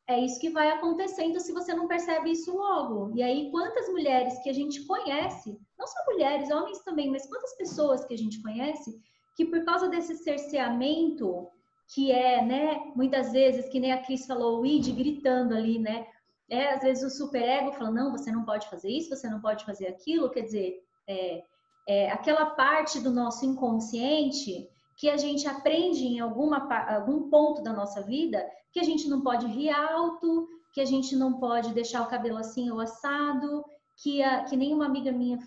É 0.07 0.19
isso 0.19 0.39
que 0.39 0.51
vai 0.51 0.69
acontecendo 0.69 1.41
se 1.41 1.53
você 1.53 1.75
não 1.75 1.89
percebe 1.89 2.31
isso 2.31 2.55
logo. 2.55 3.13
E 3.15 3.23
aí, 3.23 3.51
quantas 3.51 3.89
mulheres 3.89 4.39
que 4.41 4.51
a 4.51 4.53
gente 4.53 4.85
conhece, 4.85 5.59
não 5.79 5.87
só 5.87 5.99
mulheres, 6.07 6.51
homens 6.51 6.81
também, 6.81 7.11
mas 7.11 7.27
quantas 7.27 7.57
pessoas 7.57 8.05
que 8.05 8.13
a 8.13 8.19
gente 8.19 8.43
conhece 8.43 9.01
que 9.37 9.45
por 9.45 9.65
causa 9.65 9.89
desse 9.89 10.17
cerceamento, 10.17 11.49
que 11.93 12.13
é, 12.13 12.45
né, 12.45 12.93
muitas 12.95 13.33
vezes, 13.33 13.69
que 13.69 13.81
nem 13.81 13.93
a 13.93 14.03
Cris 14.03 14.27
falou, 14.27 14.61
o 14.61 14.67
id 14.67 14.95
gritando 14.95 15.55
ali, 15.55 15.79
né, 15.79 16.07
é, 16.49 16.73
às 16.73 16.83
vezes 16.83 17.03
o 17.03 17.17
superego 17.17 17.73
fala, 17.73 17.91
não, 17.91 18.13
você 18.13 18.31
não 18.31 18.45
pode 18.45 18.69
fazer 18.69 18.91
isso, 18.91 19.15
você 19.15 19.29
não 19.29 19.41
pode 19.41 19.65
fazer 19.65 19.89
aquilo, 19.89 20.31
quer 20.31 20.43
dizer, 20.43 20.85
é, 21.07 21.43
é 21.89 22.11
aquela 22.11 22.47
parte 22.47 23.01
do 23.01 23.11
nosso 23.11 23.45
inconsciente 23.45 24.69
que 24.97 25.09
a 25.09 25.17
gente 25.17 25.47
aprende 25.47 26.05
em 26.05 26.21
alguma, 26.21 26.69
algum 26.95 27.29
ponto 27.29 27.63
da 27.63 27.73
nossa 27.73 28.03
vida 28.03 28.45
que 28.73 28.81
a 28.81 28.85
gente 28.85 29.09
não 29.09 29.23
pode 29.23 29.47
rir 29.47 29.71
alto, 29.71 30.49
que 30.73 30.81
a 30.81 30.85
gente 30.85 31.15
não 31.17 31.39
pode 31.39 31.73
deixar 31.73 32.03
o 32.03 32.09
cabelo 32.09 32.39
assim 32.39 32.71
ou 32.71 32.81
assado, 32.81 33.65
que, 34.03 34.23
a, 34.23 34.45
que 34.45 34.57
nem 34.57 34.73
uma 34.73 34.87
amiga 34.87 35.13
minha, 35.13 35.39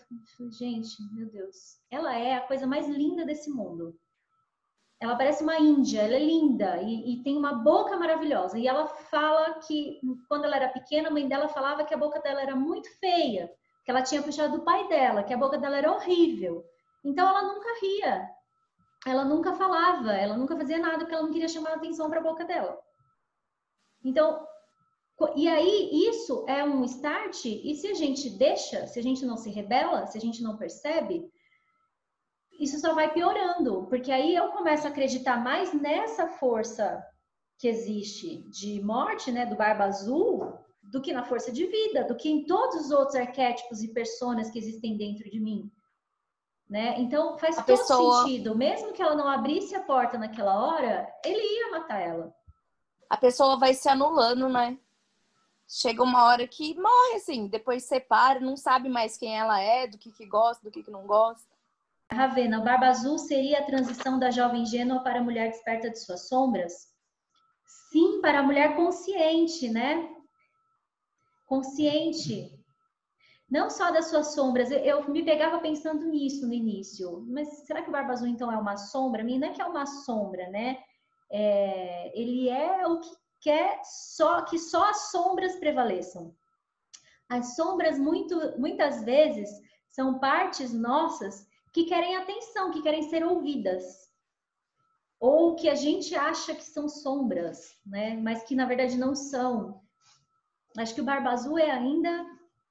gente, 0.52 0.96
meu 1.14 1.30
Deus, 1.30 1.78
ela 1.92 2.16
é 2.16 2.36
a 2.36 2.48
coisa 2.48 2.66
mais 2.66 2.88
linda 2.88 3.26
desse 3.26 3.50
mundo 3.50 3.98
ela 5.00 5.16
parece 5.16 5.44
uma 5.44 5.58
índia, 5.60 6.02
ela 6.02 6.16
é 6.16 6.20
linda 6.20 6.82
e, 6.82 7.14
e, 7.14 7.24
tem 7.24 7.38
uma 7.38 7.54
boca 7.54 7.96
maravilhosa. 7.98 8.58
E 8.58 8.68
ela 8.68 8.88
fala 8.88 9.60
que 9.60 10.00
quando 10.28 10.46
ela 10.46 10.56
era 10.56 10.70
pequena, 10.70 11.10
a 11.10 11.12
mãe 11.12 11.28
dela 11.28 11.48
falava 11.48 11.84
que 11.84 11.94
a 11.94 11.98
boca 11.98 12.20
dela 12.20 12.42
era 12.42 12.56
muito 12.56 12.90
feia, 13.00 13.50
que 13.86 13.92
ela 13.92 14.02
tinha 14.02 14.24
puxado 14.24 14.58
do 14.58 14.64
pai 14.64 14.88
dela, 14.88 15.24
que 15.24 15.34
a 15.34 15.38
boca 15.38 15.58
dela 15.58 15.78
era 15.78 15.92
horrível. 15.92 16.64
Então 17.06 17.28
ela 17.28 17.44
nunca 17.44 17.70
ria, 17.80 18.28
ela 19.10 19.26
nunca 19.26 19.54
falava, 19.54 20.12
ela 20.12 20.38
nunca 20.38 20.56
fazia 20.56 20.78
nada 20.78 21.00
porque 21.00 21.14
ela 21.14 21.24
não 21.24 21.32
queria 21.32 21.48
chamar 21.48 21.74
atenção 21.74 22.10
para 22.10 22.20
a 22.20 22.24
boca 22.24 22.46
dela. 22.46 22.78
Então, 24.04 24.46
e 25.36 25.48
aí 25.48 25.90
isso 26.08 26.46
é 26.48 26.64
um 26.64 26.84
start, 26.84 27.46
e 27.46 27.74
se 27.76 27.88
a 27.88 27.94
gente 27.94 28.30
deixa, 28.38 28.86
se 28.86 29.00
a 29.00 29.04
gente 29.04 29.26
não 29.26 29.36
se 29.36 29.50
rebela, 29.50 30.06
se 30.06 30.18
a 30.18 30.22
gente 30.22 30.44
não 30.44 30.58
percebe, 30.58 31.28
isso 32.60 32.80
só 32.80 32.94
vai 32.94 33.14
piorando, 33.14 33.88
porque 33.88 34.12
aí 34.12 34.36
eu 34.36 34.50
começo 34.50 34.86
a 34.86 34.90
acreditar 34.90 35.44
mais 35.44 35.74
nessa 35.74 36.28
força 36.28 37.04
que 37.58 37.68
existe 37.68 38.48
de 38.50 38.82
morte, 38.84 39.32
né, 39.32 39.46
do 39.46 39.56
Barba 39.56 39.86
Azul, 39.86 40.54
do 40.84 41.02
que 41.02 41.12
na 41.12 41.24
força 41.24 41.52
de 41.52 41.66
vida, 41.66 42.04
do 42.04 42.16
que 42.16 42.30
em 42.30 42.46
todos 42.46 42.86
os 42.86 42.92
outros 42.92 43.16
arquétipos 43.16 43.82
e 43.82 43.94
personas 43.94 44.50
que 44.50 44.60
existem 44.60 44.98
dentro 44.98 45.30
de 45.30 45.40
mim. 45.40 45.72
Né? 46.70 47.00
Então 47.00 47.38
faz 47.38 47.58
a 47.58 47.64
todo 47.64 47.78
pessoa... 47.78 48.24
sentido, 48.24 48.56
mesmo 48.56 48.92
que 48.92 49.02
ela 49.02 49.16
não 49.16 49.30
abrisse 49.30 49.74
a 49.74 49.84
porta 49.84 50.18
naquela 50.18 50.60
hora, 50.66 51.08
ele 51.24 51.42
ia 51.42 51.72
matar 51.72 52.02
ela. 52.02 52.36
A 53.10 53.16
pessoa 53.16 53.58
vai 53.58 53.74
se 53.74 53.88
anulando, 53.88 54.50
né? 54.50 54.78
Chega 55.66 56.04
uma 56.04 56.26
hora 56.26 56.48
que 56.48 56.76
morre 56.76 57.16
assim, 57.16 57.48
depois 57.48 57.84
separa, 57.84 58.40
não 58.40 58.58
sabe 58.58 58.90
mais 58.90 59.18
quem 59.18 59.38
ela 59.38 59.60
é, 59.62 59.88
do 59.88 59.98
que, 59.98 60.12
que 60.12 60.26
gosta, 60.26 60.64
do 60.64 60.72
que, 60.72 60.84
que 60.84 60.92
não 60.92 61.06
gosta. 61.06 61.48
Ravena, 62.12 62.60
o 62.60 62.64
Barba 62.64 62.88
Azul 62.88 63.18
seria 63.18 63.60
a 63.60 63.66
transição 63.66 64.18
da 64.18 64.32
jovem 64.32 64.62
ingênua 64.62 65.04
para 65.04 65.20
a 65.20 65.24
mulher 65.24 65.50
desperta 65.50 65.90
de 65.90 66.00
suas 66.00 66.28
sombras? 66.28 66.88
Sim, 67.92 68.22
para 68.22 68.40
a 68.40 68.44
mulher 68.44 68.76
consciente, 68.76 69.70
né? 69.70 70.10
Consciente. 71.46 72.57
Não 73.50 73.70
só 73.70 73.92
das 73.92 74.08
suas 74.08 74.34
sombras. 74.34 74.70
Eu 74.72 75.10
me 75.10 75.24
pegava 75.24 75.60
pensando 75.60 76.06
nisso 76.06 76.46
no 76.46 76.54
início. 76.54 77.26
Mas 77.28 77.66
será 77.66 77.82
que 77.82 77.90
o 77.90 77.92
Barba 77.92 78.14
Azul, 78.14 78.28
então, 78.28 78.52
é 78.52 78.58
uma 78.58 78.76
sombra? 78.76 79.22
A 79.22 79.26
não 79.26 79.48
é 79.48 79.52
que 79.52 79.62
é 79.62 79.66
uma 79.66 79.86
sombra, 79.86 80.50
né? 80.50 80.80
É, 81.30 82.20
ele 82.20 82.50
é 82.50 82.86
o 82.86 83.00
que 83.00 83.10
quer 83.40 83.82
só 83.84 84.42
que 84.42 84.58
só 84.58 84.90
as 84.90 85.12
sombras 85.12 85.56
prevaleçam. 85.56 86.36
As 87.30 87.56
sombras, 87.56 88.00
muito, 88.00 88.36
muitas 88.58 89.04
vezes, 89.04 89.50
são 89.90 90.20
partes 90.20 90.74
nossas 90.74 91.48
que 91.74 91.86
querem 91.86 92.16
atenção, 92.16 92.72
que 92.72 92.82
querem 92.82 93.04
ser 93.10 93.26
ouvidas. 93.26 94.08
Ou 95.20 95.56
que 95.56 95.70
a 95.70 95.76
gente 95.76 96.16
acha 96.16 96.54
que 96.54 96.64
são 96.64 96.88
sombras, 96.88 97.78
né? 97.86 98.16
Mas 98.16 98.44
que 98.44 98.56
na 98.56 98.66
verdade 98.66 98.98
não 98.98 99.16
são. 99.16 99.82
Acho 100.78 100.94
que 100.94 101.02
o 101.02 101.06
Barba 101.06 101.32
Azul 101.32 101.58
é 101.58 101.72
ainda 101.72 102.26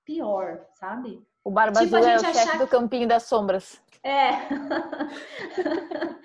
pior, 0.07 0.65
sabe? 0.73 1.23
O 1.45 1.51
Barba 1.51 1.81
tipo, 1.81 1.97
Azul 1.97 2.09
é 2.09 2.17
o 2.17 2.21
chefe 2.21 2.59
do 2.59 2.67
campinho 2.67 3.07
das 3.07 3.25
sombras. 3.25 3.83
É. 4.03 4.31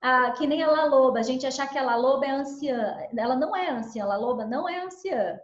ah, 0.00 0.30
que 0.32 0.46
nem 0.46 0.62
a 0.62 0.70
La 0.70 0.84
Loba. 0.84 1.18
A 1.18 1.22
gente 1.22 1.46
achar 1.46 1.66
que 1.68 1.78
a 1.78 1.82
La 1.82 1.96
Loba 1.96 2.26
é 2.26 2.30
anciã. 2.30 2.96
Ela 3.16 3.34
não 3.34 3.56
é 3.56 3.70
anciã. 3.70 4.04
A 4.04 4.08
La 4.08 4.16
Loba 4.16 4.44
não 4.44 4.68
é 4.68 4.84
anciã. 4.84 5.40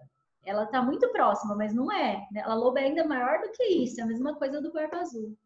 Ela 0.47 0.67
tá 0.67 0.81
muito 0.81 1.09
próxima, 1.11 1.55
mas 1.57 1.75
não 1.75 1.91
é. 1.91 2.27
A 2.43 2.49
La 2.49 2.55
Loba 2.55 2.81
é 2.81 2.85
ainda 2.85 3.05
maior 3.05 3.41
do 3.41 3.51
que 3.51 3.65
isso. 3.65 4.01
É 4.01 4.05
a 4.05 4.07
mesma 4.07 4.35
coisa 4.37 4.61
do 4.61 4.73
Barba 4.73 4.99
Azul. 4.99 5.37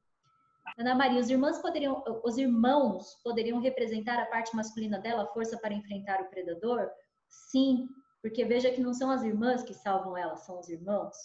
Ana 0.78 0.94
Maria, 0.94 1.20
os 1.20 1.28
irmãos 1.28 1.58
poderiam, 1.58 2.02
os 2.24 2.38
irmãos 2.38 3.20
poderiam 3.22 3.60
representar 3.60 4.18
a 4.20 4.26
parte 4.26 4.54
masculina 4.54 4.98
dela, 4.98 5.24
a 5.24 5.26
força 5.26 5.58
para 5.58 5.74
enfrentar 5.74 6.20
o 6.20 6.30
predador? 6.30 6.88
Sim, 7.28 7.88
porque 8.22 8.44
veja 8.44 8.70
que 8.70 8.80
não 8.80 8.94
são 8.94 9.10
as 9.10 9.22
irmãs 9.22 9.62
que 9.62 9.74
salvam 9.74 10.16
ela, 10.16 10.36
são 10.36 10.60
os 10.60 10.68
irmãos. 10.68 11.16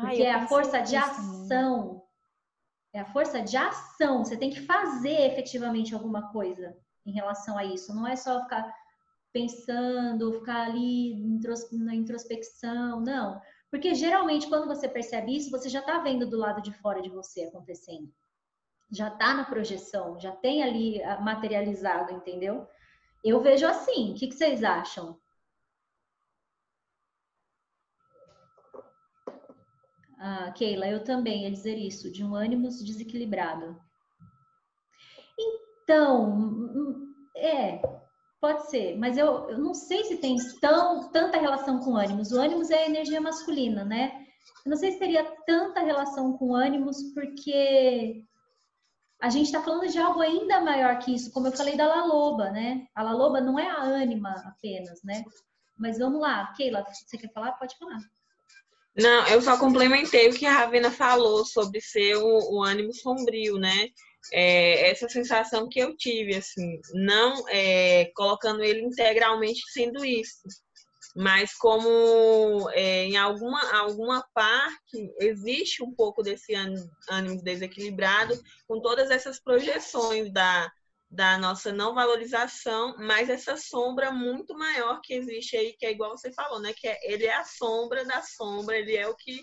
Porque 0.00 0.22
Ai, 0.22 0.28
é 0.28 0.34
a 0.34 0.46
força 0.46 0.80
de 0.80 0.96
ação. 0.96 2.02
É 2.92 3.00
a 3.00 3.04
força 3.04 3.40
de 3.40 3.56
ação. 3.56 4.24
Você 4.24 4.36
tem 4.36 4.50
que 4.50 4.60
fazer 4.62 5.32
efetivamente 5.32 5.94
alguma 5.94 6.30
coisa 6.32 6.76
em 7.06 7.12
relação 7.12 7.56
a 7.56 7.64
isso. 7.64 7.94
Não 7.94 8.06
é 8.06 8.16
só 8.16 8.42
ficar 8.42 8.74
pensando, 9.32 10.32
ficar 10.32 10.62
ali 10.66 11.22
na 11.72 11.94
introspecção, 11.94 13.00
não. 13.00 13.40
Porque 13.70 13.94
geralmente 13.94 14.48
quando 14.48 14.66
você 14.66 14.88
percebe 14.88 15.36
isso, 15.36 15.50
você 15.50 15.68
já 15.68 15.80
está 15.80 16.00
vendo 16.00 16.28
do 16.28 16.36
lado 16.36 16.60
de 16.60 16.72
fora 16.72 17.00
de 17.00 17.08
você 17.08 17.44
acontecendo 17.44 18.12
já 18.90 19.08
está 19.08 19.34
na 19.34 19.44
projeção, 19.44 20.18
já 20.18 20.32
tem 20.32 20.62
ali 20.62 21.02
ah, 21.02 21.20
materializado, 21.20 22.12
entendeu? 22.12 22.66
Eu 23.22 23.40
vejo 23.40 23.66
assim. 23.66 24.10
O 24.10 24.14
que, 24.14 24.26
que 24.26 24.34
vocês 24.34 24.64
acham? 24.64 25.18
Ah, 30.22 30.52
Keila, 30.52 30.86
eu 30.86 31.02
também 31.02 31.44
ia 31.44 31.50
dizer 31.50 31.78
isso, 31.78 32.12
de 32.12 32.22
um 32.22 32.34
ânimo 32.34 32.68
desequilibrado. 32.68 33.80
Então, 35.38 36.30
hum, 36.30 36.72
hum, 36.74 37.14
é, 37.34 37.80
pode 38.38 38.68
ser, 38.68 38.98
mas 38.98 39.16
eu, 39.16 39.48
eu 39.48 39.58
não 39.58 39.72
sei 39.72 40.04
se 40.04 40.18
tem 40.18 40.36
tão, 40.60 41.10
tanta 41.10 41.38
relação 41.38 41.80
com 41.80 41.96
ânimos. 41.96 42.32
O 42.32 42.38
ânimos 42.38 42.68
é 42.70 42.84
a 42.84 42.86
energia 42.86 43.18
masculina, 43.18 43.82
né? 43.82 44.26
Eu 44.66 44.70
não 44.70 44.76
sei 44.76 44.92
se 44.92 44.98
teria 44.98 45.24
tanta 45.46 45.80
relação 45.80 46.36
com 46.36 46.54
ânimos, 46.54 47.02
porque 47.14 48.22
a 49.22 49.30
gente 49.30 49.46
está 49.46 49.62
falando 49.62 49.88
de 49.88 49.98
algo 49.98 50.20
ainda 50.20 50.60
maior 50.60 50.98
que 50.98 51.14
isso, 51.14 51.32
como 51.32 51.46
eu 51.46 51.52
falei 51.52 51.78
da 51.78 51.86
Laloba, 51.86 52.50
né? 52.50 52.86
A 52.94 53.02
Laloba 53.02 53.40
não 53.40 53.58
é 53.58 53.70
a 53.70 53.82
ânima 53.82 54.34
apenas, 54.44 55.02
né? 55.02 55.24
Mas 55.78 55.98
vamos 55.98 56.20
lá, 56.20 56.52
Keila, 56.52 56.84
você 56.84 57.16
quer 57.16 57.32
falar? 57.32 57.52
Pode 57.52 57.74
falar. 57.78 58.00
Não, 58.96 59.26
eu 59.28 59.40
só 59.40 59.58
complementei 59.58 60.28
o 60.28 60.34
que 60.34 60.46
a 60.46 60.52
Ravena 60.52 60.90
falou 60.90 61.44
sobre 61.44 61.80
ser 61.80 62.16
o, 62.16 62.56
o 62.56 62.62
ânimo 62.62 62.92
sombrio, 62.92 63.56
né? 63.56 63.88
É, 64.32 64.90
essa 64.90 65.08
sensação 65.08 65.68
que 65.68 65.78
eu 65.78 65.96
tive, 65.96 66.34
assim, 66.34 66.80
não 66.92 67.48
é, 67.48 68.10
colocando 68.14 68.62
ele 68.62 68.82
integralmente 68.82 69.62
sendo 69.72 70.04
isso, 70.04 70.42
mas 71.16 71.54
como 71.54 72.68
é, 72.72 73.04
em 73.04 73.16
alguma, 73.16 73.60
alguma 73.78 74.24
parte 74.34 75.14
existe 75.18 75.82
um 75.82 75.92
pouco 75.92 76.22
desse 76.22 76.54
ânimo 77.08 77.42
desequilibrado, 77.42 78.38
com 78.68 78.80
todas 78.80 79.10
essas 79.10 79.40
projeções 79.40 80.30
da, 80.32 80.70
da 81.10 81.36
nossa 81.36 81.72
não 81.72 81.92
valorização, 81.92 82.94
mas 82.98 83.28
essa 83.28 83.56
sombra 83.56 84.12
muito 84.12 84.56
maior 84.56 85.00
que 85.02 85.12
existe 85.12 85.56
aí, 85.56 85.72
que 85.72 85.84
é 85.84 85.90
igual 85.90 86.16
você 86.16 86.32
falou, 86.32 86.60
né? 86.60 86.72
Que 86.72 86.86
é, 86.86 87.12
ele 87.12 87.26
é 87.26 87.34
a 87.34 87.44
sombra 87.44 88.04
da 88.04 88.22
sombra, 88.22 88.78
ele 88.78 88.96
é 88.96 89.08
o 89.08 89.16
que 89.16 89.42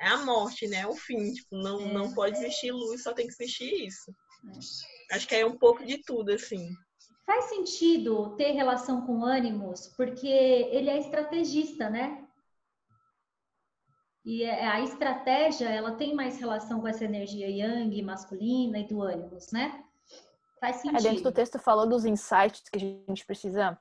é 0.00 0.08
a 0.08 0.18
morte, 0.18 0.66
né? 0.66 0.84
O 0.86 0.94
fim, 0.94 1.32
tipo, 1.32 1.56
não, 1.56 1.80
é. 1.80 1.92
não 1.92 2.12
pode 2.12 2.36
existir 2.36 2.72
luz, 2.72 3.04
só 3.04 3.12
tem 3.12 3.28
que 3.28 3.32
existir 3.32 3.86
isso. 3.86 4.10
É. 5.10 5.14
Acho 5.14 5.28
que 5.28 5.36
é 5.36 5.46
um 5.46 5.56
pouco 5.56 5.84
de 5.84 5.98
tudo, 5.98 6.32
assim. 6.32 6.68
Faz 7.24 7.44
sentido 7.44 8.34
ter 8.36 8.50
relação 8.50 9.06
com 9.06 9.24
ânimos, 9.24 9.86
porque 9.96 10.26
ele 10.26 10.90
é 10.90 10.98
estrategista, 10.98 11.88
né? 11.88 12.26
E 14.24 14.42
é, 14.42 14.66
a 14.66 14.80
estratégia, 14.80 15.68
ela 15.68 15.92
tem 15.92 16.14
mais 16.14 16.38
relação 16.40 16.80
com 16.80 16.88
essa 16.88 17.04
energia 17.04 17.48
yang, 17.48 18.02
masculina 18.02 18.78
e 18.80 18.88
do 18.88 19.00
ânimos, 19.00 19.52
né? 19.52 19.83
Faz 20.64 20.76
sentido. 20.76 20.98
É, 20.98 21.02
dentro 21.10 21.24
do 21.24 21.32
texto 21.32 21.58
falou 21.58 21.86
dos 21.86 22.06
insights 22.06 22.62
que 22.70 22.78
a 22.78 22.80
gente 22.80 23.26
precisa 23.26 23.78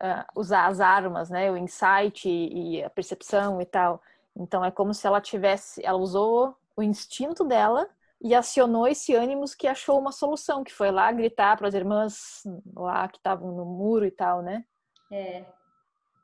uh, 0.00 0.40
usar 0.40 0.66
as 0.66 0.80
armas, 0.80 1.28
né? 1.28 1.50
O 1.50 1.56
insight 1.56 2.28
e 2.28 2.84
a 2.84 2.88
percepção 2.88 3.60
e 3.60 3.66
tal. 3.66 4.00
Então 4.36 4.64
é 4.64 4.70
como 4.70 4.94
se 4.94 5.04
ela 5.08 5.20
tivesse, 5.20 5.84
ela 5.84 5.98
usou 5.98 6.56
o 6.76 6.84
instinto 6.84 7.42
dela 7.42 7.88
e 8.22 8.32
acionou 8.32 8.86
esse 8.86 9.12
ânimo 9.12 9.44
que 9.58 9.66
achou 9.66 9.98
uma 9.98 10.12
solução, 10.12 10.62
que 10.62 10.72
foi 10.72 10.92
lá 10.92 11.10
gritar 11.10 11.56
para 11.56 11.66
as 11.66 11.74
irmãs 11.74 12.44
lá 12.76 13.08
que 13.08 13.16
estavam 13.16 13.50
no 13.50 13.64
muro 13.64 14.06
e 14.06 14.10
tal, 14.12 14.40
né? 14.40 14.64
É. 15.10 15.44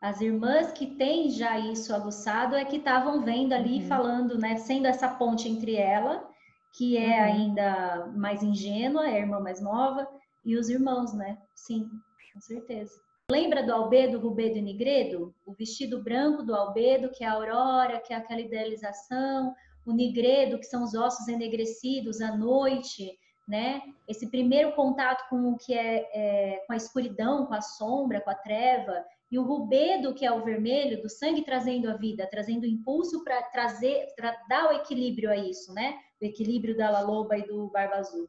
As 0.01 0.21
irmãs 0.21 0.71
que 0.71 0.87
têm 0.87 1.31
já 1.31 1.59
isso 1.59 1.93
aguçado 1.93 2.55
é 2.55 2.65
que 2.65 2.77
estavam 2.77 3.23
vendo 3.23 3.55
ali, 3.55 3.81
uhum. 3.81 3.89
falando, 3.89 4.39
né? 4.39 4.57
Sendo 4.59 4.87
essa 4.87 5.09
ponte 5.09 5.49
entre 5.49 5.75
ela 5.75 6.36
que 6.77 6.97
é 6.97 7.19
uhum. 7.19 7.25
ainda 7.25 8.13
mais 8.15 8.43
ingênua, 8.43 9.09
é 9.09 9.15
a 9.15 9.19
irmã 9.19 9.41
mais 9.41 9.61
nova, 9.61 10.07
e 10.45 10.57
os 10.57 10.69
irmãos, 10.69 11.15
né? 11.15 11.39
Sim, 11.55 11.89
com 12.33 12.41
certeza. 12.41 13.01
Lembra 13.31 13.65
do 13.65 13.73
Albedo, 13.73 14.21
Rubedo 14.21 14.59
e 14.59 14.63
Nigredo? 14.63 15.35
O 15.45 15.53
vestido 15.53 16.03
branco 16.03 16.43
do 16.43 16.55
Albedo, 16.55 17.11
que 17.11 17.25
é 17.25 17.27
a 17.27 17.33
aurora, 17.33 18.01
que 18.01 18.13
é 18.13 18.17
aquela 18.17 18.41
idealização, 18.41 19.55
o 19.85 19.93
Nigredo, 19.93 20.59
que 20.59 20.67
são 20.67 20.85
os 20.85 20.95
ossos 20.95 21.27
enegrecidos 21.27 22.21
à 22.21 22.37
noite, 22.37 23.19
né? 23.49 23.83
Esse 24.07 24.31
primeiro 24.31 24.73
contato 24.73 25.29
com 25.29 25.51
o 25.51 25.57
que 25.57 25.75
é, 25.75 26.09
é 26.13 26.65
com 26.67 26.73
a 26.73 26.77
escuridão, 26.77 27.47
com 27.47 27.55
a 27.55 27.61
sombra, 27.61 28.21
com 28.21 28.31
a 28.31 28.35
treva, 28.35 29.05
e 29.31 29.39
o 29.39 29.43
rubedo, 29.43 30.15
que 30.15 30.25
é 30.25 30.31
o 30.31 30.45
vermelho, 30.45 31.03
do 31.03 31.09
sangue 31.09 31.43
trazendo 31.43 31.91
a 31.91 31.97
vida, 31.97 32.29
trazendo 32.31 32.67
impulso 32.67 33.25
para 33.25 33.43
trazer, 33.45 34.07
para 34.17 34.37
dar 34.49 34.71
o 34.71 34.77
equilíbrio 34.77 35.31
a 35.31 35.37
isso, 35.37 35.73
né? 35.73 35.99
O 36.21 36.25
equilíbrio 36.25 36.77
da 36.77 37.01
Loba 37.01 37.37
e 37.37 37.47
do 37.47 37.69
Barba 37.69 37.97
Azul. 37.97 38.29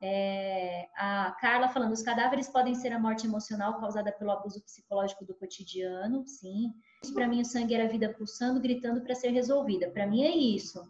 É, 0.00 0.88
a 0.96 1.36
Carla 1.40 1.68
falando, 1.68 1.92
os 1.92 2.02
cadáveres 2.02 2.48
podem 2.48 2.74
ser 2.74 2.92
a 2.92 2.98
morte 2.98 3.26
emocional 3.26 3.80
causada 3.80 4.12
pelo 4.12 4.30
abuso 4.30 4.62
psicológico 4.62 5.24
do 5.24 5.34
cotidiano, 5.34 6.24
sim. 6.26 6.72
Para 7.12 7.26
mim, 7.26 7.40
o 7.40 7.44
sangue 7.44 7.74
era 7.74 7.84
a 7.84 7.88
vida 7.88 8.12
pulsando, 8.12 8.60
gritando 8.60 9.00
para 9.00 9.14
ser 9.14 9.30
resolvida. 9.30 9.90
Para 9.90 10.06
mim 10.06 10.22
é 10.22 10.36
isso. 10.36 10.88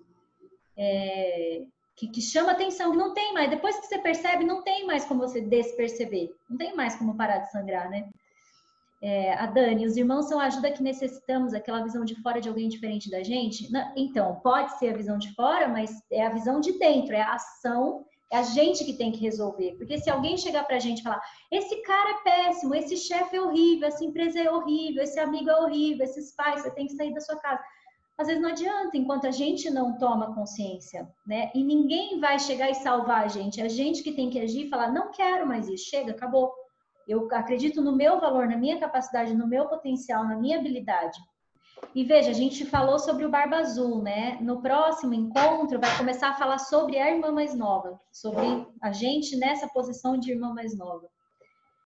É, 0.77 1.65
que, 1.97 2.09
que, 2.09 2.21
chama 2.21 2.53
atenção, 2.53 2.93
que 2.93 2.97
não 2.97 3.15
tem 3.15 3.33
mais. 3.33 3.51
Depois 3.51 3.79
que 3.79 3.87
você 3.87 3.99
percebe, 3.99 4.45
não 4.45 4.63
tem 4.63 4.87
mais 4.87 5.05
como 5.05 5.21
você 5.21 5.41
desperceber. 5.41 6.35
Não 6.49 6.57
tem 6.57 6.75
mais 6.77 6.97
como 6.97 7.17
parar 7.17 7.39
de 7.39 7.51
sangrar, 7.51 7.91
né? 7.91 8.11
É, 9.01 9.35
a 9.35 9.47
Dani, 9.47 9.87
os 9.87 9.97
irmãos 9.97 10.29
são 10.29 10.41
a 10.41 10.47
ajuda 10.47 10.73
que 10.73 10.83
necessitamos, 10.83 11.55
aquela 11.55 11.83
visão 11.83 12.05
de 12.05 12.21
fora 12.21 12.41
de 12.41 12.49
alguém 12.49 12.69
diferente 12.69 13.11
da 13.11 13.23
gente? 13.23 13.71
Não, 13.71 13.93
então, 13.97 14.41
pode 14.43 14.77
ser 14.79 14.93
a 14.93 14.97
visão 14.97 15.19
de 15.19 15.33
fora, 15.35 15.69
mas 15.69 15.91
é 16.11 16.27
a 16.27 16.31
visão 16.31 16.61
de 16.61 16.77
dentro, 16.79 17.15
é 17.15 17.21
a 17.21 17.35
ação, 17.35 18.05
é 18.31 18.39
a 18.39 18.43
gente 18.43 18.85
que 18.85 18.95
tem 18.95 19.13
que 19.13 19.21
resolver. 19.21 19.77
Porque 19.77 19.99
se 19.99 20.11
alguém 20.11 20.37
chegar 20.37 20.65
pra 20.65 20.79
gente 20.79 20.99
e 20.99 21.03
falar, 21.03 21.23
esse 21.51 21.81
cara 21.83 22.11
é 22.11 22.23
péssimo, 22.25 22.75
esse 22.75 22.97
chefe 22.97 23.37
é 23.37 23.41
horrível, 23.41 23.87
essa 23.87 24.05
empresa 24.05 24.41
é 24.41 24.51
horrível, 24.51 25.03
esse 25.03 25.19
amigo 25.19 25.49
é 25.49 25.57
horrível, 25.61 26.05
esses 26.05 26.35
pais, 26.35 26.63
você 26.63 26.71
tem 26.73 26.87
que 26.87 26.95
sair 26.95 27.15
da 27.15 27.21
sua 27.21 27.37
casa. 27.37 27.63
Às 28.19 28.27
vezes 28.27 28.43
não 28.43 28.51
adianta, 28.51 28.97
enquanto 28.97 29.29
a 29.29 29.31
gente 29.31 29.71
não 29.71 29.97
toma 29.97 30.35
consciência, 30.35 31.09
né? 31.25 31.53
E 31.55 31.63
ninguém 31.63 32.19
vai 32.19 32.37
chegar 32.41 32.69
e 32.69 32.75
salvar 32.75 33.25
a 33.25 33.29
gente. 33.29 33.61
É 33.61 33.65
a 33.65 33.69
gente 33.69 34.03
que 34.03 34.11
tem 34.11 34.29
que 34.29 34.41
agir 34.41 34.67
e 34.67 34.69
falar, 34.69 34.91
não 34.91 35.13
quero 35.13 35.47
mais 35.47 35.69
isso, 35.69 35.89
chega, 35.89 36.11
acabou. 36.11 36.53
Eu 37.09 37.27
acredito 37.33 37.81
no 37.81 37.97
meu 37.97 38.21
valor, 38.21 38.47
na 38.47 38.57
minha 38.57 38.79
capacidade, 38.79 39.35
no 39.35 39.49
meu 39.49 39.67
potencial, 39.67 40.25
na 40.25 40.37
minha 40.37 40.59
habilidade. 40.59 41.19
E 41.95 42.05
veja, 42.05 42.31
a 42.31 42.35
gente 42.35 42.67
falou 42.67 42.99
sobre 42.99 43.25
o 43.25 43.31
Barba 43.31 43.57
Azul, 43.57 44.03
né? 44.03 44.37
No 44.41 44.61
próximo 44.61 45.15
encontro 45.15 45.81
vai 45.81 45.97
começar 45.97 46.29
a 46.31 46.35
falar 46.35 46.59
sobre 46.59 46.99
a 46.99 47.11
irmã 47.11 47.33
mais 47.33 47.55
nova, 47.55 47.99
sobre 48.13 48.67
a 48.83 48.93
gente 48.93 49.37
nessa 49.37 49.67
posição 49.69 50.19
de 50.19 50.33
irmã 50.33 50.53
mais 50.53 50.77
nova. 50.77 51.09